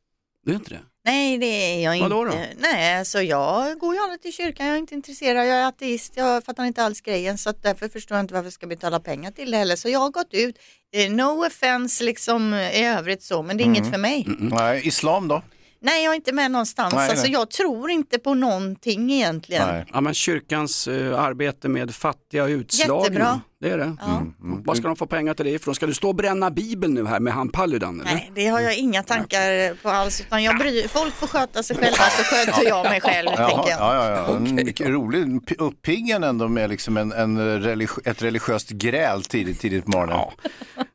Det 0.44 0.50
är 0.52 0.54
inte 0.54 0.70
det? 0.70 0.80
Nej, 1.04 1.38
det 1.38 1.46
är 1.46 1.84
jag 1.84 1.96
inte. 1.96 2.08
Vadå 2.08 2.24
då? 2.24 2.34
Nej, 2.58 2.98
alltså 2.98 3.22
jag 3.22 3.78
går 3.78 3.94
ju 3.94 4.00
aldrig 4.00 4.22
till 4.22 4.32
kyrkan, 4.32 4.66
jag 4.66 4.74
är 4.74 4.78
inte 4.78 4.94
intresserad, 4.94 5.46
jag 5.46 5.56
är 5.56 5.66
ateist, 5.66 6.12
jag 6.16 6.44
fattar 6.44 6.64
inte 6.64 6.82
alls 6.84 7.00
grejen 7.00 7.38
så 7.38 7.52
därför 7.62 7.88
förstår 7.88 8.16
jag 8.16 8.24
inte 8.24 8.34
varför 8.34 8.46
jag 8.46 8.52
ska 8.52 8.66
betala 8.66 9.00
pengar 9.00 9.30
till 9.30 9.50
det 9.50 9.56
heller. 9.56 9.76
Så 9.76 9.88
jag 9.88 9.98
har 9.98 10.10
gått 10.10 10.34
ut, 10.34 10.58
eh, 10.94 11.10
no 11.12 11.46
offense 11.46 12.04
liksom 12.04 12.54
i 12.54 12.86
övrigt 12.86 13.22
så, 13.22 13.42
men 13.42 13.56
det 13.56 13.62
är 13.62 13.66
Mm. 13.66 13.76
inget 13.76 13.90
för 13.92 13.98
mig. 13.98 14.26
Nej, 14.38 14.86
islam 14.88 15.28
då? 15.28 15.42
Nej, 15.84 16.04
jag 16.04 16.10
är 16.12 16.14
inte 16.16 16.32
med 16.32 16.50
någonstans. 16.50 16.94
Nej, 16.94 17.08
alltså 17.10 17.24
nej. 17.24 17.32
jag 17.32 17.50
tror 17.50 17.90
inte 17.90 18.18
på 18.18 18.34
någonting 18.34 19.12
egentligen. 19.12 19.68
Nej. 19.68 19.84
Ja, 19.92 20.00
men 20.00 20.14
kyrkans 20.14 20.88
eh, 20.88 21.20
arbete 21.22 21.68
med 21.68 21.94
fattiga 21.94 22.42
och 22.44 22.48
utslagna. 22.48 23.02
Jättebra. 23.04 23.40
Det 23.60 23.70
är 23.70 23.78
det. 23.78 23.96
Ja. 24.00 24.22
Vad 24.64 24.76
ska 24.76 24.86
de 24.86 24.96
få 24.96 25.06
pengar 25.06 25.34
till 25.34 25.44
det 25.44 25.50
ifrån? 25.50 25.74
Ska 25.74 25.86
du 25.86 25.94
stå 25.94 26.08
och 26.08 26.14
bränna 26.14 26.50
bibeln 26.50 26.94
nu 26.94 27.06
här 27.06 27.20
med 27.20 27.32
han 27.32 27.48
Paludan? 27.48 28.00
Eller? 28.00 28.12
Nej, 28.14 28.32
det 28.34 28.46
har 28.46 28.60
jag 28.60 28.76
inga 28.76 29.02
tankar 29.02 29.74
på 29.82 29.88
alls, 29.88 30.20
utan 30.20 30.42
jag 30.42 30.58
bryr, 30.58 30.88
folk 30.88 31.14
får 31.14 31.26
sköta 31.26 31.62
sig 31.62 31.76
själva 31.76 31.96
så 32.10 32.22
sköter 32.22 32.68
jag 32.68 32.84
mig 32.84 33.00
själv, 33.00 33.28
Jaha, 33.36 33.48
tänker 33.48 33.70
jag. 33.70 33.80
ja, 33.80 33.94
ja, 34.10 34.24
ja. 34.28 34.36
En 34.36 34.54
mycket 34.54 34.88
rolig, 34.88 35.52
uppiggande 35.58 36.26
ändå 36.28 36.48
med 36.48 36.70
liksom 36.70 36.96
en, 36.96 37.12
en 37.12 37.38
religi- 37.62 38.08
ett 38.10 38.22
religiöst 38.22 38.70
gräl 38.70 39.22
tidigt, 39.24 39.60
tidigt 39.60 39.84
på 39.84 39.90
morgonen. 39.90 40.18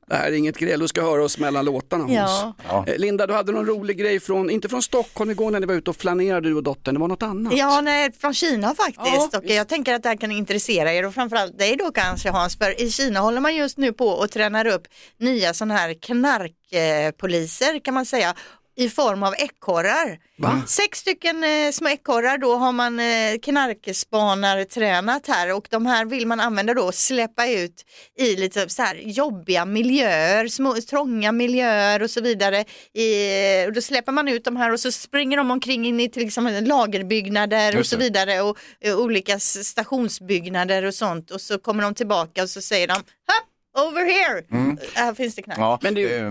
Det 0.10 0.16
här 0.16 0.28
är 0.28 0.32
inget 0.32 0.58
gräl, 0.58 0.80
du 0.80 0.88
ska 0.88 1.02
höra 1.02 1.24
oss 1.24 1.38
mellan 1.38 1.66
låtarna. 1.66 2.14
Ja. 2.14 2.56
Ja. 2.68 2.86
Eh, 2.88 2.98
Linda, 2.98 3.28
du 3.28 3.34
hade 3.34 3.52
någon 3.52 3.66
rolig 3.66 3.98
grej 3.98 4.20
från, 4.20 4.50
inte 4.50 4.70
från 4.70 4.82
Stockholm 4.82 5.32
igår 5.32 5.52
när 5.52 5.60
ni 5.60 5.66
var 5.66 5.74
ute 5.74 5.90
och 5.90 5.96
flanerade 5.96 6.50
du 6.50 6.56
och 6.56 6.64
dottern, 6.64 6.94
det 6.94 7.00
var 7.00 7.08
något 7.08 7.24
annat. 7.24 7.54
Ja, 7.58 7.82
nej, 7.82 8.12
från 8.12 8.34
Kina 8.34 8.76
faktiskt. 8.76 9.00
Ja, 9.06 9.30
och 9.38 9.44
visst. 9.44 9.56
jag 9.56 9.68
tänker 9.68 9.94
att 9.94 10.04
det 10.04 10.10
här 10.10 10.18
kan 10.18 10.32
intressera 10.32 10.94
er 10.94 11.06
och 11.06 11.14
framförallt 11.14 11.60
dig 11.60 11.76
då 11.76 11.92
kanske 11.92 12.30
Hans. 12.30 12.58
För 12.58 12.82
i 12.82 12.92
Kina 12.92 13.20
håller 13.20 13.42
man 13.42 13.56
just 13.56 13.78
nu 13.78 13.94
på 13.94 14.08
och 14.08 14.32
tränar 14.32 14.68
upp 14.68 14.88
nya 15.20 15.54
sådana 15.54 15.74
här 15.78 15.94
knarkpoliser 16.02 17.80
kan 17.80 17.94
man 17.94 18.06
säga 18.06 18.34
i 18.80 18.90
form 18.90 19.24
av 19.24 19.34
ekorrar. 19.38 20.18
Sex 20.68 21.00
stycken 21.00 21.44
eh, 21.44 21.72
små 21.72 21.90
ekorrar 21.90 22.38
då 22.38 22.56
har 22.56 22.72
man 22.72 23.00
eh, 23.00 23.40
knarkspanartränat 23.42 25.28
här 25.28 25.54
och 25.54 25.68
de 25.70 25.86
här 25.86 26.06
vill 26.06 26.28
man 26.28 26.40
använda 26.40 26.74
då 26.74 26.84
och 26.84 26.96
släppa 26.96 27.48
ut 27.48 27.86
i 28.18 28.36
lite 28.36 28.70
så 28.70 28.82
här 28.82 28.96
jobbiga 28.96 29.66
miljöer, 29.66 30.48
små, 30.48 30.76
trånga 30.90 31.32
miljöer 31.32 32.02
och 32.02 32.10
så 32.10 32.22
vidare. 32.22 32.66
I, 32.94 33.68
och 33.68 33.74
då 33.74 33.82
släpper 33.82 34.12
man 34.12 34.28
ut 34.28 34.44
de 34.44 34.58
här 34.58 34.74
och 34.74 34.80
så 34.80 34.92
springer 34.92 35.38
de 35.38 35.52
omkring 35.52 35.86
in 35.86 36.00
i 36.00 36.10
till 36.10 36.26
exempel 36.26 36.66
lagerbyggnader 36.66 37.80
och 37.80 37.86
så 37.86 37.96
det. 37.96 38.04
vidare 38.04 38.42
och 38.42 38.58
eh, 38.82 38.98
olika 38.98 39.40
stationsbyggnader 39.40 40.86
och 40.86 40.94
sånt 40.94 41.32
och 41.32 41.42
så 41.42 41.60
kommer 41.60 41.84
de 41.84 41.96
tillbaka 41.96 42.44
och 42.44 42.50
så 42.50 42.62
säger 42.62 42.88
de 42.88 42.94
Hopp, 42.94 43.49
over 43.78 44.06
here, 44.06 44.44
här 44.96 45.14
finns 45.14 45.36
det 45.36 45.42
knark. 45.42 45.60
Ja, 45.60 45.80
Men 45.82 45.94
det- 45.94 46.30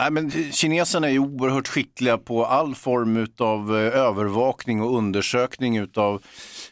nej, 0.00 0.10
men 0.10 0.30
kineserna 0.52 1.06
är 1.06 1.12
ju 1.12 1.18
oerhört 1.18 1.68
skickliga 1.68 2.18
på 2.18 2.46
all 2.46 2.74
form 2.74 3.26
av 3.38 3.76
övervakning 3.76 4.82
och 4.82 4.96
undersökning 4.98 5.76
utav 5.76 6.22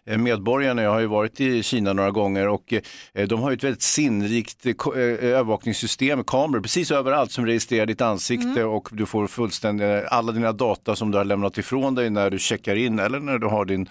eh, 0.07 0.19
medborgarna. 0.19 0.83
Jag 0.83 0.91
har 0.91 1.01
ju 1.01 1.07
varit 1.07 1.41
i 1.41 1.63
Kina 1.63 1.93
några 1.93 2.11
gånger 2.11 2.49
och 2.49 2.73
eh, 3.15 3.27
de 3.29 3.41
har 3.43 3.51
ju 3.51 3.55
ett 3.57 3.65
väldigt 3.65 3.83
sinnrikt 3.83 4.67
eh, 4.67 4.73
eh, 4.95 5.01
övervakningssystem, 5.25 6.25
kameror 6.25 6.61
precis 6.63 6.91
överallt 6.91 7.33
som 7.33 7.47
registrerar 7.47 7.87
ditt 7.87 8.01
ansikte 8.01 8.65
och 8.65 8.89
du 8.93 9.07
får 9.07 9.27
fullständigt 9.27 10.05
alla 10.09 10.33
dina 10.33 10.53
data 10.53 10.97
som 10.97 11.11
du 11.11 11.19
har 11.19 11.25
lämnat 11.25 11.59
ifrån 11.59 11.95
dig 11.95 12.11
när 12.11 12.31
du 12.31 12.39
checkar 12.39 12.77
in 12.77 12.99
eller 12.99 13.21
när 13.21 13.39
du 13.39 13.47
har 13.47 13.65
din 13.65 13.89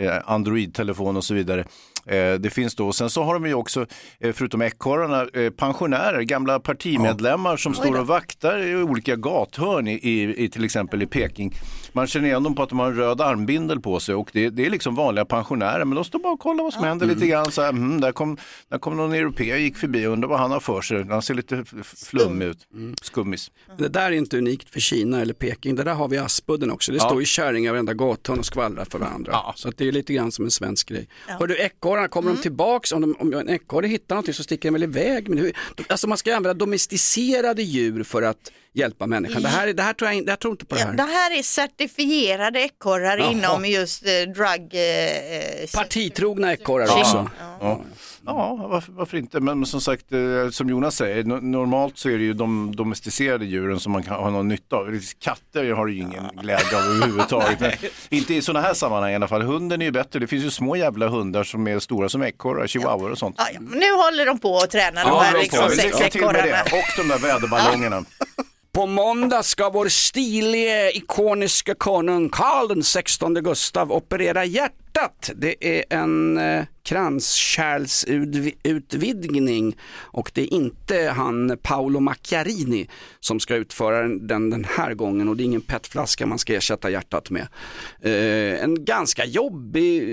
eh, 0.00 0.16
Android-telefon 0.24 1.16
och 1.16 1.24
så 1.24 1.34
vidare. 1.34 1.64
Eh, 2.08 2.34
Det 2.34 2.50
finns 2.50 2.74
då, 2.74 2.86
och 2.86 2.94
sen 2.94 3.10
så 3.10 3.22
har 3.22 3.34
de 3.34 3.46
ju 3.46 3.54
också, 3.54 3.86
eh, 4.20 4.32
förutom 4.32 4.62
ekorrarna, 4.62 5.26
eh, 5.40 5.50
pensionärer, 5.50 6.22
gamla 6.22 6.60
partimedlemmar 6.60 7.56
som 7.56 7.74
står 7.74 8.00
och 8.00 8.06
vaktar 8.06 8.58
i 8.62 8.76
olika 8.82 9.16
gathörn 9.16 9.88
i, 9.88 9.92
i, 9.94 10.44
i 10.44 10.48
till 10.48 10.64
exempel 10.64 11.02
i 11.02 11.06
Peking. 11.06 11.54
Man 11.92 12.06
känner 12.06 12.26
igen 12.26 12.42
dem 12.42 12.54
på 12.54 12.62
att 12.62 12.68
de 12.68 12.78
har 12.78 12.86
en 12.86 12.96
röd 12.96 13.20
armbindel 13.20 13.80
på 13.80 14.00
sig 14.00 14.14
och 14.14 14.30
det, 14.32 14.50
det 14.50 14.66
är 14.66 14.70
liksom 14.70 14.94
vanliga 14.94 15.24
pensionärer 15.24 15.84
men 15.84 15.94
de 15.94 16.04
står 16.04 16.18
bara 16.18 16.32
och 16.32 16.40
kollar 16.40 16.64
vad 16.64 16.72
som 16.72 16.84
händer 16.84 17.06
lite 17.06 17.26
grann. 17.26 17.52
Så 17.52 17.62
här, 17.62 17.68
mm, 17.68 18.00
där, 18.00 18.12
kom, 18.12 18.36
där 18.68 18.78
kom 18.78 18.96
någon 18.96 19.12
europé 19.12 19.56
gick 19.58 19.76
förbi 19.76 20.06
och 20.06 20.12
undrar 20.12 20.28
vad 20.28 20.38
han 20.38 20.50
har 20.50 20.60
för 20.60 20.80
sig. 20.80 21.04
Han 21.08 21.22
ser 21.22 21.34
lite 21.34 21.64
flummig 21.84 22.46
ut, 22.46 22.58
skummis. 23.02 23.50
Det 23.78 23.88
där 23.88 24.06
är 24.06 24.10
inte 24.10 24.38
unikt 24.38 24.70
för 24.70 24.80
Kina 24.80 25.20
eller 25.20 25.34
Peking, 25.34 25.74
det 25.76 25.82
där 25.84 25.94
har 25.94 26.08
vi 26.08 26.16
i 26.16 26.18
Aspudden 26.18 26.70
också. 26.70 26.92
Det 26.92 26.98
Ja. 26.98 27.04
står 27.04 27.20
ju 27.20 27.26
kärringar 27.26 27.72
varenda 27.72 27.94
gathörn 27.94 28.38
och 28.38 28.46
skvallrar 28.46 28.84
för 28.84 28.98
varandra. 28.98 29.36
Så 29.54 29.68
att 29.68 29.76
det 29.78 29.88
är 29.88 29.92
lite 29.92 30.12
grann 30.14 30.32
som 30.32 30.44
en 30.44 30.50
svensk 30.50 30.88
grej. 30.88 31.08
Hör 31.26 31.46
du 31.46 31.56
ekorrarna, 32.04 32.08
kommer 32.08 32.30
de 32.32 32.42
tillbaks? 32.42 32.92
Om, 32.92 33.00
de, 33.00 33.16
om 33.18 33.32
en 33.34 33.48
ekorre 33.48 33.86
hittar 33.86 34.14
någonting 34.14 34.34
så 34.34 34.42
sticker 34.42 34.62
den 34.68 34.72
väl 34.72 34.82
iväg? 34.82 35.28
Men 35.28 35.38
hur, 35.38 35.52
alltså 35.88 36.06
man 36.08 36.18
ska 36.18 36.36
använda 36.36 36.54
domesticerade 36.54 37.62
djur 37.62 38.02
för 38.04 38.22
att 38.22 38.52
hjälpa 38.72 39.06
människan. 39.06 39.42
Det 39.42 39.48
här, 39.48 39.68
är- 39.68 39.72
det 39.74 39.82
här 39.82 39.92
tror 39.92 40.08
jag, 40.10 40.16
in- 40.18 40.24
jag 40.26 40.38
tror 40.40 40.50
inte 40.52 40.64
på 40.66 40.74
det 40.74 40.80
Ja, 40.80 40.86
här. 40.86 40.94
det 40.96 41.02
här 41.02 41.38
är 41.38 41.42
certifierade 41.42 42.60
ekorrar 42.60 43.18
Jaha. 43.18 43.32
inom 43.32 43.64
just 43.64 44.06
eh, 44.06 44.10
drug... 44.10 44.74
Eh, 44.74 45.60
eh, 45.62 45.68
Partitrogna 45.74 46.52
ekorrar 46.52 46.86
Ja. 46.86 46.98
också. 47.00 47.30
Ja, 47.40 47.56
ja 47.60 47.84
varför, 48.34 48.92
varför 48.92 49.16
inte? 49.16 49.40
Men, 49.40 49.58
men 49.58 49.66
som 49.66 49.80
sagt, 49.80 50.12
eh, 50.12 50.50
som 50.50 50.68
Jonas 50.68 50.96
säger, 50.96 51.22
no- 51.22 51.40
normalt 51.40 51.98
så 51.98 52.08
är 52.08 52.18
det 52.18 52.24
ju 52.24 52.32
de 52.32 52.76
domesticerade 52.76 53.44
djuren 53.44 53.80
som 53.80 53.92
man 53.92 54.02
kan 54.02 54.14
ha 54.16 54.30
någon 54.30 54.48
nytta 54.48 54.76
av. 54.76 55.00
Katter 55.20 55.70
har 55.72 55.86
ju 55.86 55.96
ingen 56.00 56.24
glädje 56.42 56.76
av 56.76 56.82
överhuvudtaget. 56.82 57.60
Men 57.60 57.72
inte 58.10 58.34
i 58.34 58.42
sådana 58.42 58.66
här 58.66 58.74
sammanhang 58.74 59.12
i 59.12 59.14
alla 59.14 59.28
fall. 59.28 59.42
Hunden 59.42 59.80
är 59.80 59.86
ju 59.86 59.92
bättre. 59.92 60.18
Det 60.18 60.26
finns 60.26 60.44
ju 60.44 60.50
små 60.50 60.76
jävla 60.76 61.08
hundar 61.08 61.44
som 61.44 61.68
är 61.68 61.78
stora 61.78 62.08
som 62.08 62.22
ekorrar, 62.22 62.66
chihuahuor 62.66 63.10
och 63.10 63.18
sånt. 63.18 63.34
Ja, 63.38 63.44
ja, 63.54 63.60
nu 63.60 63.92
håller 63.92 64.26
de 64.26 64.38
på 64.38 64.56
att 64.58 64.70
träna 64.70 65.02
de 65.02 65.08
Ja, 65.08 65.20
här 65.20 65.32
de 65.32 65.38
liksom, 65.40 65.62
får- 65.62 65.68
sex 65.70 65.84
Lycka 65.84 66.10
till 66.10 66.20
med 66.20 66.30
ekorrarna. 66.36 66.64
det. 66.64 66.76
Och 66.76 66.84
de 66.96 67.08
där 67.08 67.18
väderballongerna. 67.18 68.04
På 68.72 68.86
måndag 68.86 69.42
ska 69.42 69.70
vår 69.70 69.88
stilige, 69.88 70.90
ikoniska 70.96 71.74
konung 71.74 72.28
Karl 72.28 72.68
den 72.68 72.82
16 72.82 73.34
Gustav 73.34 73.92
operera 73.92 74.44
hjärtat. 74.44 74.76
Det 75.34 75.78
är 75.78 75.84
en 75.90 76.38
eh, 76.38 76.64
kranskärlsutvidgning 76.86 79.76
och 79.98 80.30
det 80.34 80.42
är 80.42 80.52
inte 80.52 81.12
han 81.16 81.58
Paolo 81.62 82.00
Macchiarini 82.00 82.88
som 83.20 83.40
ska 83.40 83.54
utföra 83.54 84.08
den 84.08 84.50
den 84.50 84.64
här 84.64 84.94
gången 84.94 85.28
och 85.28 85.36
det 85.36 85.42
är 85.42 85.44
ingen 85.44 85.60
petflaska 85.60 86.26
man 86.26 86.38
ska 86.38 86.54
ersätta 86.54 86.90
hjärtat 86.90 87.30
med. 87.30 87.48
Eh, 88.00 88.64
en 88.64 88.84
ganska 88.84 89.24
jobbig 89.24 90.02
eh, 90.02 90.08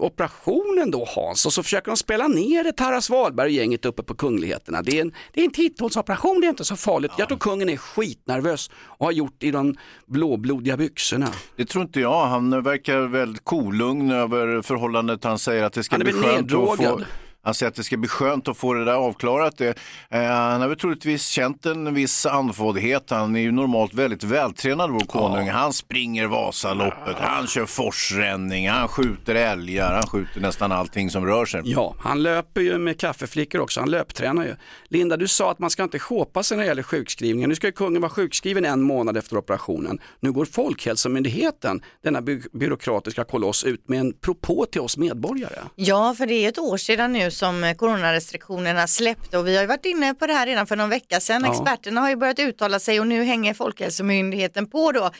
operation 0.00 0.78
ändå 0.82 1.06
Hans 1.16 1.46
och 1.46 1.52
så 1.52 1.62
försöker 1.62 1.90
de 1.90 1.96
spela 1.96 2.28
ner 2.28 2.64
det 2.64 2.72
Taras 2.72 3.10
Wahlberg 3.10 3.46
och 3.46 3.52
gänget 3.52 3.84
uppe 3.84 4.02
på 4.02 4.14
kungligheterna. 4.14 4.82
Det 4.82 4.98
är 4.98 5.02
en, 5.02 5.12
det 5.32 5.40
är 5.40 5.44
en 5.44 5.50
titthålsoperation, 5.50 6.40
det 6.40 6.46
är 6.46 6.50
inte 6.50 6.64
så 6.64 6.76
farligt. 6.76 7.12
Jag 7.18 7.28
tror 7.28 7.38
kungen 7.38 7.68
är 7.68 7.76
skitnervös 7.76 8.70
och 8.74 9.06
har 9.06 9.12
gjort 9.12 9.42
i 9.42 9.50
de 9.50 9.76
blåblodiga 10.06 10.76
byxorna. 10.76 11.28
Det 11.56 11.64
tror 11.64 11.84
inte 11.84 12.00
jag. 12.00 12.26
Han 12.26 12.62
verkar 12.62 13.00
väldigt 13.00 13.44
kolugn 13.44 14.10
eh, 14.10 14.19
över 14.20 14.62
förhållandet. 14.62 15.24
Han 15.24 15.38
säger 15.38 15.64
att 15.64 15.72
det 15.72 15.82
ska 15.82 15.98
bli 15.98 16.12
skönt 16.12 16.54
att 16.54 16.76
få... 16.76 17.00
Han 17.42 17.54
säger 17.54 17.70
att 17.70 17.76
det 17.76 17.84
ska 17.84 17.96
bli 17.96 18.08
skönt 18.08 18.48
att 18.48 18.56
få 18.56 18.74
det 18.74 18.84
där 18.84 18.92
avklarat. 18.94 19.56
Det. 19.58 19.78
Eh, 20.10 20.22
han 20.22 20.60
har 20.60 20.68
väl 20.68 20.78
troligtvis 20.78 21.26
känt 21.26 21.66
en 21.66 21.94
viss 21.94 22.26
andfåddhet. 22.26 23.10
Han 23.10 23.36
är 23.36 23.40
ju 23.40 23.52
normalt 23.52 23.94
väldigt 23.94 24.24
vältränad 24.24 24.90
vår 24.90 25.00
konung. 25.00 25.48
Han 25.48 25.72
springer 25.72 26.26
Vasaloppet, 26.26 27.16
han 27.18 27.46
kör 27.46 27.66
forsränning, 27.66 28.68
han 28.68 28.88
skjuter 28.88 29.34
älgar, 29.34 29.94
han 29.94 30.06
skjuter 30.06 30.40
nästan 30.40 30.72
allting 30.72 31.10
som 31.10 31.26
rör 31.26 31.46
sig. 31.46 31.62
Ja, 31.64 31.94
han 32.00 32.22
löper 32.22 32.60
ju 32.60 32.78
med 32.78 33.00
kaffeflickor 33.00 33.60
också, 33.60 33.80
han 33.80 33.90
löptränar 33.90 34.44
ju. 34.44 34.54
Linda, 34.88 35.16
du 35.16 35.28
sa 35.28 35.50
att 35.50 35.58
man 35.58 35.70
ska 35.70 35.82
inte 35.82 35.98
shoppa 35.98 36.42
sig 36.42 36.56
när 36.56 36.64
det 36.64 36.68
gäller 36.68 36.82
sjukskrivningar. 36.82 37.48
Nu 37.48 37.54
ska 37.54 37.66
ju 37.66 37.72
kungen 37.72 38.02
vara 38.02 38.10
sjukskriven 38.10 38.64
en 38.64 38.82
månad 38.82 39.16
efter 39.16 39.36
operationen. 39.36 39.98
Nu 40.20 40.32
går 40.32 40.44
Folkhälsomyndigheten, 40.44 41.82
denna 42.02 42.22
by- 42.22 42.42
byråkratiska 42.52 43.24
koloss, 43.24 43.64
ut 43.64 43.88
med 43.88 44.00
en 44.00 44.12
propå 44.12 44.66
till 44.72 44.80
oss 44.80 44.96
medborgare. 44.96 45.58
Ja, 45.76 46.14
för 46.18 46.26
det 46.26 46.34
är 46.44 46.48
ett 46.48 46.58
år 46.58 46.76
sedan 46.76 47.12
nu 47.12 47.29
som 47.30 47.74
coronarestriktionerna 47.78 48.86
släppte 48.86 49.38
och 49.38 49.46
vi 49.46 49.54
har 49.54 49.62
ju 49.62 49.68
varit 49.68 49.86
inne 49.86 50.14
på 50.14 50.26
det 50.26 50.32
här 50.32 50.46
redan 50.46 50.66
för 50.66 50.76
någon 50.76 50.90
vecka 50.90 51.20
sedan. 51.20 51.42
Ja. 51.44 51.52
Experterna 51.52 52.00
har 52.00 52.08
ju 52.08 52.16
börjat 52.16 52.38
uttala 52.38 52.78
sig 52.78 53.00
och 53.00 53.06
nu 53.06 53.24
hänger 53.24 53.54
Folkhälsomyndigheten 53.54 54.66
på 54.66 54.92
då. 54.92 55.10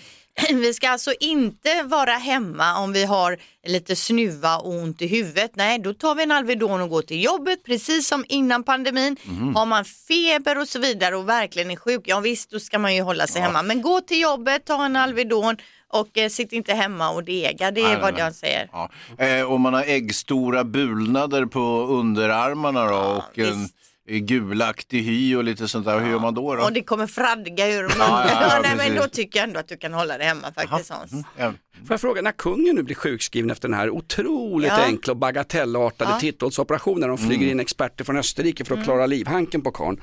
Vi 0.50 0.74
ska 0.74 0.90
alltså 0.90 1.12
inte 1.20 1.82
vara 1.82 2.12
hemma 2.12 2.78
om 2.78 2.92
vi 2.92 3.04
har 3.04 3.38
lite 3.66 3.96
snuva 3.96 4.58
och 4.58 4.74
ont 4.74 5.02
i 5.02 5.06
huvudet. 5.06 5.50
Nej, 5.54 5.78
då 5.78 5.94
tar 5.94 6.14
vi 6.14 6.22
en 6.22 6.32
Alvedon 6.32 6.80
och 6.80 6.88
går 6.88 7.02
till 7.02 7.24
jobbet 7.24 7.64
precis 7.64 8.08
som 8.08 8.24
innan 8.28 8.62
pandemin. 8.62 9.16
Har 9.54 9.66
man 9.66 9.84
feber 9.84 10.58
och 10.58 10.68
så 10.68 10.78
vidare 10.78 11.16
och 11.16 11.28
verkligen 11.28 11.70
är 11.70 11.76
sjuk, 11.76 12.02
ja 12.04 12.20
visst 12.20 12.50
då 12.50 12.60
ska 12.60 12.78
man 12.78 12.94
ju 12.94 13.02
hålla 13.02 13.26
sig 13.26 13.42
hemma. 13.42 13.62
Men 13.62 13.82
gå 13.82 14.00
till 14.00 14.20
jobbet, 14.20 14.64
ta 14.64 14.84
en 14.84 14.96
Alvedon 14.96 15.56
och 15.92 16.18
eh, 16.18 16.29
sitt 16.29 16.53
inte 16.53 16.74
hemma 16.74 17.11
och 17.11 17.24
dega. 17.24 17.70
Det 17.70 17.81
är 17.81 17.85
Nej, 17.85 17.92
nej, 17.92 18.03
vad 18.03 18.12
nej. 18.14 18.22
jag 18.22 18.35
säger. 18.35 18.68
Ja. 18.72 18.90
Eh, 19.18 19.53
om 19.53 19.61
man 19.61 19.74
har 19.74 19.83
äggstora 19.83 20.64
bulnader 20.64 21.46
på 21.46 21.61
underarmarna 21.87 22.85
då 22.90 22.96
och 22.96 23.38
en 23.38 23.68
gulaktig 24.26 25.03
hy 25.03 25.37
och 25.37 25.44
lite 25.44 25.68
sånt 25.68 25.87
där, 25.87 26.00
hur 26.00 26.11
gör 26.11 26.18
man 26.18 26.35
då? 26.35 26.55
då? 26.55 26.62
Och 26.64 26.72
det 26.72 26.83
kommer 26.83 27.07
fradga 27.07 27.68
ur 27.68 27.83
munnen. 27.83 27.96
Ja, 27.98 28.24
ja, 28.29 28.38
ja, 28.42 28.61
Nej, 28.62 28.70
men 28.76 28.79
precis. 28.87 29.03
då 29.03 29.09
tycker 29.09 29.38
jag 29.38 29.48
ändå 29.48 29.61
att 29.61 29.68
du 29.68 29.76
kan 29.76 29.92
hålla 29.92 30.18
det 30.18 30.24
hemma 30.24 30.53
faktiskt 30.53 30.90
Hans. 30.90 31.12
Ja. 31.37 31.53
Får 31.87 31.94
jag 31.94 32.00
fråga, 32.00 32.22
när 32.22 32.33
kungen 32.33 32.74
nu 32.76 32.83
blir 32.83 32.94
sjukskriven 32.94 33.50
efter 33.50 33.68
den 33.68 33.79
här 33.79 33.90
otroligt 33.90 34.68
Ja. 34.68 34.85
enkla 34.85 35.11
och 35.12 35.16
bagatellartade 35.16 36.11
Ja. 36.11 36.14
Mm. 36.14 36.20
titthålsoperationen, 36.20 37.09
de 37.09 37.18
flyger 37.18 37.46
in 37.46 37.61
experter 37.61 38.05
från 38.05 38.16
Österrike 38.16 38.64
för 38.64 38.76
att 38.76 38.85
klara 38.85 39.07
livhanken 39.07 39.62
på 39.62 39.70
karln. 39.70 40.00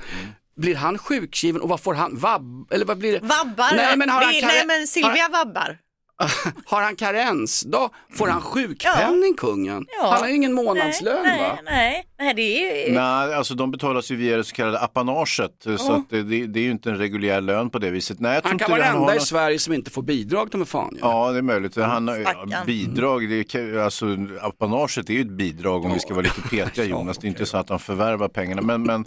Blir 0.58 0.74
han 0.74 0.98
sjukskriven 0.98 1.62
och 1.62 1.68
vad 1.68 1.80
får 1.80 1.94
han, 1.94 2.18
vabb, 2.18 2.72
eller 2.72 2.84
vad 2.84 2.98
blir 2.98 3.12
det? 3.12 3.18
Vabbar? 3.18 3.76
Nej 3.76 3.96
men 3.96 4.08
har 4.08 4.22
han, 4.22 4.32
nej 4.42 4.66
men 4.66 4.86
Silvia 4.86 5.28
vabbar. 5.28 5.78
har 6.66 6.82
han 6.82 6.96
karens, 6.96 7.62
då 7.62 7.90
får 8.18 8.28
han 8.28 8.40
sjukpenning 8.40 9.34
kungen. 9.36 9.86
Ja. 9.98 10.10
Han 10.10 10.20
har 10.20 10.28
ju 10.28 10.34
ingen 10.34 10.52
månadslön 10.52 11.22
nej, 11.24 11.40
va? 11.40 11.58
Nej, 11.64 11.64
nej, 11.64 12.07
det 12.18 12.86
är 12.88 12.92
Nej, 12.92 13.34
alltså 13.34 13.54
de 13.54 13.70
betalas 13.70 14.10
ju 14.10 14.16
via 14.16 14.36
det 14.36 14.44
så 14.44 14.54
kallade 14.54 14.78
apanaget, 14.80 15.66
så 15.78 15.92
att 15.92 16.10
det, 16.10 16.22
det, 16.22 16.46
det 16.46 16.60
är 16.60 16.64
ju 16.64 16.70
inte 16.70 16.90
en 16.90 16.96
reguljär 16.98 17.40
lön 17.40 17.70
på 17.70 17.78
det 17.78 17.90
viset. 17.90 18.20
Nej, 18.20 18.34
jag 18.34 18.42
tror 18.42 18.48
Han 18.48 18.54
inte 18.54 18.64
kan 18.64 18.70
vara 18.78 18.82
den 18.92 18.96
enda 18.96 19.16
i 19.16 19.20
Sverige 19.20 19.58
som 19.58 19.72
inte 19.72 19.90
får 19.90 20.02
bidrag 20.02 20.48
de 20.50 20.60
är 20.60 20.64
fan 20.64 20.90
ju. 20.92 20.98
Ja, 21.00 21.32
det 21.32 21.38
är 21.38 21.42
möjligt. 21.42 21.76
Han, 21.76 22.08
har- 22.08 22.16
ja, 22.18 22.62
bidrag, 22.66 23.28
det 23.28 23.44
kan, 23.44 23.78
alltså, 23.80 24.06
apanaget 24.40 25.10
är 25.10 25.14
ju 25.14 25.20
ett 25.20 25.30
bidrag 25.30 25.84
om 25.84 25.92
vi 25.92 26.00
ska 26.00 26.14
vara 26.14 26.22
lite 26.22 26.40
petiga 26.42 26.84
Jonas. 26.88 27.18
Det 27.18 27.26
är 27.26 27.28
inte 27.28 27.46
så 27.46 27.56
att 27.56 27.68
han 27.68 27.78
förvärvar 27.78 28.28
pengarna. 28.28 28.62
Men, 28.62 28.82
men 28.82 29.04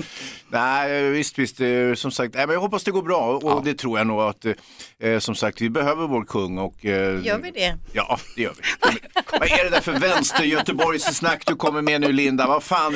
nej, 0.50 1.10
visst, 1.10 1.40
visst, 1.40 1.58
det 1.58 1.68
är, 1.68 1.96
som 1.96 2.12
sagt, 2.12 2.36
nej, 2.36 2.48
men 2.48 2.54
jag 2.54 2.62
hoppas 2.62 2.84
det 2.84 2.92
går 2.92 3.02
bra 3.04 3.38
och 3.38 3.64
det 3.64 3.74
tror 3.74 3.98
jag 3.98 4.08
nog 4.08 4.22
att, 4.22 4.46
eh, 5.00 5.20
som 5.20 5.36
sagt, 5.36 5.62
vi 5.62 5.70
behöver 5.70 6.08
vår 6.08 6.24
kung 6.26 6.58
och 6.58 6.86
eh, 6.86 7.26
Gör 7.26 7.40
vi 7.44 7.52
det? 7.52 7.76
Ja, 7.94 8.20
det 8.36 8.42
gör 8.42 8.54
vi. 8.58 8.64
Vad 9.40 9.52
är 9.52 9.64
det 9.64 9.70
där 9.70 9.82
för 9.82 9.92
vänster 10.00 10.44
Göteborgs 10.44 11.04
snack 11.04 11.44
du 11.46 11.56
kommer 11.56 11.82
med 11.82 12.02
nu 12.02 12.12
Linda? 12.12 12.48
Vad 12.48 12.64
fan, 12.64 12.94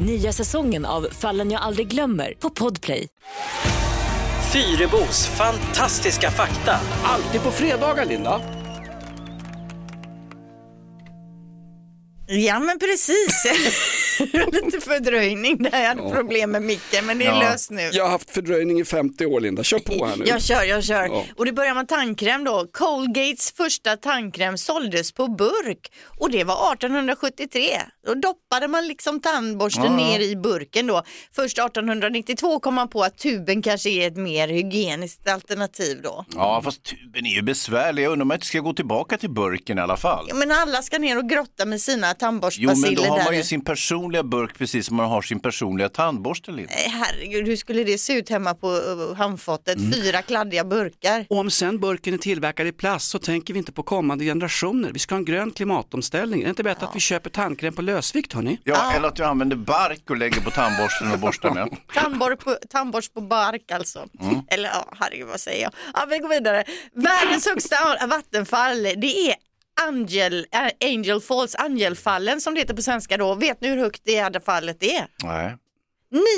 Nya 0.00 0.32
säsongen 0.32 0.86
av 0.86 1.08
Fallen 1.12 1.50
jag 1.50 1.62
aldrig 1.62 1.88
glömmer 1.88 2.34
på 2.38 2.50
Podplay. 2.50 3.06
Fyrebos 4.52 5.26
fantastiska 5.26 6.30
fakta. 6.30 6.76
Alltid 7.04 7.42
på 7.42 7.50
fredagar 7.50 8.04
Linda. 8.04 8.40
Ja 12.26 12.58
men 12.58 12.78
precis. 12.78 13.44
Lite 14.52 14.80
fördröjning 14.80 15.62
där 15.62 15.80
jag 15.82 15.88
hade 15.88 16.14
problem 16.14 16.50
med 16.50 16.62
micken 16.62 17.06
men 17.06 17.18
det 17.18 17.24
är 17.24 17.28
Ja. 17.28 17.40
löst 17.40 17.70
nu. 17.70 17.90
Jag 17.92 18.04
har 18.04 18.10
haft 18.10 18.30
fördröjning 18.30 18.80
i 18.80 18.84
50 18.84 19.26
år 19.26 19.40
Linda, 19.40 19.62
kör 19.62 19.78
på 19.78 20.06
här 20.06 20.16
nu. 20.16 20.24
Jag 20.26 20.42
kör, 20.42 20.62
jag 20.62 20.84
kör. 20.84 21.04
Ja. 21.06 21.24
Och 21.36 21.44
det 21.46 21.52
börjar 21.52 21.74
med 21.74 21.88
tandkräm 21.88 22.44
då. 22.44 22.66
Colgates 22.72 23.52
första 23.56 23.96
tandkräm 23.96 24.58
såldes 24.58 25.12
på 25.12 25.28
burk 25.28 25.92
och 26.18 26.30
det 26.30 26.44
var 26.44 26.72
1873. 26.72 27.60
Då 28.06 28.14
doppade 28.14 28.68
man 28.68 28.86
liksom 28.88 29.20
tandborsten 29.20 29.84
Ja, 29.84 29.90
ja. 29.90 29.96
ner 29.96 30.20
i 30.20 30.36
burken 30.36 30.86
då. 30.86 31.02
Först 31.36 31.58
1892 31.58 32.60
kom 32.60 32.74
man 32.74 32.88
på 32.88 33.02
att 33.02 33.18
tuben 33.18 33.62
kanske 33.62 33.90
är 33.90 34.06
ett 34.08 34.16
mer 34.16 34.48
hygieniskt 34.48 35.28
alternativ 35.28 36.00
då. 36.02 36.24
Ja, 36.34 36.60
fast 36.64 36.82
tuben 36.82 37.26
är 37.26 37.30
ju 37.34 37.42
besvärlig. 37.42 38.02
Jag 38.02 38.12
undrar 38.12 38.22
om 38.24 38.30
jag 38.30 38.36
inte 38.36 38.46
ska 38.46 38.58
gå 38.60 38.72
tillbaka 38.74 39.18
till 39.18 39.30
burken 39.30 39.78
i 39.78 39.80
alla 39.80 39.96
fall. 39.96 40.26
Ja, 40.28 40.34
men 40.34 40.50
alla 40.50 40.82
ska 40.82 40.98
ner 40.98 41.18
och 41.18 41.28
grotta 41.28 41.64
med 41.64 41.80
sina 41.80 42.13
hemma, 42.22 42.50
Jo, 42.52 42.68
men 42.68 42.82
tandborstbaciller 42.82 43.08
då 43.08 43.16
har 43.16 43.24
man 43.24 43.36
ju 43.36 43.42
sin 43.42 43.64
personliga 43.64 44.22
burk 44.22 44.58
precis 44.58 44.86
som 44.86 44.96
man 44.96 45.08
har 45.10 45.22
sin 45.22 45.40
personliga 45.40 45.88
tandborste. 45.88 46.50
Linda. 46.50 46.72
Nej, 46.76 46.88
Herregud, 46.88 47.46
hur 47.46 47.56
skulle 47.56 47.84
det 47.84 47.98
se 47.98 48.12
ut 48.12 48.28
hemma 48.28 48.54
på 48.54 48.70
uh, 48.70 49.14
handfatet? 49.14 49.78
Mm. 49.78 49.92
Fyra 49.92 50.22
kladdiga 50.22 50.64
burkar. 50.64 51.26
Och 51.30 51.38
om 51.38 51.50
sen 51.50 51.80
burken 51.80 52.14
är 52.14 52.18
tillverkad 52.18 52.66
i 52.66 52.72
plast 52.72 53.10
så 53.10 53.18
tänker 53.18 53.54
vi 53.54 53.58
inte 53.58 53.72
på 53.72 53.82
kommande 53.82 54.24
generationer. 54.24 54.90
Vi 54.92 54.98
ska 54.98 55.14
ha 55.14 55.18
en 55.18 55.24
grön 55.24 55.50
klimatomställning. 55.50 56.40
Är 56.40 56.44
det 56.44 56.50
inte 56.50 56.62
bättre 56.62 56.86
att 56.86 56.96
vi 56.96 57.00
köper 57.00 57.30
tandkräm 57.30 57.74
på 57.74 57.82
lösvikt 57.82 58.32
hörni? 58.32 58.58
Ja, 58.64 58.92
eller 58.92 59.08
att 59.08 59.16
du 59.16 59.24
använder 59.24 59.56
bark 59.56 60.10
och 60.10 60.16
lägger 60.16 60.40
på 60.40 60.50
tandborsten 60.50 61.12
och 61.12 61.18
borstar 61.18 61.50
med. 61.50 61.76
Tandborst 61.94 62.38
på, 62.38 62.56
tandborst 62.70 63.14
på 63.14 63.20
bark 63.20 63.70
alltså. 63.70 64.06
Mm. 64.20 64.40
Eller 64.48 64.68
ja, 64.68 64.88
herregud 65.00 65.28
vad 65.28 65.40
säger 65.40 65.62
jag? 65.62 65.72
Ja, 65.94 66.06
vi 66.10 66.18
går 66.18 66.28
vidare. 66.28 66.64
Världens 66.94 67.46
högsta 67.46 68.06
vattenfall, 68.06 68.82
det 68.82 69.30
är 69.30 69.34
Angel, 69.82 70.46
äh, 70.52 70.88
Angel 70.90 71.20
Falls, 71.20 71.54
Angelfallen 71.54 72.40
som 72.40 72.54
det 72.54 72.60
heter 72.60 72.74
på 72.74 72.82
svenska 72.82 73.16
då. 73.16 73.34
Vet 73.34 73.60
ni 73.60 73.68
hur 73.68 73.76
högt 73.76 74.02
det 74.04 74.20
här 74.20 74.40
fallet 74.40 74.82
är? 74.82 75.06
Nej. 75.22 75.56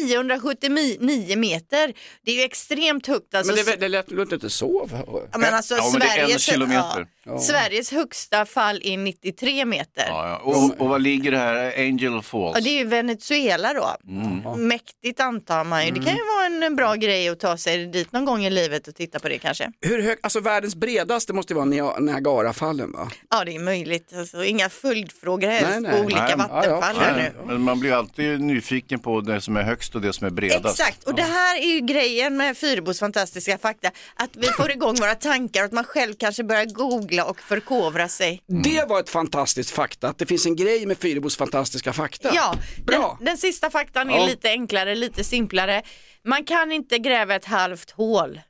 979 0.09 1.37
meter. 1.39 1.95
Det 2.25 2.31
är 2.31 2.35
ju 2.37 2.43
extremt 2.43 3.07
högt. 3.07 3.35
Alltså, 3.35 3.55
Men 3.55 3.65
det, 3.65 3.77
det 3.77 3.89
lät, 3.89 4.11
låter 4.11 4.35
inte 4.35 4.51
så. 4.51 4.89
Ja, 5.33 5.39
men 5.39 5.55
alltså, 5.55 5.75
Ja, 5.75 5.89
men 5.93 6.01
det 6.01 6.07
är 6.07 6.33
en 6.33 6.39
kilometer. 6.39 7.01
Ja, 7.01 7.07
Sveriges 7.41 7.91
högsta 7.93 8.47
fall 8.47 8.81
är 8.85 8.97
93 8.99 9.65
meter. 9.65 10.05
Ja, 10.09 10.29
ja. 10.29 10.37
Och, 10.45 10.81
och 10.81 10.89
vad 10.89 11.03
ligger 11.03 11.31
det 11.31 11.39
här, 11.39 11.73
Angel 11.79 12.23
Falls? 12.23 12.57
Och 12.57 12.63
det 12.63 12.71
är 12.71 12.79
ju 12.79 12.85
Venezuela 12.85 13.75
då. 13.75 13.97
Mm. 14.09 14.69
Mäktigt 14.69 15.21
antar 15.21 15.65
man 15.65 15.87
ju. 15.87 15.91
Det 15.93 16.01
kan 16.01 16.15
ju 16.17 16.23
vara 16.37 16.67
en, 16.67 16.77
bra 16.77 16.95
grej 16.95 17.29
att 17.29 17.41
ta 17.41 17.57
sig 17.57 17.87
dit 17.87 18.13
någon 18.13 18.25
gång 18.25 18.45
i 18.45 18.51
livet 18.51 18.89
och 18.89 18.95
titta 18.95 19.19
på 19.19 19.29
det 19.29 19.39
kanske. 19.39 19.73
Hur 19.81 20.03
hög, 20.03 20.19
alltså 20.23 20.41
världens 20.41 20.75
bredaste 20.77 21.33
måste 21.33 21.55
vara 21.55 21.65
Nia- 21.65 22.01
Niagarafallen 22.01 22.93
va? 22.93 23.11
Ja, 23.31 23.45
det 23.45 23.55
är 23.57 23.61
möjligt. 23.61 24.13
Alltså, 24.17 24.45
inga 24.45 24.69
följdfrågor 24.69 25.49
helst 25.49 25.71
Nej, 25.71 25.81
nej. 25.81 25.93
på 25.93 25.99
olika 25.99 26.23
Nej, 26.23 26.37
vattenfall 26.37 26.97
ja, 26.97 27.03
ja. 27.09 27.15
här 27.15 27.33
nu. 27.37 27.47
Men 27.47 27.61
man 27.61 27.81
blir 27.81 27.93
alltid 27.93 28.41
nyfiken 28.41 28.99
på 29.01 29.21
det 29.21 29.41
som 29.41 29.57
är 29.57 29.63
högst 29.63 29.95
och 29.95 30.01
det 30.01 30.13
som 30.13 30.27
är 30.27 30.31
bredast. 30.31 30.81
Exakt, 30.81 31.05
och 31.05 31.15
det 31.15 31.23
här 31.23 31.57
är 31.59 31.67
ju 31.67 31.81
grejen 31.81 32.37
med 32.37 32.57
Fyrebos 32.57 33.01
fantastiska 33.01 33.59
fakta. 33.59 33.91
Att 34.15 34.31
vi 34.37 34.47
får 34.47 34.71
igång 34.71 34.95
våra 34.95 35.15
tankar 35.15 35.61
och 35.61 35.67
att 35.67 35.73
man 35.73 35.85
själv 35.85 36.15
kanske 36.19 36.45
börjar 36.45 36.65
googla 36.65 37.16
och 37.25 37.41
förkovra 37.41 38.09
sig. 38.09 38.43
Det 38.47 38.89
var 38.89 39.01
ett 39.01 39.11
fantastiskt 39.11 39.71
fakta, 39.71 40.09
att 40.09 40.19
det 40.19 40.27
finns 40.27 40.47
en 40.47 40.57
grej 40.57 40.87
med 40.87 40.99
Fyrebos 40.99 41.37
fantastiska 41.37 41.93
fakta. 41.93 42.31
Ja, 42.35 42.55
Bra. 42.87 43.17
Den, 43.19 43.27
den 43.27 43.37
sista 43.37 43.71
faktan 43.71 44.11
är 44.11 44.19
Ja. 44.19 44.27
lite 44.27 44.49
enklare, 44.51 44.95
lite 44.95 45.25
simplare. 45.25 45.83
Man 46.25 46.45
kan 46.45 46.73
inte 46.73 46.99
gräva 46.99 47.35
ett 47.35 47.45
halvt 47.45 47.91
hål. 47.91 48.41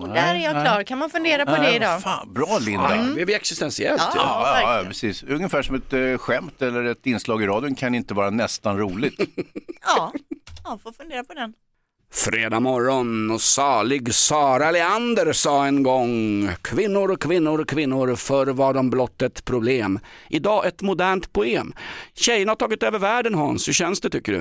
Och 0.00 0.08
där 0.08 0.34
är 0.34 0.38
jag 0.38 0.64
klar. 0.66 0.82
Kan 0.82 0.98
man 0.98 1.10
fundera 1.10 1.46
på 1.46 1.52
det 1.52 1.58
Nej, 1.62 1.76
idag? 1.76 2.02
Fan, 2.02 2.32
bra 2.32 2.58
Linda. 2.60 2.94
Mm. 2.94 3.14
Det 3.14 3.24
blir 3.26 3.36
existentiellt. 3.36 4.02
Ja. 4.02 4.12
Ja, 4.14 4.60
ja, 4.62 4.78
ja, 4.78 4.84
precis. 4.88 5.22
Ungefär 5.22 5.62
som 5.62 5.74
ett 5.74 5.92
eh, 5.92 6.18
skämt 6.18 6.62
eller 6.62 6.84
ett 6.84 7.06
inslag 7.06 7.42
i 7.42 7.46
radion 7.46 7.74
kan 7.74 7.94
inte 7.94 8.14
vara 8.14 8.30
nästan 8.30 8.78
roligt. 8.78 9.20
Ja, 9.84 10.12
ja 10.64 10.78
får 10.82 10.92
fundera 10.92 11.24
på 11.24 11.34
den. 11.34 11.54
Fredag 12.14 12.60
morgon 12.60 13.30
och 13.30 13.40
salig 13.40 14.14
Sara 14.14 14.70
Leander 14.70 15.32
sa 15.32 15.66
en 15.66 15.82
gång 15.82 16.48
Kvinnor, 16.62 17.16
kvinnor, 17.16 17.64
kvinnor, 17.64 18.14
förr 18.14 18.46
var 18.46 18.74
de 18.74 18.90
blott 18.90 19.22
ett 19.22 19.44
problem. 19.44 19.98
Idag 20.28 20.66
ett 20.66 20.82
modernt 20.82 21.32
poem. 21.32 21.72
Tjejerna 22.14 22.50
har 22.50 22.56
tagit 22.56 22.82
över 22.82 22.98
världen 22.98 23.34
Hans, 23.34 23.68
hur 23.68 23.72
känns 23.72 24.00
det 24.00 24.10
tycker 24.10 24.32
du? 24.32 24.38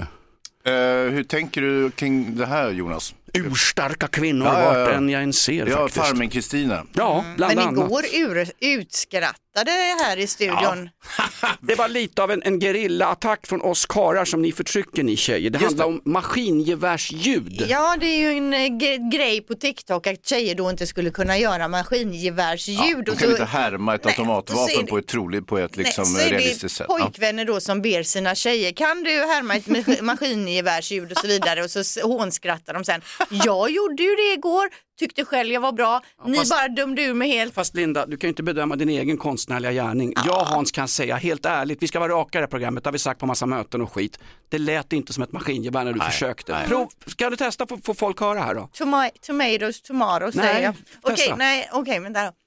Uh, 0.71 1.11
hur 1.11 1.23
tänker 1.23 1.61
du 1.61 1.91
kring 1.91 2.37
det 2.37 2.45
här 2.45 2.71
Jonas? 2.71 3.15
Urstarka 3.33 4.07
kvinnor 4.07 4.47
Ja, 4.47 4.61
ja, 4.61 4.73
ja. 4.79 4.85
vart 4.85 4.93
än 4.95 5.09
jag 5.09 5.23
än 5.23 5.33
ser 5.33 5.65
Ja, 5.67 5.77
faktiskt. 5.77 6.05
Farmen-Kristina. 6.05 6.85
Ja, 6.93 7.25
bland 7.37 7.55
Men 7.55 7.67
annat. 7.67 7.85
igår 7.85 8.03
ur, 8.13 8.47
utskrattade 8.59 9.71
här 9.99 10.17
i 10.17 10.27
studion. 10.27 10.89
Det 11.61 11.75
var 11.75 11.87
lite 11.87 12.23
av 12.23 12.31
en, 12.31 12.43
en 12.43 12.59
gerillaattack 12.59 13.47
från 13.47 13.61
oss 13.61 13.85
karlar 13.85 14.25
som 14.25 14.41
ni 14.41 14.51
förtrycker 14.51 15.03
ni 15.03 15.15
tjejer. 15.17 15.49
Det 15.49 15.57
Just 15.59 15.65
handlar 15.79 15.85
det. 15.85 15.91
om 15.93 16.01
maskingevärsljud. 16.05 17.65
Ja, 17.69 17.95
det 17.99 18.05
är 18.05 18.17
ju 18.31 18.37
en 18.37 18.53
eh, 18.53 18.67
grej 19.11 19.41
på 19.41 19.55
TikTok 19.55 20.07
att 20.07 20.25
tjejer 20.27 20.55
då 20.55 20.69
inte 20.69 20.87
skulle 20.87 21.09
kunna 21.09 21.37
göra 21.37 21.67
maskingevärsljud. 21.67 23.05
De 23.05 23.11
och 23.11 23.17
kan 23.17 23.27
så- 23.27 23.31
inte 23.31 23.45
härma 23.45 23.95
ett 23.95 24.03
Nej, 24.03 24.13
automatvapen 24.17 24.85
på 24.87 24.97
ett 24.97 25.07
troligt, 25.07 25.47
på 25.47 25.57
ett 25.57 25.77
liksom 25.77 26.13
Nej, 26.13 26.23
så 26.23 26.29
realistiskt 26.29 26.77
sätt. 26.77 26.85
Ja. 26.89 26.97
pojkvänner 26.99 27.45
då 27.45 27.59
som 27.59 27.81
ber 27.81 28.03
sina 28.03 28.35
tjejer, 28.35 28.71
kan 28.71 29.03
du 29.03 29.09
härma 29.11 29.55
ett 29.55 29.65
ma- 29.65 30.01
maskingevärsljud 30.01 31.11
och 31.11 31.17
så 31.17 31.27
vidare 31.27 31.63
och 31.63 31.69
så 31.71 32.07
hånskrattar 32.07 32.73
de 32.73 32.83
sen. 32.85 33.01
Jag 33.29 33.71
gjorde 33.71 34.03
ju 34.03 34.15
det 34.15 34.33
igår, 34.33 34.69
tyckte 34.99 35.25
själv 35.25 35.53
jag 35.53 35.61
var 35.61 35.71
bra, 35.71 36.01
ni 36.25 36.37
fast- 36.37 36.51
bara 36.51 36.67
dömde 36.67 37.01
ur 37.03 37.13
mig 37.13 37.29
helt. 37.29 37.53
Fast 37.53 37.75
Linda, 37.75 38.05
du 38.05 38.17
kan 38.17 38.27
ju 38.27 38.29
inte 38.29 38.43
bedöma 38.43 38.75
din 38.75 38.89
egen 38.89 39.17
konstnärliga 39.17 39.71
gärning. 39.71 40.13
Jag 40.25 40.41
och 40.41 40.47
Hans 40.47 40.71
kan 40.71 40.87
säga 40.87 41.15
helt 41.15 41.45
ärligt, 41.45 41.83
vi 41.83 41.87
ska 41.87 41.99
vara 41.99 42.11
raka 42.13 42.37
i 42.37 42.39
det 42.39 42.43
här 42.43 42.47
programmet, 42.49 42.83
det 42.83 42.87
har 42.87 42.91
vi 42.93 42.99
sagt 42.99 43.19
på 43.19 43.25
massa 43.25 43.45
möten 43.45 43.81
och 43.81 43.93
skit. 43.93 44.19
Det 44.49 44.57
lät 44.57 44.93
inte 44.93 45.13
som 45.13 45.23
ett 45.23 45.31
maskingevär 45.31 45.83
när 45.83 45.93
du 45.93 45.99
försökte. 45.99 46.65
Prov, 46.67 46.89
ska 47.05 47.29
du 47.29 47.35
testa 47.35 47.67
för 47.67 47.77
få 47.77 47.93
folk 47.93 48.19
höra 48.19 48.39
här 48.39 48.55
då? 48.55 48.69
Toma- 48.73 49.09
tomatoes, 49.21 49.81
tomatoes 49.81 50.35
Nej, 50.35 50.45
säger 50.53 50.63
jag. 50.65 50.75
Okej, 51.01 51.15
testa. 51.17 51.35
nej, 51.35 51.69
okej, 51.71 51.99
men 51.99 52.13
där. 52.13 52.31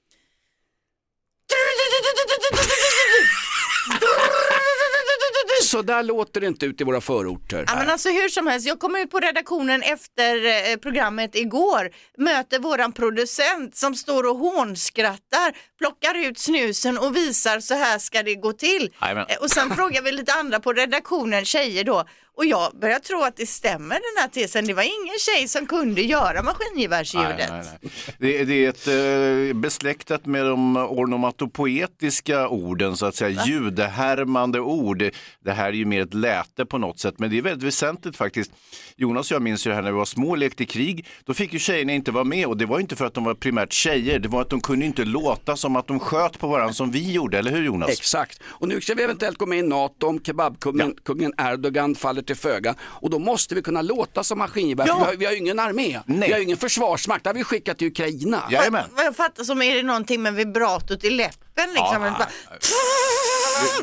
Så 5.63 5.81
där 5.81 6.03
låter 6.03 6.41
det 6.41 6.47
inte 6.47 6.65
ut 6.65 6.81
i 6.81 6.83
våra 6.83 7.01
förorter. 7.01 7.63
Ja, 7.67 7.75
men 7.75 7.89
alltså 7.89 8.09
hur 8.09 8.29
som 8.29 8.47
helst, 8.47 8.67
jag 8.67 8.79
kom 8.79 8.95
ut 8.95 9.11
på 9.11 9.19
redaktionen 9.19 9.81
efter 9.81 10.45
eh, 10.71 10.77
programmet 10.77 11.35
igår, 11.35 11.89
möter 12.17 12.59
våran 12.59 12.91
producent 12.91 13.75
som 13.75 13.95
står 13.95 14.23
och 14.29 14.37
hånskrattar, 14.37 15.53
plockar 15.79 16.15
ut 16.27 16.39
snusen 16.39 16.97
och 16.97 17.15
visar 17.15 17.59
så 17.59 17.73
här 17.73 17.99
ska 17.99 18.23
det 18.23 18.35
gå 18.35 18.53
till. 18.53 18.93
Jajamän. 19.01 19.25
Eh, 19.29 19.37
Och 19.37 19.49
sen 19.51 19.75
frågar 19.75 20.01
vi 20.01 20.11
lite 20.11 20.33
andra 20.33 20.59
på 20.59 20.73
redaktionen, 20.73 21.45
tjejer 21.45 21.83
då, 21.83 22.05
och 22.37 22.45
jag 22.45 22.71
börjar 22.81 22.99
tro 22.99 23.21
att 23.23 23.35
det 23.37 23.45
stämmer 23.45 23.95
den 23.95 24.21
här 24.21 24.27
tesen. 24.27 24.65
Det 24.67 24.73
var 24.73 24.83
ingen 24.83 25.15
tjej 25.19 25.47
som 25.47 25.65
kunde 25.65 26.01
göra 26.01 26.43
maskingevärdsljudet. 26.43 27.49
Nej, 27.49 27.61
nej, 27.63 27.65
nej. 27.81 27.91
Det, 28.19 28.39
är- 28.41 28.45
det 28.45 28.65
är 28.65 28.69
ett 28.69 29.51
eh, 29.51 29.59
besläktat 29.61 30.25
med 30.25 30.45
de 30.45 30.77
onomatopoetiska 30.77 32.47
orden, 32.49 32.97
så 32.97 33.05
att 33.05 33.15
säga, 33.15 33.43
ljudhärmande 33.45 34.59
ord. 34.59 35.03
Det 35.45 35.51
här 35.51 35.67
är 35.67 35.71
ju 35.73 35.85
mer 35.85 36.01
ett 36.01 36.13
läte 36.13 36.65
på 36.65 36.77
något 36.77 36.99
sätt, 36.99 37.15
men 37.19 37.29
det 37.29 37.37
är 37.37 37.41
väldigt 37.41 37.63
väsentligt 37.67 38.15
faktiskt. 38.17 38.51
Jonas 38.97 39.31
och 39.31 39.35
jag 39.35 39.41
minns 39.41 39.67
ju 39.67 39.69
det 39.69 39.75
här 39.75 39.81
när 39.83 39.91
vi 39.91 39.97
var 39.97 40.05
små 40.05 40.29
och 40.29 40.37
lekte 40.37 40.65
krig. 40.65 41.05
Då 41.25 41.33
fick 41.33 41.53
ju 41.53 41.59
tjejerna 41.59 41.93
inte 41.93 42.11
vara 42.11 42.23
med 42.23 42.45
och 42.47 42.57
det 42.57 42.65
var 42.65 42.77
ju 42.77 42.81
inte 42.81 42.95
för 42.95 43.05
att 43.05 43.13
de 43.13 43.23
var 43.23 43.33
primärt 43.33 43.73
tjejer, 43.73 44.19
det 44.19 44.27
var 44.27 44.41
att 44.41 44.49
de 44.49 44.61
kunde 44.61 44.85
inte 44.85 45.05
låta 45.05 45.55
som 45.57 45.75
att 45.75 45.87
de 45.87 45.99
sköt 45.99 46.39
på 46.39 46.47
varandra 46.47 46.73
som 46.73 46.91
vi 46.91 47.11
gjorde, 47.11 47.39
eller 47.39 47.51
hur 47.51 47.63
Jonas? 47.65 47.89
Exakt, 47.89 48.39
och 48.45 48.67
nu 48.67 48.81
ska 48.81 48.93
vi 48.93 49.03
eventuellt 49.03 49.37
gå 49.37 49.45
med 49.45 49.59
i 49.59 49.61
NATO 49.61 50.07
om 50.07 50.19
kebabkungen 50.23 50.95
kungen 51.05 51.33
Erdogan 51.37 51.95
faller 51.95 52.21
till 52.25 52.35
föga 52.35 52.75
och 52.81 53.09
då 53.09 53.19
måste 53.19 53.55
vi 53.55 53.61
kunna 53.61 53.81
låta 53.81 54.23
som 54.23 54.37
maskingevär. 54.37 54.87
Ja. 54.87 54.97
Vi, 54.97 55.05
har, 55.05 55.13
vi 55.13 55.25
har 55.25 55.31
ju 55.31 55.37
ingen 55.37 55.59
armé, 55.59 55.99
Nej. 56.05 56.27
vi 56.27 56.31
har 56.31 56.39
ju 56.39 56.43
ingen 56.43 56.57
försvarsmakt, 56.57 57.23
det 57.23 57.29
har 57.29 57.35
vi 57.35 57.43
skickat 57.43 57.77
till 57.77 57.87
Ukraina. 57.87 58.43
Jajamän. 58.51 58.89
Vad 58.95 59.05
jag 59.05 59.15
fattar 59.15 59.43
som 59.43 59.61
är 59.61 59.75
det 59.75 59.83
någonting 59.83 60.21
med 60.21 60.33
vibratot 60.33 61.03
i 61.03 61.09
läppen 61.09 61.69
liksom. 61.69 62.15
Ja. 62.19 62.27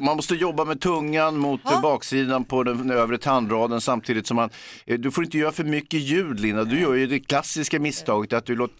Man 0.00 0.16
måste 0.16 0.34
jobba 0.34 0.64
med 0.64 0.80
tungan 0.80 1.36
mot 1.38 1.64
eh, 1.70 1.80
baksidan 1.80 2.44
på 2.44 2.62
den 2.62 2.90
övre 2.90 3.18
tandraden 3.18 3.80
samtidigt 3.80 4.26
som 4.26 4.36
man, 4.36 4.50
eh, 4.86 4.98
du 4.98 5.10
får 5.10 5.24
inte 5.24 5.38
göra 5.38 5.52
för 5.52 5.64
mycket 5.64 6.00
ljud 6.00 6.40
Linda, 6.40 6.64
du 6.64 6.80
gör 6.80 6.94
ju 6.94 7.06
det 7.06 7.20
klassiska 7.20 7.78
misstaget 7.80 8.32
att 8.32 8.46
du 8.46 8.56
låter 8.56 8.74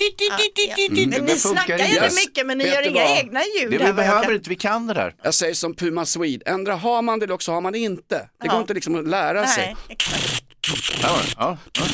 Men 1.01 1.11
Det 1.11 1.21
ni 1.21 1.27
funkar 1.27 1.37
snackar 1.39 1.79
inte. 1.79 1.95
jättemycket 1.95 2.47
men 2.47 2.59
ni 2.59 2.65
Vet 2.65 2.75
gör 2.75 2.91
inga 2.91 3.01
vad? 3.09 3.19
egna 3.19 3.41
ljud. 3.61 3.71
det, 3.71 3.79
vi 3.87 3.93
behöver 3.93 4.23
kan- 4.25 4.35
inte, 4.35 4.51
vi 4.51 4.57
kan 4.57 4.87
det 4.87 4.95
där. 4.95 5.15
Jag 5.23 5.35
säger 5.35 5.55
som 5.55 5.75
Puma 5.75 6.07
Swede, 6.07 6.45
ändra 6.51 6.75
har 6.75 7.03
man 7.03 7.19
det 7.19 7.25
eller 7.25 7.35
också 7.35 7.53
har 7.53 7.61
man 7.61 7.73
det 7.73 7.79
inte. 7.79 8.15
Det 8.17 8.29
Ja. 8.47 8.53
går 8.53 8.61
inte 8.61 8.75
liksom 8.75 8.95
att 8.99 9.09
lära 9.09 9.47
sig. 9.47 9.77
Nej, 10.69 10.77
exakt. 10.79 11.03
Ja, 11.03 11.19
ja, 11.39 11.57
ja, 11.73 11.85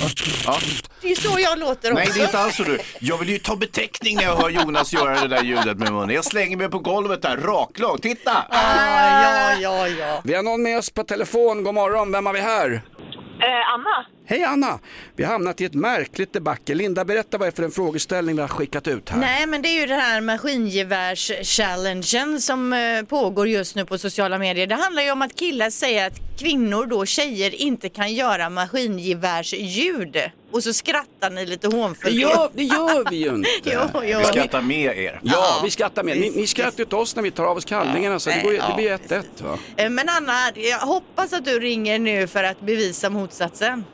ja, 0.00 0.08
ja. 0.44 0.58
Det 1.00 1.06
är 1.06 1.10
ju 1.10 1.16
så 1.16 1.38
jag 1.40 1.58
låter 1.58 1.92
också. 1.92 2.04
Nej, 2.04 2.10
det 2.14 2.20
är 2.20 2.24
inte 2.24 2.38
alls 2.38 2.56
så 2.56 2.62
du. 2.62 2.78
Jag 2.98 3.18
vill 3.18 3.28
ju 3.28 3.38
ta 3.38 3.56
beteckning 3.56 4.16
när 4.16 4.22
jag 4.22 4.36
hör 4.36 4.50
Jonas 4.50 4.92
göra 4.92 5.20
det 5.20 5.28
där 5.28 5.42
ljudet 5.42 5.78
med 5.78 5.92
munnen. 5.92 6.14
Jag 6.14 6.24
slänger 6.24 6.56
mig 6.56 6.68
på 6.68 6.78
golvet 6.78 7.22
där, 7.22 7.36
raklag. 7.36 8.02
Titta! 8.02 8.44
Ja, 8.50 9.52
ja, 9.60 9.88
ja. 9.88 10.20
Vi 10.24 10.34
har 10.34 10.42
någon 10.42 10.62
med 10.62 10.78
oss 10.78 10.90
på 10.90 11.04
telefon, 11.04 11.64
god 11.64 11.74
morgon, 11.74 12.12
vem 12.12 12.26
har 12.26 12.32
vi 12.32 12.40
här? 12.40 12.72
Eh, 12.72 13.74
Anna? 13.74 14.06
Hej 14.26 14.42
Anna! 14.44 14.78
Vi 15.16 15.24
har 15.24 15.32
hamnat 15.32 15.60
i 15.60 15.64
ett 15.64 15.74
märkligt 15.74 16.32
debacle. 16.32 16.74
Linda, 16.74 17.04
berätta 17.04 17.38
vad 17.38 17.48
det 17.48 17.50
är 17.50 17.56
för 17.56 17.62
en 17.62 17.70
frågeställning 17.70 18.36
vi 18.36 18.40
har 18.42 18.48
skickat 18.48 18.88
ut 18.88 19.08
här. 19.08 19.18
Nej 19.18 19.46
men 19.46 19.62
det 19.62 19.68
är 19.68 19.80
ju 19.80 19.86
den 19.86 20.00
här 20.00 20.20
maskingevärs-challengen 20.20 22.40
som 22.40 22.72
eh, 22.72 23.02
pågår 23.02 23.48
just 23.48 23.76
nu 23.76 23.84
på 23.84 23.98
sociala 23.98 24.38
medier. 24.38 24.66
Det 24.66 24.74
handlar 24.74 25.02
ju 25.02 25.10
om 25.10 25.22
att 25.22 25.34
killar 25.36 25.70
säger 25.70 26.06
att 26.06 26.20
kvinnor 26.38 26.86
då, 26.86 27.06
tjejer, 27.06 27.54
inte 27.54 27.88
kan 27.88 28.14
göra 28.14 28.50
maskingevärsljud. 28.50 30.16
Och 30.52 30.62
så 30.62 30.72
skrattar 30.72 31.30
ni 31.30 31.46
lite 31.46 31.68
hånfullt. 31.68 32.14
gör, 32.14 32.50
det 32.54 32.62
gör 32.62 33.10
vi 33.10 33.16
ju 33.16 33.34
inte. 33.34 33.48
Jo, 33.64 33.80
jo. 34.04 34.18
Vi 34.18 34.24
skrattar 34.24 34.62
med 34.62 34.98
er. 34.98 35.20
Ja, 35.22 35.60
vi 35.64 35.70
skrattar 35.70 36.02
med. 36.02 36.18
Ni, 36.18 36.30
ni 36.30 36.46
skrattar 36.46 36.82
åt 36.82 36.92
oss 36.92 37.16
när 37.16 37.22
vi 37.22 37.30
tar 37.30 37.44
av 37.44 37.56
oss 37.56 37.64
kallingarna 37.64 38.18
så 38.20 38.30
det, 38.30 38.40
går, 38.42 38.52
ju- 38.52 38.58
det 38.58 38.74
blir 38.76 38.90
1-1 39.18 39.22
va? 39.42 39.58
Eh, 39.76 39.90
Men 39.90 40.08
Anna, 40.08 40.32
jag 40.54 40.78
hoppas 40.78 41.32
att 41.32 41.44
du 41.44 41.60
ringer 41.60 41.98
nu 41.98 42.26
för 42.26 42.44
att 42.44 42.60
bevisa 42.60 43.10
motsatsen. 43.10 43.84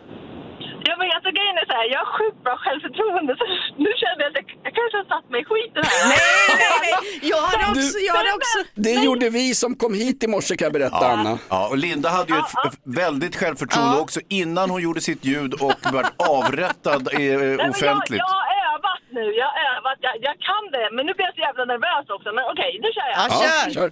Ja, 1.48 1.54
grejen 1.54 1.62
är 1.62 1.66
så 1.72 1.74
här, 1.78 1.86
jag 1.94 1.98
har 2.04 2.10
sjukt 2.18 2.40
bra 2.44 2.54
självförtroende 2.64 3.32
så 3.40 3.44
nu 3.84 3.90
kände 4.02 4.20
jag 4.24 4.28
att 4.30 4.36
jag, 4.40 4.46
jag 4.66 4.72
kanske 4.78 4.96
har 5.02 5.08
satt 5.14 5.26
mig 5.32 5.40
i 5.42 5.44
skiten 5.50 5.82
här. 5.90 6.02
Nej, 6.12 6.18
nej, 6.62 6.78
nej. 6.86 6.94
Jag 7.32 7.42
hade 7.50 7.64
också, 7.72 7.98
jag 8.08 8.14
hade 8.20 8.32
också... 8.38 8.58
Det 8.86 8.94
gjorde 9.06 9.26
vi 9.30 9.54
som 9.54 9.70
kom 9.82 9.94
hit 9.94 10.24
i 10.24 10.28
morse 10.34 10.56
kan 10.56 10.66
jag 10.66 10.72
berätta 10.72 11.04
Anna. 11.14 11.38
Ja, 11.48 11.68
och 11.70 11.78
Linda 11.78 12.08
hade 12.08 12.32
ju 12.32 12.38
ett 12.38 12.52
f- 12.66 12.78
väldigt 13.02 13.36
självförtroende 13.36 13.98
också 14.00 14.20
innan 14.28 14.70
hon 14.70 14.80
gjorde 14.82 15.00
sitt 15.00 15.24
ljud 15.24 15.52
och 15.54 15.78
vart 15.92 16.12
avrättad 16.38 17.02
eh, 17.12 17.18
Nej, 17.18 17.36
men 17.38 17.70
offentligt. 17.70 18.18
Jag, 18.24 18.28
jag 18.28 18.34
har 18.38 18.48
övat 18.74 19.02
nu, 19.10 19.24
jag 19.40 19.46
har 19.46 19.58
övat, 19.76 19.98
jag, 20.00 20.14
jag 20.28 20.36
kan 20.48 20.64
det. 20.76 20.86
Men 20.96 21.06
nu 21.06 21.12
blir 21.14 21.26
jag 21.26 21.34
så 21.34 21.40
jävla 21.40 21.64
nervös 21.64 22.06
också. 22.16 22.28
Men 22.36 22.44
okej, 22.52 22.72
nu 22.82 22.88
kör 22.96 23.08
jag. 23.12 23.18
Ja, 23.30 23.74
kör. 23.74 23.90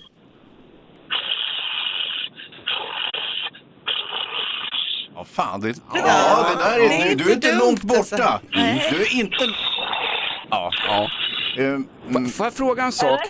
Ja, 5.17 5.25
fan, 5.33 5.61
det, 5.61 5.69
ja, 5.95 6.47
det 6.51 6.65
där 6.65 6.79
är, 6.79 7.09
du, 7.09 7.15
du 7.25 7.31
är 7.31 7.35
inte 7.35 7.55
långt 7.55 7.83
borta. 7.83 8.41
Du 8.91 9.03
är 9.03 9.15
inte... 9.15 9.37
Ja, 10.51 10.71
ja. 10.89 11.09
Ehm, 11.63 11.87
Får- 12.13 12.31
Får 12.31 12.47
jag 12.47 12.55
fråga 12.55 12.83
en 12.85 12.93
sak? 12.93 13.21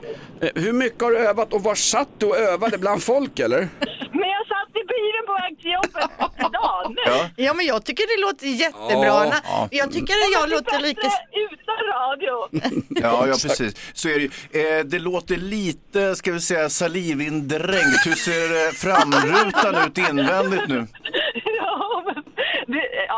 Eh, 0.41 0.49
Hur 0.55 0.73
mycket 0.73 1.03
har 1.03 1.11
du 1.11 1.19
övat 1.19 1.53
och 1.53 1.63
var 1.63 1.75
satt 1.75 2.09
du 2.19 2.27
och 2.27 2.37
övade 2.37 2.79
bland 2.79 3.03
folk 3.03 3.39
eller? 3.39 3.59
Men 4.13 4.29
jag 4.29 4.47
satt 4.47 4.71
i 4.71 4.83
bilen 4.95 5.23
på 5.27 5.33
väg 5.33 5.61
till 5.61 5.71
jobbet 5.73 6.11
idag. 6.39 6.87
Nu. 6.89 7.03
Ja. 7.07 7.29
Ja, 7.37 7.55
men 7.55 7.67
jag 7.67 7.85
tycker 7.85 8.17
det 8.17 8.23
låter 8.27 8.47
jättebra. 8.47 9.07
Ja, 9.07 9.21
Anna. 9.25 9.35
ja. 9.45 9.69
Jag 9.71 9.93
tycker 9.93 10.13
att 10.15 10.33
jag 10.41 10.49
låter 10.51 10.81
lika... 10.81 11.01
Utan 11.07 11.77
radio. 11.95 12.49
Ja, 13.03 13.27
ja 13.27 13.33
precis. 13.43 13.75
Så 13.93 14.09
är 14.09 14.15
det 14.15 14.21
ju. 14.21 14.79
Eh, 14.79 14.85
Det 14.85 14.99
låter 14.99 15.37
lite, 15.37 16.17
ska 16.17 16.33
vi 16.33 16.41
säga, 16.41 16.69
salivindränkt. 16.69 18.07
Hur 18.07 18.15
ser 18.15 18.67
eh, 18.67 18.73
framrutan 18.73 19.75
ut 19.87 19.99
invändigt 19.99 20.69
nu? 20.69 20.87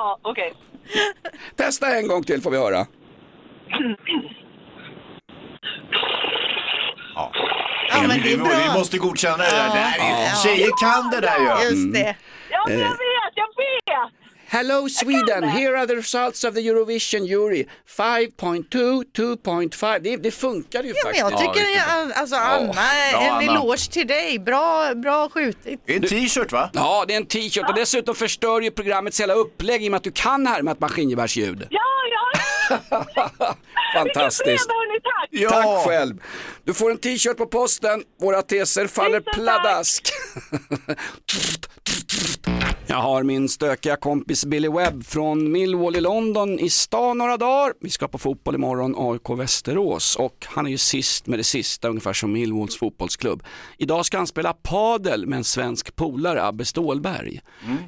ja, 0.09 0.19
men, 0.25 0.35
det, 0.35 0.41
ja 0.41 0.53
okej. 0.53 0.55
Testa 1.57 1.97
en 1.99 2.09
gång 2.09 2.23
till 2.23 2.43
får 2.43 2.51
vi 2.51 2.57
höra. 2.59 2.87
Ja. 7.15 7.33
Ja, 7.91 8.01
men 8.01 8.09
det 8.09 8.33
är 8.33 8.37
vi, 8.37 8.37
bra. 8.37 8.49
vi 8.73 8.79
måste 8.79 8.99
godkänna 8.99 9.37
det 9.37 9.45
där. 9.51 9.67
Ja. 9.67 9.73
Det 9.75 9.79
här 9.81 9.99
är, 9.99 10.29
Ja. 10.31 10.37
Tjejer 10.37 10.71
kan 10.81 11.11
det 11.11 11.21
där 11.21 11.39
ju. 11.39 11.69
Just 11.69 11.95
det. 11.95 12.17
Ja, 12.51 12.65
men 12.69 12.79
jag 12.79 12.89
vet. 12.91 13.08
Hello 14.51 14.89
Sweden, 14.89 15.45
here 15.49 15.77
are 15.77 15.87
the 15.87 15.97
results 15.97 16.45
of 16.45 16.55
the 16.55 16.61
Eurovision 16.61 17.27
jury. 17.27 17.67
5.2, 17.99 19.05
2.5. 19.13 19.99
Det, 20.03 20.17
det 20.17 20.31
funkar 20.31 20.83
ju 20.83 20.89
Ja, 20.89 20.95
men 21.05 21.15
faktiskt. 21.15 21.31
jag 21.31 21.41
tycker, 21.55 21.69
jag, 21.77 22.13
alltså 22.13 22.37
Anna, 22.37 22.73
bra, 22.73 22.83
en 23.23 23.33
Anna. 23.33 23.43
eloge 23.43 23.91
till 23.93 24.07
dig. 24.07 24.39
Bra, 24.39 24.95
bra 24.95 25.29
skjutit. 25.29 25.81
Det 25.87 25.93
är 25.93 25.97
en 25.97 26.03
t-shirt 26.03 26.53
va? 26.53 26.71
Ja, 26.73 27.05
det 27.09 27.15
är 27.15 27.17
en 27.17 27.27
t-shirt 27.27 27.69
och 27.69 27.75
dessutom 27.75 28.15
förstör 28.15 28.61
ju 28.61 28.71
programmets 28.71 29.21
hela 29.21 29.35
upplägg 29.35 29.85
i 29.85 29.89
och 29.89 29.91
med 29.91 29.99
att 29.99 30.05
du 30.05 30.13
kan 30.13 30.47
härma 30.47 30.71
ett 30.73 30.81
maskingevärsljud. 30.81 31.67
Ja, 31.71 31.81
ja. 32.11 32.39
Fantastiskt. 33.95 34.67
Ja. 35.31 35.51
Tack 35.51 35.87
själv. 35.87 36.17
Du 36.65 36.75
får 36.75 36.91
en 36.91 36.99
t-shirt 36.99 37.37
på 37.37 37.47
posten. 37.47 38.03
Våra 38.21 38.43
teser 38.43 38.87
faller 38.87 39.21
pladask. 39.21 40.09
Jag 42.91 42.97
har 42.97 43.23
min 43.23 43.49
stökiga 43.49 43.97
kompis 43.97 44.45
Billy 44.45 44.69
Webb 44.69 45.05
från 45.05 45.53
Millwall 45.53 45.97
i 45.97 46.01
London 46.01 46.59
i 46.59 46.71
stan 46.71 47.19
några 47.19 47.37
dagar. 47.37 47.73
Vi 47.81 47.91
ska 47.91 48.09
på 48.09 48.19
fotboll 48.19 48.55
imorgon, 48.55 48.95
AIK 48.99 49.39
Västerås 49.39 50.17
och 50.17 50.47
han 50.49 50.67
är 50.67 50.71
ju 50.71 50.79
sist 50.79 51.27
med 51.27 51.39
det 51.39 51.45
sista, 51.45 51.89
ungefär 51.89 52.13
som 52.13 52.33
Millwalls 52.33 52.77
fotbollsklubb. 52.77 53.43
Idag 53.79 54.07
ska 54.07 54.17
han 54.17 54.27
spela 54.27 54.53
padel 54.53 55.27
med 55.27 55.37
en 55.37 55.45
svensk 55.45 55.97
polare, 55.97 56.47
Abbe 56.47 56.65
Stålberg. 56.65 57.41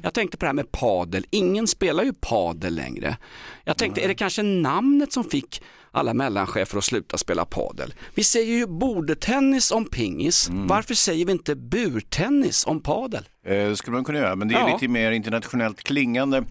Jag 0.03 0.13
tänkte 0.13 0.37
på 0.37 0.45
det 0.45 0.49
här 0.49 0.53
med 0.53 0.71
padel, 0.71 1.25
ingen 1.29 1.67
spelar 1.67 2.03
ju 2.03 2.13
padel 2.13 2.75
längre. 2.75 3.17
Jag 3.63 3.77
tänkte, 3.77 4.01
är 4.01 4.07
det 4.07 4.15
kanske 4.15 4.43
namnet 4.43 5.13
som 5.13 5.23
fick 5.23 5.61
alla 5.91 6.13
mellanchefer 6.13 6.77
att 6.77 6.83
sluta 6.83 7.17
spela 7.17 7.45
padel? 7.45 7.93
Vi 8.15 8.23
säger 8.23 8.55
ju 8.55 8.67
bordtennis 8.67 9.71
om 9.71 9.85
pingis, 9.85 10.47
varför 10.51 10.93
säger 10.93 11.25
vi 11.25 11.31
inte 11.31 11.55
burtennis 11.55 12.65
om 12.65 12.81
padel? 12.81 13.23
Eh, 13.45 13.73
skulle 13.73 13.93
man 13.95 14.03
kunna 14.03 14.19
göra, 14.19 14.35
men 14.35 14.47
det 14.47 14.55
är 14.55 14.59
Ja. 14.59 14.73
lite 14.73 14.87
mer 14.87 15.11
internationellt 15.11 15.83
klingande. 15.83 16.43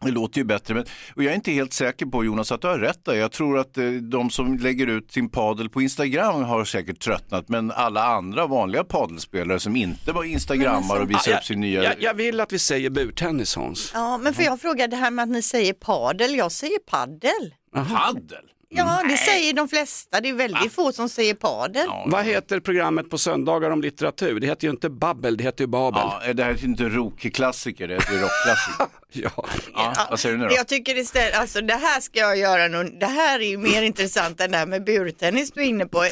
Det 0.00 0.10
låter 0.10 0.38
ju 0.38 0.44
bättre, 0.44 0.74
men, 0.74 0.84
och 1.16 1.22
jag 1.22 1.30
är 1.30 1.34
inte 1.34 1.52
helt 1.52 1.72
säker 1.72 2.06
på 2.06 2.24
Jonas 2.24 2.52
att 2.52 2.60
du 2.60 2.66
har 2.68 2.78
rätt 2.78 3.04
där. 3.04 3.14
Jag 3.14 3.32
tror 3.32 3.58
att 3.58 3.78
eh, 3.78 3.90
de 3.90 4.30
som 4.30 4.56
lägger 4.58 4.86
ut 4.86 5.12
sin 5.12 5.28
padel 5.28 5.68
på 5.70 5.82
Instagram 5.82 6.42
har 6.42 6.64
säkert 6.64 7.00
tröttnat, 7.00 7.48
men 7.48 7.70
alla 7.70 8.04
andra 8.04 8.46
vanliga 8.46 8.84
padelspelare 8.84 9.60
som 9.60 9.76
inte 9.76 10.12
var 10.12 10.24
instagrammar 10.24 11.00
och 11.00 11.10
visar 11.10 11.30
Ja, 11.32 11.38
upp 11.38 11.44
sin 11.44 11.60
nya... 11.60 11.82
jag, 11.84 11.94
jag 12.02 12.14
vill 12.14 12.40
att 12.40 12.52
vi 12.52 12.58
säger 12.58 12.90
burtennis 12.90 13.56
Hans. 13.56 13.90
Ja, 13.94 14.18
men 14.18 14.34
får 14.34 14.44
jag 14.44 14.60
fråga 14.60 14.86
det 14.88 14.96
här 14.96 15.10
med 15.10 15.22
att 15.22 15.28
ni 15.28 15.42
säger 15.42 15.72
padel, 15.72 16.34
jag 16.34 16.52
säger 16.52 16.78
paddel. 16.78 17.54
Paddel? 17.72 18.44
Ja, 18.76 19.02
det 19.08 19.16
säger 19.16 19.52
de 19.52 19.68
flesta. 19.68 20.20
Det 20.20 20.28
är 20.28 20.32
väldigt 20.34 20.72
få 20.72 20.92
som 20.92 21.08
säger 21.08 21.34
padel. 21.34 21.86
Vad 22.06 22.24
heter 22.24 22.60
programmet 22.60 23.10
på 23.10 23.18
söndagar 23.18 23.70
om 23.70 23.82
litteratur? 23.82 24.40
Det 24.40 24.46
heter 24.46 24.64
ju 24.66 24.70
inte 24.70 24.90
Babbel, 24.90 25.36
det 25.36 25.44
heter 25.44 25.64
ju 25.64 25.68
Babel. 25.68 26.00
Ja, 26.26 26.32
det 26.32 26.44
här 26.44 26.50
är 26.50 26.64
inte 26.64 26.84
rockklassiker, 26.84 27.88
det 27.88 27.94
heter 27.94 28.12
ju 28.12 28.18
rockklassiker. 28.18 28.86
Ja. 29.12 29.30
ja, 29.74 30.06
vad 30.10 30.20
säger 30.20 30.36
du 30.36 30.42
nu 30.42 30.48
då? 30.48 30.54
Jag 30.54 30.68
tycker 30.68 30.98
istället, 30.98 31.36
alltså 31.38 31.60
det 31.60 31.74
här 31.74 32.00
ska 32.00 32.18
jag 32.18 32.36
göra 32.36 32.68
nu. 32.68 32.84
Det 33.00 33.06
här 33.06 33.40
är 33.40 33.44
ju 33.44 33.58
mer 33.58 33.82
intressant 33.90 34.40
än 34.40 34.50
det 34.50 34.58
här 34.58 34.66
med 34.66 34.84
burtennis 34.84 35.50
du 35.50 35.60
är 35.60 35.64
inne 35.64 35.86
på. 35.86 36.04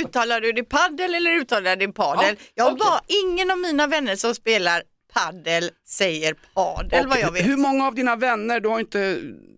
Uttalar 0.00 0.40
du 0.40 0.52
det 0.52 0.62
paddel 0.64 1.14
eller 1.14 1.30
uttalar 1.30 1.76
du 1.76 1.86
det 1.86 1.92
padel? 1.92 2.36
jag 2.54 2.64
har 2.64 2.72
bara 2.76 3.00
ingen 3.24 3.50
av 3.50 3.58
mina 3.58 3.86
vänner 3.86 4.16
som 4.16 4.34
spelar 4.34 4.82
paddel 5.14 5.70
säger 5.88 6.34
padel 6.54 7.06
vad 7.08 7.18
jag 7.20 7.32
vet. 7.32 7.46
Hur 7.46 7.56
många 7.56 7.86
av 7.86 7.94
dina 7.94 8.16
vänner, 8.16 8.60
du 8.60 8.68
har 8.68 8.80
inte, 8.80 8.98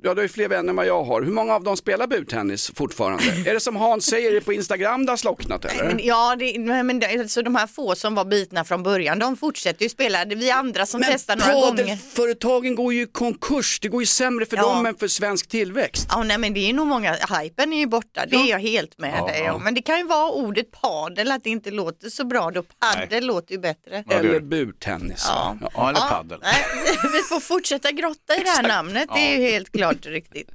ja 0.02 0.14
du 0.14 0.20
har 0.20 0.22
ju 0.22 0.28
fler 0.28 0.48
vänner 0.48 0.70
än 0.70 0.76
vad 0.76 0.86
jag 0.86 1.04
har, 1.04 1.22
hur 1.22 1.32
många 1.32 1.54
av 1.54 1.62
dem 1.64 1.76
spelar 1.76 2.06
burtennis 2.06 2.72
fortfarande? 2.74 3.24
är 3.50 3.54
det 3.54 3.60
som 3.60 3.76
Hans 3.76 4.06
säger, 4.06 4.30
är 4.30 4.34
det 4.34 4.40
på 4.40 4.52
Instagram 4.52 5.06
det 5.06 5.12
har 5.12 5.16
slocknat 5.16 5.64
eller? 5.64 5.84
Men, 5.84 6.00
ja, 6.04 6.36
det, 6.38 6.58
men, 6.58 6.86
men 6.86 7.00
det, 7.00 7.20
alltså, 7.20 7.42
de 7.42 7.54
här 7.54 7.66
få 7.66 7.94
som 7.94 8.14
var 8.14 8.24
bitna 8.24 8.64
från 8.64 8.82
början, 8.82 9.18
de 9.18 9.36
fortsätter 9.36 9.82
ju 9.82 9.88
spela. 9.88 10.24
Det 10.24 10.34
är 10.34 10.36
vi 10.36 10.50
andra 10.50 10.86
som 10.86 11.02
testar 11.10 11.36
några 11.36 11.52
gånger. 11.52 11.84
padelföretagen 11.84 12.74
går 12.74 12.92
ju 12.94 13.02
i 13.02 13.06
konkurs, 13.06 13.78
det 13.80 13.88
går 13.88 14.02
ju 14.02 14.06
sämre 14.06 14.46
för 14.46 14.56
Ja. 14.56 14.62
dem 14.62 14.86
än 14.86 14.94
för 14.96 15.08
svensk 15.08 15.48
tillväxt. 15.48 16.06
Ja, 16.10 16.22
nej, 16.22 16.38
men 16.38 16.54
det 16.54 16.70
är 16.70 16.72
nog 16.72 16.86
många, 16.86 17.12
hypen 17.40 17.72
är 17.72 17.78
ju 17.78 17.86
borta, 17.86 18.26
det 18.26 18.36
är 18.36 18.50
jag 18.50 18.58
helt 18.58 18.98
med 18.98 19.14
Ja, 19.18 19.26
dig 19.26 19.42
ja. 19.44 19.58
Men 19.58 19.74
det 19.74 19.82
kan 19.82 19.98
ju 19.98 20.04
vara 20.04 20.30
ordet 20.30 20.70
padel, 20.70 21.30
att 21.32 21.44
det 21.44 21.50
inte 21.50 21.70
låter 21.70 22.08
så 22.08 22.24
bra 22.24 22.50
då. 22.50 22.62
Paddel 22.62 23.26
låter 23.26 23.52
ju 23.52 23.58
bättre. 23.60 24.04
Eller 24.10 24.40
burtennis. 24.40 25.24
Ja. 25.28 25.43
Ja, 25.74 25.88
eller 25.88 26.00
Ja, 26.00 26.06
paddel. 26.10 26.38
Nej, 26.42 26.64
vi 27.12 27.18
får 27.18 27.40
fortsätta 27.40 27.90
grotta 27.90 28.36
i 28.36 28.42
det 28.42 28.50
här 28.50 28.68
namnet, 28.68 29.08
det 29.14 29.20
är 29.20 29.38
ju 29.38 29.50
helt 29.50 29.72
klart 29.72 30.06
riktigt. 30.06 30.50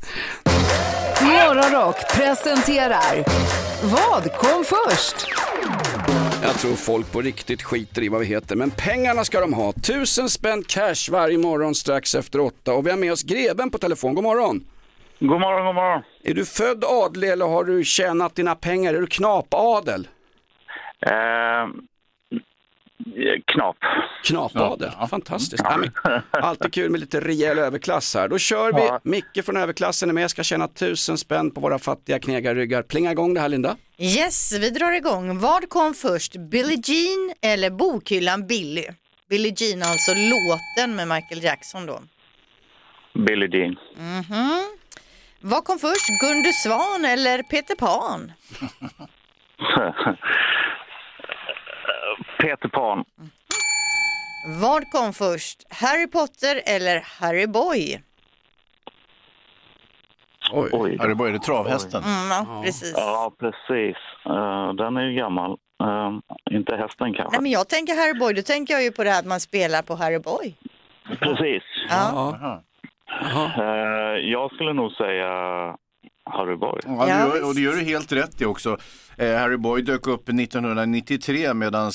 Morgonrock 1.22 1.96
presenterar 2.16 3.24
Vad 3.84 4.34
kom 4.34 4.64
först? 4.66 5.16
Jag 6.44 6.56
tror 6.56 6.76
folk 6.76 7.12
på 7.12 7.22
riktigt 7.22 7.64
skiter 7.64 8.04
i 8.04 8.10
vad 8.10 8.20
vi 8.20 8.26
heter, 8.26 8.56
men 8.56 8.72
pengarna 8.72 9.24
ska 9.26 9.40
de 9.40 9.54
ha. 9.54 9.72
Tusen 9.74 10.30
spänn 10.30 10.64
cash 10.64 11.12
varje 11.12 11.38
morgon 11.38 11.76
strax 11.76 12.16
efter 12.16 12.40
åtta 12.40 12.74
och 12.74 12.86
vi 12.86 12.90
har 12.90 12.98
med 12.98 13.12
oss 13.12 13.24
greven 13.24 13.72
på 13.72 13.78
telefon. 13.78 14.16
God 14.16 14.24
morgon! 14.24 14.64
God 15.20 15.40
morgon, 15.40 15.66
god 15.66 15.76
morgon. 15.76 16.04
Är 16.24 16.34
du 16.34 16.46
född 16.46 16.84
adlig 16.88 17.30
eller 17.30 17.46
har 17.46 17.64
du 17.64 17.84
tjänat 17.84 18.36
dina 18.36 18.56
pengar? 18.56 18.94
Är 18.94 19.02
du 19.02 19.08
knapadel? 19.08 20.08
Eh, 21.06 21.12
knap. 23.46 23.78
Knapadel, 24.24 24.92
fantastiskt. 25.10 25.64
Ja. 26.04 26.22
alltid 26.32 26.74
kul 26.74 26.90
med 26.90 27.00
lite 27.00 27.20
rejäl 27.20 27.60
överklass 27.60 28.16
här. 28.16 28.28
Då 28.28 28.38
kör 28.38 28.74
vi. 28.74 28.80
Ja. 28.82 29.00
Micke 29.04 29.46
från 29.46 29.58
överklassen 29.58 30.10
är 30.10 30.14
med, 30.14 30.32
ska 30.32 30.44
tjäna 30.44 30.68
tusen 30.68 31.18
spänn 31.18 31.52
på 31.52 31.62
våra 31.62 31.80
fattiga 31.80 32.20
knegarryggar. 32.20 32.84
Plinga 32.84 33.12
igång 33.12 33.34
det 33.34 33.40
här 33.40 33.50
Linda. 33.50 33.76
Yes, 33.98 34.54
vi 34.60 34.70
drar 34.70 34.92
igång. 34.92 35.40
Vad 35.40 35.70
kom 35.70 35.94
först, 35.94 36.36
Billie 36.36 36.82
Jean 36.84 37.34
eller 37.42 37.70
bokhyllan 37.70 38.48
Billy? 38.48 38.86
Billie 39.30 39.54
Jean, 39.58 39.82
alltså 39.84 40.12
låten 40.12 40.96
med 40.96 41.08
Michael 41.08 41.44
Jackson 41.44 41.86
då. 41.86 42.00
Billie 43.26 43.58
Jean. 43.58 43.76
Mhm. 43.98 44.78
Vad 45.42 45.64
kom 45.64 45.80
först, 45.80 46.22
Gunde 46.22 46.54
Svan 46.54 47.06
eller 47.06 47.44
Peter 47.44 47.76
Pan? 47.76 48.32
Peter 52.40 52.70
Pan. 52.70 53.04
Vad 54.62 54.92
kom 54.92 55.14
först, 55.14 55.64
Harry 55.70 56.08
Potter 56.08 56.62
eller 56.66 57.04
Harry 57.20 57.48
Boy? 57.48 58.04
Oj. 60.52 60.98
Harry 61.00 61.14
Boy, 61.16 61.30
är 61.30 61.34
det 61.34 61.40
travhästen? 61.40 62.04
Mm, 62.04 62.30
ja, 62.32 62.62
precis. 62.66 62.94
Ja, 62.98 63.32
precis. 63.40 63.98
Eh, 64.26 64.74
den 64.74 64.98
är 64.98 65.02
ju 65.02 65.16
gammal. 65.16 65.52
Eh, 65.84 66.12
inte 66.52 66.76
hästen 66.76 67.14
kanske. 67.14 67.32
Nej, 67.32 67.42
men 67.42 67.52
jag 67.52 67.70
tänker 67.70 67.96
Harry 67.96 68.20
Boy, 68.20 68.34
då 68.34 68.42
tänker 68.42 68.74
jag 68.74 68.84
ju 68.84 68.92
på 68.92 69.04
det 69.04 69.10
här 69.10 69.20
att 69.20 69.26
man 69.26 69.40
spelar 69.40 69.82
på 69.82 69.96
Harry 69.96 70.20
Boy. 70.20 70.56
Precis. 71.20 71.64
Ja. 71.90 72.62
Eh, 73.58 74.30
jag 74.32 74.52
skulle 74.54 74.74
nog 74.74 74.92
säga 74.92 75.32
Harry 76.30 76.56
Boy. 76.56 76.80
Ja, 76.86 77.06
det 77.06 77.12
gör, 77.12 77.48
och 77.48 77.56
det 77.56 77.62
gör 77.62 77.76
du 77.76 77.84
helt 77.84 78.12
rätt 78.12 78.42
i 78.42 78.46
också. 78.46 78.78
Eh, 79.18 79.36
Harry 79.38 79.58
Boy 79.58 79.82
dök 79.82 80.08
upp 80.08 80.30
1993 80.30 81.54
medan 81.54 81.92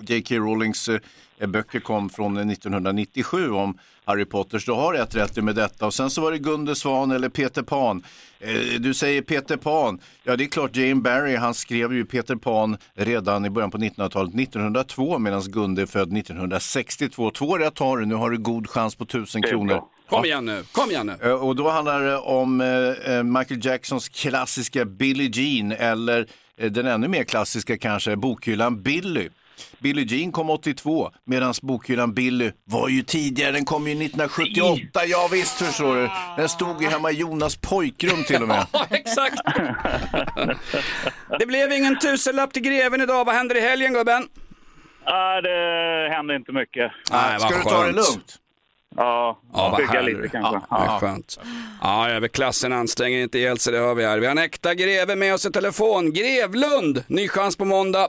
J.K. 0.00 0.34
Rowlings 0.34 0.88
eh, 0.88 1.46
böcker 1.46 1.80
kom 1.80 2.10
från 2.10 2.50
1997 2.50 3.50
om 3.50 3.78
Harry 4.04 4.24
Potter, 4.24 4.58
så 4.58 4.70
du 4.70 4.76
har 4.76 4.92
rätt 4.92 5.16
rätt 5.16 5.44
med 5.44 5.54
detta. 5.54 5.86
Och 5.86 5.94
sen 5.94 6.10
så 6.10 6.20
var 6.20 6.32
det 6.32 6.38
Gunde 6.38 6.74
Svan 6.74 7.10
eller 7.10 7.28
Peter 7.28 7.62
Pan. 7.62 8.02
Eh, 8.40 8.80
du 8.80 8.94
säger 8.94 9.22
Peter 9.22 9.56
Pan. 9.56 9.98
Ja, 10.24 10.36
det 10.36 10.44
är 10.44 10.48
klart, 10.48 10.76
Jane 10.76 10.94
Barry, 11.00 11.36
han 11.36 11.54
skrev 11.54 11.92
ju 11.92 12.04
Peter 12.04 12.36
Pan 12.36 12.76
redan 12.94 13.44
i 13.44 13.50
början 13.50 13.70
på 13.70 13.78
1900-talet, 13.78 14.34
1902, 14.34 15.18
medan 15.18 15.42
Gunde 15.42 15.82
är 15.82 15.86
född 15.86 16.18
1962. 16.18 17.30
Två 17.30 17.58
rätt 17.58 17.78
har 17.78 17.98
du, 17.98 18.06
nu 18.06 18.14
har 18.14 18.30
du 18.30 18.38
god 18.38 18.68
chans 18.68 18.94
på 18.94 19.04
tusen 19.04 19.40
Det 19.40 19.48
är 19.48 19.50
kronor. 19.50 19.82
Kom 20.08 20.24
igen 20.24 20.44
nu, 20.44 20.62
kom 20.72 20.90
igen 20.90 21.06
nu. 21.06 21.28
Eh, 21.28 21.32
Och 21.34 21.56
då 21.56 21.70
handlar 21.70 22.00
det 22.00 22.16
om 22.16 22.60
eh, 22.60 23.14
eh, 23.16 23.22
Michael 23.22 23.66
Jacksons 23.66 24.08
klassiska 24.08 24.84
Billie 24.84 25.30
Jean 25.34 25.72
eller 25.72 26.26
den 26.70 26.86
ännu 26.86 27.08
mer 27.08 27.24
klassiska 27.24 27.78
kanske, 27.78 28.16
bokhyllan 28.16 28.82
Billy. 28.82 29.28
Billie 29.78 30.04
Jean 30.16 30.32
kom 30.32 30.50
82 30.50 31.10
medan 31.26 31.54
bokhyllan 31.62 32.14
Billy 32.14 32.50
var 32.64 32.88
ju 32.88 33.02
tidigare, 33.02 33.52
den 33.52 33.64
kom 33.64 33.86
ju 33.86 33.92
1978. 33.92 35.04
Ja 35.06 35.28
visst 35.32 35.54
förstår 35.62 35.96
du, 35.96 36.10
den 36.36 36.48
stod 36.48 36.82
ju 36.82 36.88
hemma 36.88 37.10
i 37.10 37.14
Jonas 37.14 37.56
pojkrum 37.56 38.24
till 38.24 38.42
och 38.42 38.48
med. 38.48 38.66
Ja, 38.72 38.86
exakt. 38.90 39.36
Det 41.38 41.46
blev 41.46 41.72
ingen 41.72 41.98
tusenlapp 41.98 42.52
till 42.52 42.62
greven 42.62 43.00
idag. 43.00 43.24
Vad 43.24 43.34
händer 43.34 43.56
i 43.56 43.60
helgen 43.60 43.92
gubben? 43.92 44.26
Nej, 45.06 45.42
det 45.42 46.08
händer 46.16 46.36
inte 46.36 46.52
mycket. 46.52 46.92
Nej, 47.12 47.40
Ska 47.40 47.48
du 47.56 47.62
ta 47.62 47.82
det 47.86 47.92
lugnt? 47.92 48.36
Ja, 48.96 49.38
Ja, 49.52 49.74
bygga 49.78 49.90
härligt. 49.90 50.16
lite 50.16 50.28
kanske. 50.28 50.60
Ja, 50.70 50.78
det 50.78 50.84
är 50.84 50.98
skönt. 50.98 51.38
Ja, 51.82 52.08
överklassen 52.10 52.72
anstränger 52.72 53.18
inte 53.22 53.38
ihjäl 53.38 53.58
sig, 53.58 53.72
det 53.72 53.78
hör 53.78 53.94
vi 53.94 54.04
här. 54.04 54.18
Vi 54.18 54.26
har 54.26 54.30
en 54.32 54.38
äkta 54.38 54.74
greve 54.74 55.16
med 55.16 55.34
oss 55.34 55.46
i 55.46 55.50
telefon. 55.52 56.12
Grevlund! 56.12 57.04
Ny 57.06 57.28
chans 57.28 57.56
på 57.56 57.64
måndag. 57.64 58.08